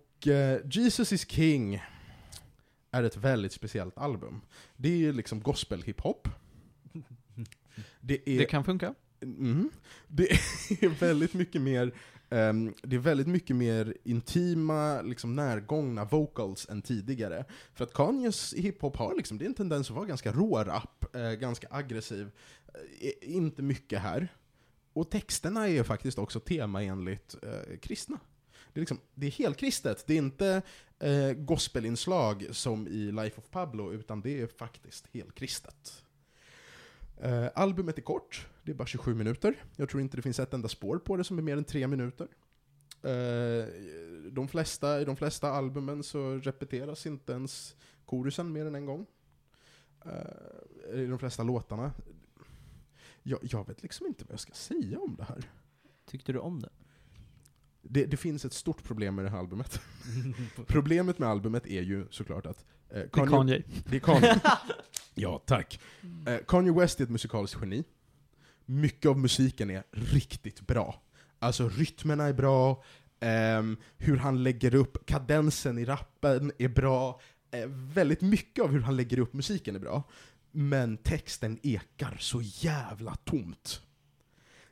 [0.71, 1.83] Jesus is King
[2.91, 4.41] är ett väldigt speciellt album.
[4.77, 6.29] Det är liksom gospel-hiphop.
[8.01, 8.95] Det är, Det kan funka.
[9.23, 9.71] mm,
[10.09, 10.31] det
[10.83, 11.95] är väldigt mycket mer
[12.31, 17.45] ehm, det är väldigt mycket mer intima, liksom närgångna vocals än tidigare.
[17.75, 21.15] För att Kanyes hiphop har liksom, det är en tendens att vara ganska rå rap,
[21.17, 22.31] eh, ganska aggressiv.
[23.01, 24.29] Eh, inte mycket här.
[24.93, 28.19] Och texterna är faktiskt också temaenligt eh, kristna.
[28.73, 30.63] Det är, liksom, det är helt kristet, det är inte
[30.99, 36.05] eh, gospelinslag som i Life of Pablo, utan det är faktiskt helt kristet.
[37.21, 39.55] Eh, albumet är kort, det är bara 27 minuter.
[39.77, 41.87] Jag tror inte det finns ett enda spår på det som är mer än 3
[41.87, 42.29] minuter.
[43.03, 43.67] Eh,
[44.33, 49.07] de flesta, I de flesta albumen så repeteras inte ens korusen mer än en gång.
[50.05, 51.93] Eh, I de flesta låtarna.
[53.23, 55.51] Jag, jag vet liksom inte vad jag ska säga om det här.
[56.07, 56.71] Tyckte du om det?
[57.91, 59.81] Det, det finns ett stort problem med det här albumet.
[60.67, 63.63] Problemet med albumet är ju såklart att eh, Det är Kanye, Kanye.
[63.85, 64.41] det är Kanye.
[65.15, 65.81] ja, tack.
[66.27, 67.85] Eh, Kanye West är ett musikaliskt geni.
[68.67, 71.03] Mycket av musiken är riktigt bra.
[71.39, 72.83] Alltså rytmerna är bra,
[73.21, 77.21] ehm, hur han lägger upp, kadensen i rappen är bra,
[77.51, 80.03] eh, väldigt mycket av hur han lägger upp musiken är bra.
[80.51, 83.83] Men texten ekar så jävla tomt.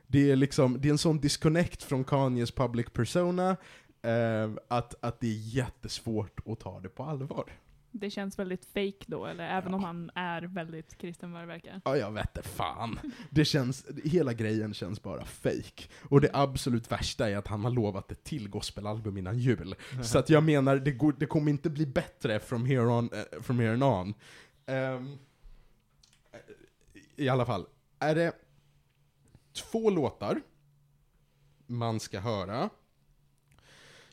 [0.07, 3.57] Det är liksom, det är en sån disconnect från Kanyes public persona,
[4.02, 7.52] eh, att, att det är jättesvårt att ta det på allvar.
[7.90, 9.76] Det känns väldigt fake då, eller även Ja.
[9.76, 11.80] om han är väldigt kristen vad det verkar.
[11.84, 12.98] Ja, jag vet inte fan.
[13.30, 15.84] Det känns, hela grejen känns bara fake.
[16.02, 19.74] Och det absolut värsta är att han har lovat ett till gospelalbum innan jul.
[20.02, 23.11] Så att jag menar, det, går, det kommer inte bli bättre from here on.
[23.12, 24.14] eh, from here on.
[24.66, 25.18] Ehm,
[27.16, 27.66] I alla fall,
[27.98, 28.32] är det
[29.57, 30.40] två låtar
[31.66, 32.70] man ska höra,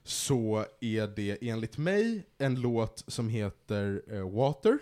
[0.03, 4.79] så är det enligt mig en låt som heter eh, Water,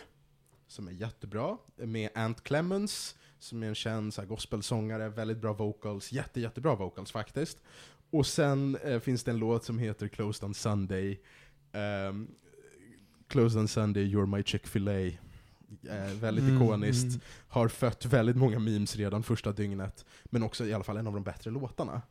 [0.67, 5.53] som är jättebra, med Ant Clemens, som är en känd så här, gospelsångare, väldigt bra
[5.53, 7.61] vocals, jätte, jättebra vocals faktiskt.
[8.09, 11.21] Och sen eh, finns det en låt som heter Closed on Sunday,
[12.09, 12.27] um,
[13.27, 15.30] Closed on Sunday, You're My Chick-fil-A.
[15.89, 17.19] Eh, väldigt Mm, ikoniskt, mm.
[17.47, 21.13] har fött väldigt många memes redan första dygnet, men också i alla fall en av
[21.13, 22.01] de bättre låtarna.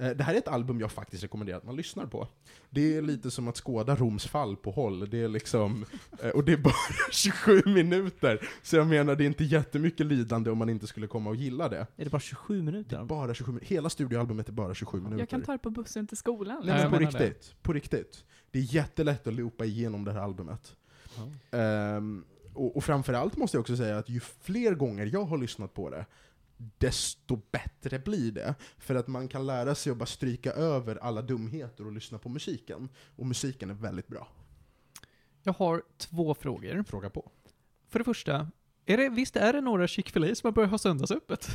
[0.00, 2.28] Eh, Det här är ett album jag faktiskt rekommenderar att man lyssnar på.
[2.70, 5.84] Det är lite som att skåda Roms fall på håll, det är liksom,
[6.22, 6.74] eh, och det är bara
[7.12, 8.48] 27 minuter.
[8.62, 11.68] Så jag menar, det är inte jättemycket lidande om man inte skulle komma och gilla
[11.68, 11.86] det.
[11.96, 12.98] Är det bara 27 Det minuter?
[13.00, 13.74] är bara 27 minuter.
[13.74, 15.18] Hela studioalbumet är bara 27 minuter.
[15.18, 16.62] Jag kan ta det på bussen till skolan.
[16.64, 17.26] Nej, men på menar det.
[17.26, 17.54] riktigt.
[17.62, 18.24] På riktigt.
[18.50, 20.76] Det är jättelätt att loopa igenom det här albumet.
[21.16, 21.58] Ja.
[21.58, 22.24] Ehm,
[22.58, 25.90] och, och framförallt måste jag också säga att ju fler gånger jag har lyssnat på
[25.90, 26.06] det,
[26.78, 28.54] desto bättre blir det.
[28.78, 32.28] För att man kan lära sig att bara stryka över alla dumheter och lyssna på
[32.28, 32.88] musiken.
[33.16, 34.28] Och musiken är väldigt bra.
[35.42, 36.84] Jag har två frågor.
[36.88, 37.30] Fråga på.
[37.88, 38.50] För det första,
[38.86, 41.48] är det, visst är det några Chick-fil-A som har börjat ha söndagsöppet?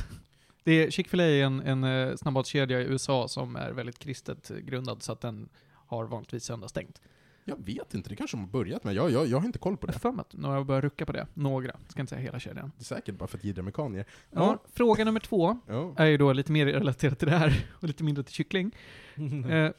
[0.64, 5.02] Det är, Chick-fil-A är en, en eh, snabbmatskedja i USA som är väldigt kristet grundad,
[5.02, 5.48] så att den
[5.86, 7.00] har vanligtvis söndagsstängt.
[7.46, 8.94] Jag vet inte, det kanske de har börjat med.
[8.94, 10.00] Jag, jag, jag har inte koll på Jag har det.
[10.00, 11.26] för mig att några har börjat rucka på det.
[11.34, 12.72] Några, ska inte säga hela kedjan.
[12.76, 14.04] Det är säkert bara för att gidra mekanier.
[14.30, 14.62] Ja.
[14.72, 15.94] Fråga nummer två Ja.
[15.96, 18.70] är ju då lite mer relaterat till det här, och lite mindre till kyckling.
[19.50, 19.70] Eh,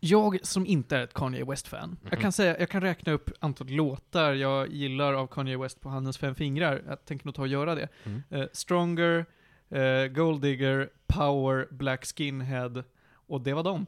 [0.00, 2.20] jag som inte är ett Kanye West-fan, jag Mhm.
[2.22, 6.18] kan säga, jag kan räkna upp antal låtar jag gillar av Kanye West på handens
[6.18, 6.82] fem fingrar.
[6.86, 7.88] Jag tänker nog ta och göra det.
[8.04, 8.22] Mm.
[8.30, 9.26] Eh, Stronger,
[9.70, 12.84] eh, Gold Digger, Power, Black Skinhead,
[13.26, 13.86] och det var dem.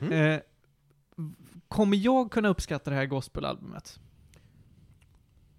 [0.00, 0.12] Mm.
[0.12, 0.40] Eh,
[1.68, 4.00] kommer jag kunna uppskatta det här gospelalbumet?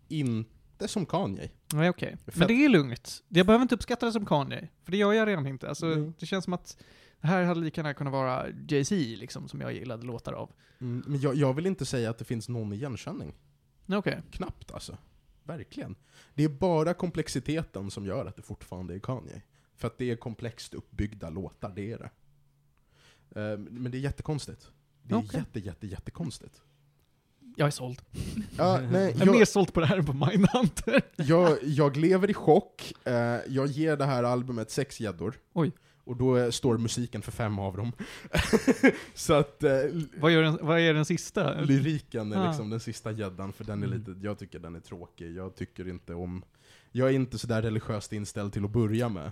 [0.07, 1.49] Inte som Kanye.
[1.73, 2.17] Nej, okej.
[2.27, 3.23] För- Men det är lugnt.
[3.27, 5.69] Jag behöver inte uppskatta det som Kanye, för det gör jag redan inte.
[5.69, 6.13] Alltså, Mm.
[6.19, 6.77] Det känns som att
[7.21, 10.51] det här hade lika gärna kunnat vara Jay-Z, liksom, som jag gillade låtar av.
[10.79, 13.33] Mm, men jag, jag vill inte säga att det finns någon igenkänning.
[13.87, 14.21] Okej.
[14.31, 14.97] Knappt alltså.
[15.43, 15.95] Verkligen.
[16.33, 19.41] Det är bara komplexiteten som gör att det fortfarande är Kanye.
[19.75, 22.09] För att det är komplext uppbyggda låtar, det är det.
[23.41, 24.69] Eh, Men det är jättekonstigt.
[25.07, 25.39] Det är Okej.
[25.39, 26.61] jätte, jätte, jättekonstigt.
[27.55, 28.01] Jag är såld.
[28.57, 31.01] Ja, nej, Jag är mer jag, såld på det här än på Mindhunter.
[31.15, 32.93] jag, jag lever i chock.
[33.03, 33.13] Eh,
[33.47, 35.35] Jag ger det här albumet sex gäddor.
[35.53, 35.71] Oj.
[36.03, 37.91] Och då står musiken för fem av dem.
[39.13, 39.71] så att eh,
[40.17, 41.61] Vad, gör den, vad är den sista?
[41.61, 42.47] lyriken är Ah.
[42.47, 43.99] liksom den sista gäddan, för den är Mm.
[43.99, 45.31] lite, jag tycker den är tråkig.
[45.35, 46.43] Jag tycker inte om,
[46.91, 49.31] jag är inte sådär religiöst inställd till att börja med.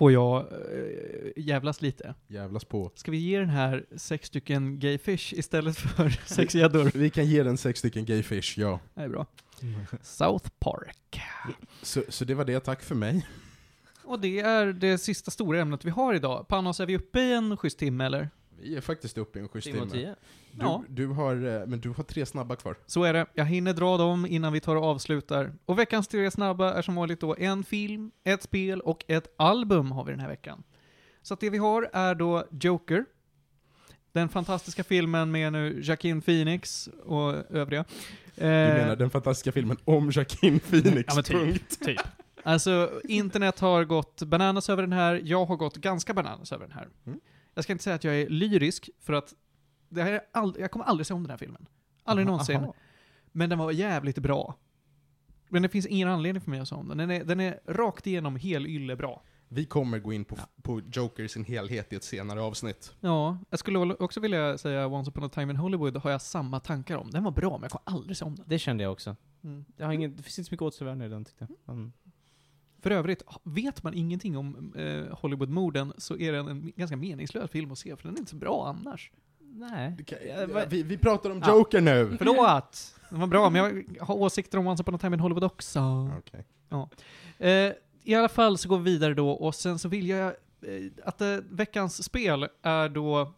[0.00, 2.14] Får jag äh, jävlas lite?
[2.28, 2.90] Jävlas på.
[2.94, 6.90] Ska vi ge den här sex stycken gay fish istället för sex gäddor?
[6.94, 8.80] Vi kan ge den sex stycken gay fish, ja.
[8.94, 9.26] Det är bra.
[10.02, 11.20] South Park.
[11.82, 13.26] Så, så det var det, tack för mig.
[14.04, 16.48] Och det är det sista stora ämnet vi har idag.
[16.48, 18.30] Panos, är vi uppe i en schysst timme eller?
[18.60, 19.86] Vi är faktiskt uppe i en schysst Timme.
[19.92, 20.14] Du,
[20.60, 20.84] Ja.
[20.88, 22.76] du har, eh, men du har tre snabba kvar.
[22.86, 23.26] Så är det.
[23.34, 25.52] Jag hinner dra dem innan vi tar och avslutar.
[25.66, 29.90] Och veckans tre snabba är som vanligt då en film, ett spel och ett album
[29.92, 30.62] har vi den här veckan.
[31.22, 33.04] Så att det vi har är då Joker.
[34.12, 37.84] Den fantastiska filmen med nu Joaquin Phoenix och övriga.
[38.34, 41.04] Du menar den fantastiska filmen om Joaquin Phoenix, Eh.
[41.06, 41.36] Ja, men typ.
[41.36, 41.78] punkt.
[41.84, 42.00] Typ.
[42.42, 46.76] Alltså, internet har gått bananas över den här, jag har gått ganska bananas över den
[46.76, 46.88] här.
[47.06, 47.20] Mm.
[47.60, 49.34] Jag ska inte säga att jag är lyrisk, för att
[49.88, 51.66] det här är ald- jag kommer aldrig se om den här filmen.
[52.04, 52.56] Aldrig Aha, någonsin.
[52.56, 52.74] aha.
[53.32, 54.54] Men den var jävligt bra.
[55.48, 56.98] Men det finns ingen anledning för mig att säga om den.
[56.98, 59.22] Den är, den är rakt igenom helylle bra.
[59.48, 62.94] Vi kommer gå in på, på Joker i sin helhet i ett senare avsnitt.
[63.00, 66.60] Ja, jag skulle också vilja säga Once upon a time in Hollywood har jag samma
[66.60, 67.10] tankar om.
[67.10, 68.44] Den var bra, men jag kommer aldrig se om den.
[68.48, 69.16] Det kände jag också.
[69.44, 69.64] Mm.
[69.76, 71.76] Jag har ingen, det finns inte så mycket återvärde i den tyckte jag.
[71.76, 71.92] Men,
[72.82, 77.70] För övrigt, vet man ingenting om eh, Hollywoodmorden så är den en ganska meningslös film
[77.72, 79.10] att se, för den är inte så bra annars.
[79.38, 79.96] nej.
[80.28, 81.50] Ja, vad- Vi, vi pratar om Ja.
[81.56, 82.14] Joker nu!
[82.18, 82.94] Förlåt!
[83.10, 86.10] Den var bra, men jag har åsikter om Once upon a time in Hollywood också.
[86.18, 86.44] Okej.
[87.38, 90.32] Eh, I alla fall så går vi vidare då, och sen så vill jag eh,
[91.04, 93.32] att eh, veckans spel är då...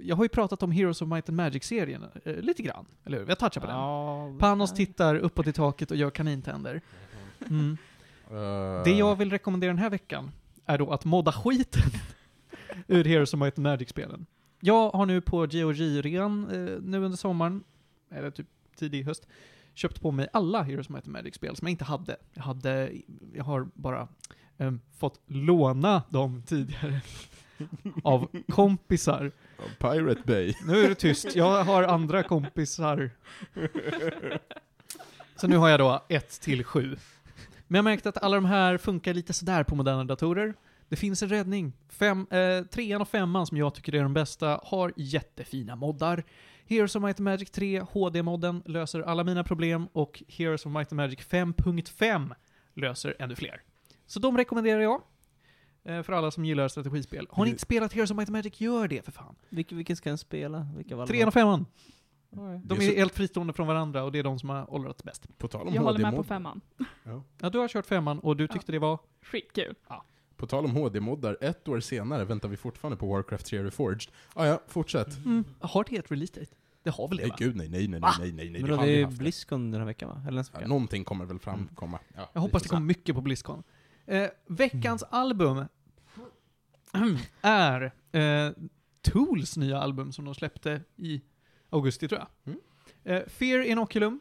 [0.00, 3.24] Jag har ju pratat om Heroes of Might and Magic-serien eh, lite grann, eller hur?
[3.24, 3.76] Vi har touchat på den.
[3.76, 4.86] Ja, Panos nej.
[4.86, 6.80] tittar uppåt i taket och gör kanintänder.
[7.50, 7.76] Mm.
[8.30, 10.30] Eh, Det jag vill rekommendera den här veckan
[10.66, 11.82] är då att modda skiten
[12.88, 14.26] ur Heroes of Might and Magic-spelen.
[14.60, 17.64] Jag har nu på GOG-rean eh, nu under sommaren,
[18.10, 18.46] eller typ
[18.76, 19.26] tidig höst,
[19.74, 22.16] köpt på mig alla Heroes of Might and Magic-spel som jag inte hade.
[22.34, 22.92] Jag hade,
[23.34, 24.08] jag har bara
[24.58, 27.00] eh, fått låna dem tidigare
[28.04, 29.32] av kompisar.
[29.78, 30.54] Pirate Bay.
[30.66, 33.10] Nu är det tyst, jag har andra kompisar.
[35.36, 36.96] Så nu har jag då 1 till 7.
[37.70, 40.54] Men jag märkte att alla de här funkar lite sådär på moderna datorer.
[40.88, 41.72] Det finns en räddning.
[41.88, 46.24] Fem, eh, trean och femman, som jag tycker är de bästa, har jättefina moddar.
[46.66, 50.92] Heroes of Might and Magic 3, HD-modden, löser alla mina problem och Heroes of Might
[50.92, 52.34] and Magic 5.5
[52.74, 53.62] löser ännu fler.
[54.06, 55.02] Så de rekommenderar jag.
[55.84, 57.26] Eh, för alla som gillar strategispel.
[57.30, 59.36] Har ni inte spelat Heroes of Might and Magic, gör det för fan.
[59.48, 60.66] Vilken, vilken ska en spela?
[60.76, 61.66] Vilka var Trean och femman.
[62.30, 65.04] De är är så- helt fristående från varandra och det är de som har åldrats
[65.04, 65.38] bäst.
[65.38, 66.60] På tal om Jag håller med på femman.
[67.40, 68.98] Ja, du har kört femman och du tyckte det var...
[69.22, 69.74] Skitkul.
[70.36, 74.10] På tal om HD-moddar, ett år senare väntar vi fortfarande på Warcraft 3 Reforged.
[74.34, 75.16] Ah, ja, fortsätt.
[75.24, 75.44] Mm.
[75.60, 76.54] Har det ett release date?
[76.82, 77.36] Det har väl det Nej va?
[77.38, 78.12] gud nej, nej, nej, Va?
[78.18, 79.18] nej, nej, nej, Men det då, har det är haft.
[79.18, 80.22] Blizzcon den här veckan va?
[80.26, 80.68] Eller nästa Ja, vecka?
[80.68, 81.98] någonting kommer väl framkomma.
[82.16, 83.62] Ja, Jag hoppas det kommer mycket på Blizzcon.
[84.06, 85.64] Eh, veckans album
[87.42, 88.52] är eh,
[89.02, 91.20] Tools nya album som de släppte i
[91.70, 92.28] augusti tror jag.
[92.54, 92.60] Mm.
[93.04, 94.20] Eh, Fear Inoculum.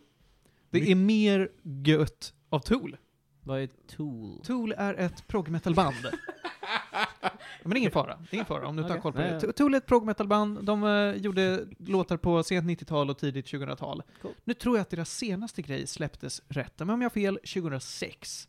[0.69, 2.97] Det My- är mer gött av Tool.
[3.43, 4.41] Vad är Tool?
[4.43, 5.95] Tool är ett prog-metal-band.
[7.63, 9.01] Men ingen fara, det är ingen fara om du har Okej.
[9.01, 9.39] koll på det.
[9.53, 14.03] Tool är ett prog-metal-band, de eh, gjorde låtar på sent 90-tal och tidigt 2000-tal.
[14.21, 14.31] Cool.
[14.43, 18.47] Nu tror jag att deras senaste grej släpptes rätt, men om jag har fel, 2006.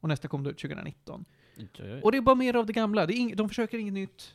[0.00, 1.24] Och nästa kom ut 2019.
[1.56, 2.00] Oj.
[2.02, 4.34] Och det är bara mer av det gamla, det de försöker inget nytt.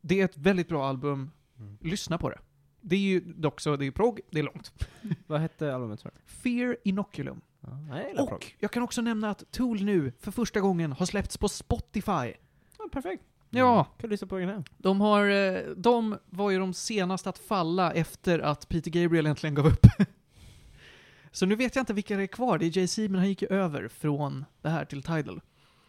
[0.00, 1.78] Det är ett väldigt bra album, Mm.
[1.80, 2.38] lyssna på det.
[2.82, 4.72] Det är ju dock så, det är prog, det är långt.
[5.26, 6.10] Vad hette albumet sa?
[6.26, 7.40] Fear Inoculum.
[7.60, 8.32] Ja, jag gillar prog.
[8.38, 12.32] Och jag kan också nämna att Tool nu, för första gången, har släppts på Spotify.
[12.78, 13.22] Ja, perfekt.
[13.50, 14.64] Ja, Kan du lyssna på egen hem?
[14.78, 19.54] de har, eh, de var ju de senaste att falla efter att Peter Gabriel äntligen
[19.54, 19.86] gav upp.
[21.32, 22.58] Så nu vet jag inte vilka det är kvar.
[22.58, 25.40] Det är Jay-Z, men han gick ju över från det här till Tidal.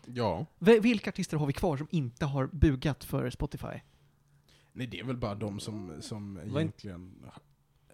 [0.05, 0.45] Ja.
[0.59, 3.81] V- vilka artister har vi kvar som inte har bugat för Spotify?
[4.73, 7.25] Nej, det är väl bara de som, som egentligen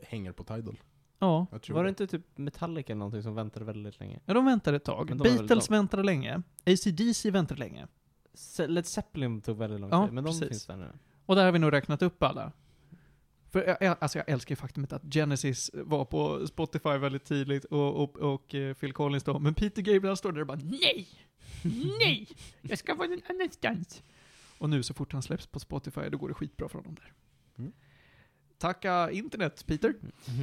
[0.04, 0.80] hänger på Tidal.
[1.20, 1.48] Ja.
[1.52, 4.20] Jag tror Var det inte typ Metallica eller någonting som väntade väldigt länge?
[4.26, 5.18] Ja, de väntade ett tag.
[5.18, 6.42] Beatles de- väntade länge.
[6.66, 7.88] AC/DC väntade länge.
[8.34, 10.48] Se- Led Zeppelin tog väldigt lång Ja, tid, men de precis.
[10.50, 10.90] finns där nu.
[11.26, 12.52] Och där har vi nog räknat upp alla.
[13.52, 17.66] För jag, jag, alltså jag älskar ju faktumet att Genesis var på Spotify väldigt tidigt
[17.66, 21.08] och, och, och eh, Phil Collins då, men Peter Gabriel står där och bara NEJ!
[22.00, 22.28] NEJ!
[22.62, 24.04] Jag ska vara någon annanstans!
[24.60, 27.14] Och nu så fort han släpps på Spotify, då går det skitbra för honom där.
[27.58, 27.72] Mm.
[28.58, 29.94] Tacka internet, Peter.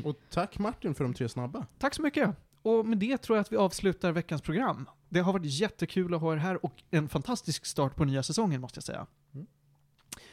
[0.04, 1.66] Och tack Martin för de tre snabba.
[1.78, 2.36] Tack så mycket.
[2.62, 4.88] Och med det tror jag att vi avslutar veckans program.
[5.08, 8.60] Det har varit jättekul att ha er här och en fantastisk start på nya säsongen
[8.60, 9.06] måste jag säga.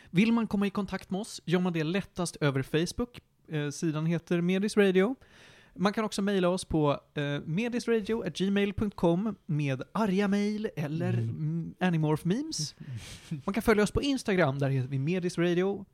[0.10, 3.22] Vill man komma i kontakt med oss gör man det lättast över Facebook.
[3.48, 5.16] Eh, sidan heter Medis Radio.
[5.76, 11.74] Man kan också mejla oss på eh, medisradio.gmail.com med arga mejl eller mm.
[11.80, 12.76] Animorph memes.
[13.45, 15.86] Man kan följa oss på Instagram, där heter vi Medis Radio.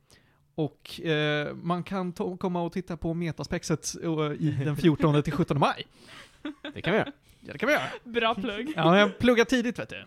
[0.54, 5.58] Och eh, man kan komma och titta på Metaspexet eh, i den 14 till 17
[5.58, 5.86] maj.
[6.74, 7.12] Det kan vi göra.
[7.40, 7.84] Ja, det kan vi göra.
[8.04, 8.72] Bra plugg.
[8.76, 10.06] Ja, jag pluggar tidigt vet du.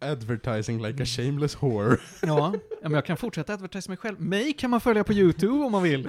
[0.00, 1.96] Advertising like a shameless whore.
[2.22, 4.20] Ja, ja, men jag kan fortsätta advertisa mig själv.
[4.20, 6.08] Mig kan man följa på YouTube om man vill.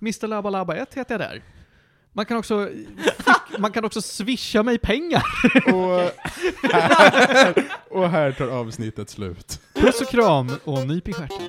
[0.00, 1.42] Mr Labba Labba 1 heter jag där.
[2.18, 2.68] Man kan också,
[3.58, 5.22] man kan också swisha mig pengar.
[5.74, 6.12] Och
[6.72, 9.60] här, eh, och här tar avsnittet slut.
[9.74, 11.48] Puss och kram och nyp i stjärten.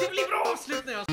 [0.00, 1.06] Det blir bra avslut när jag...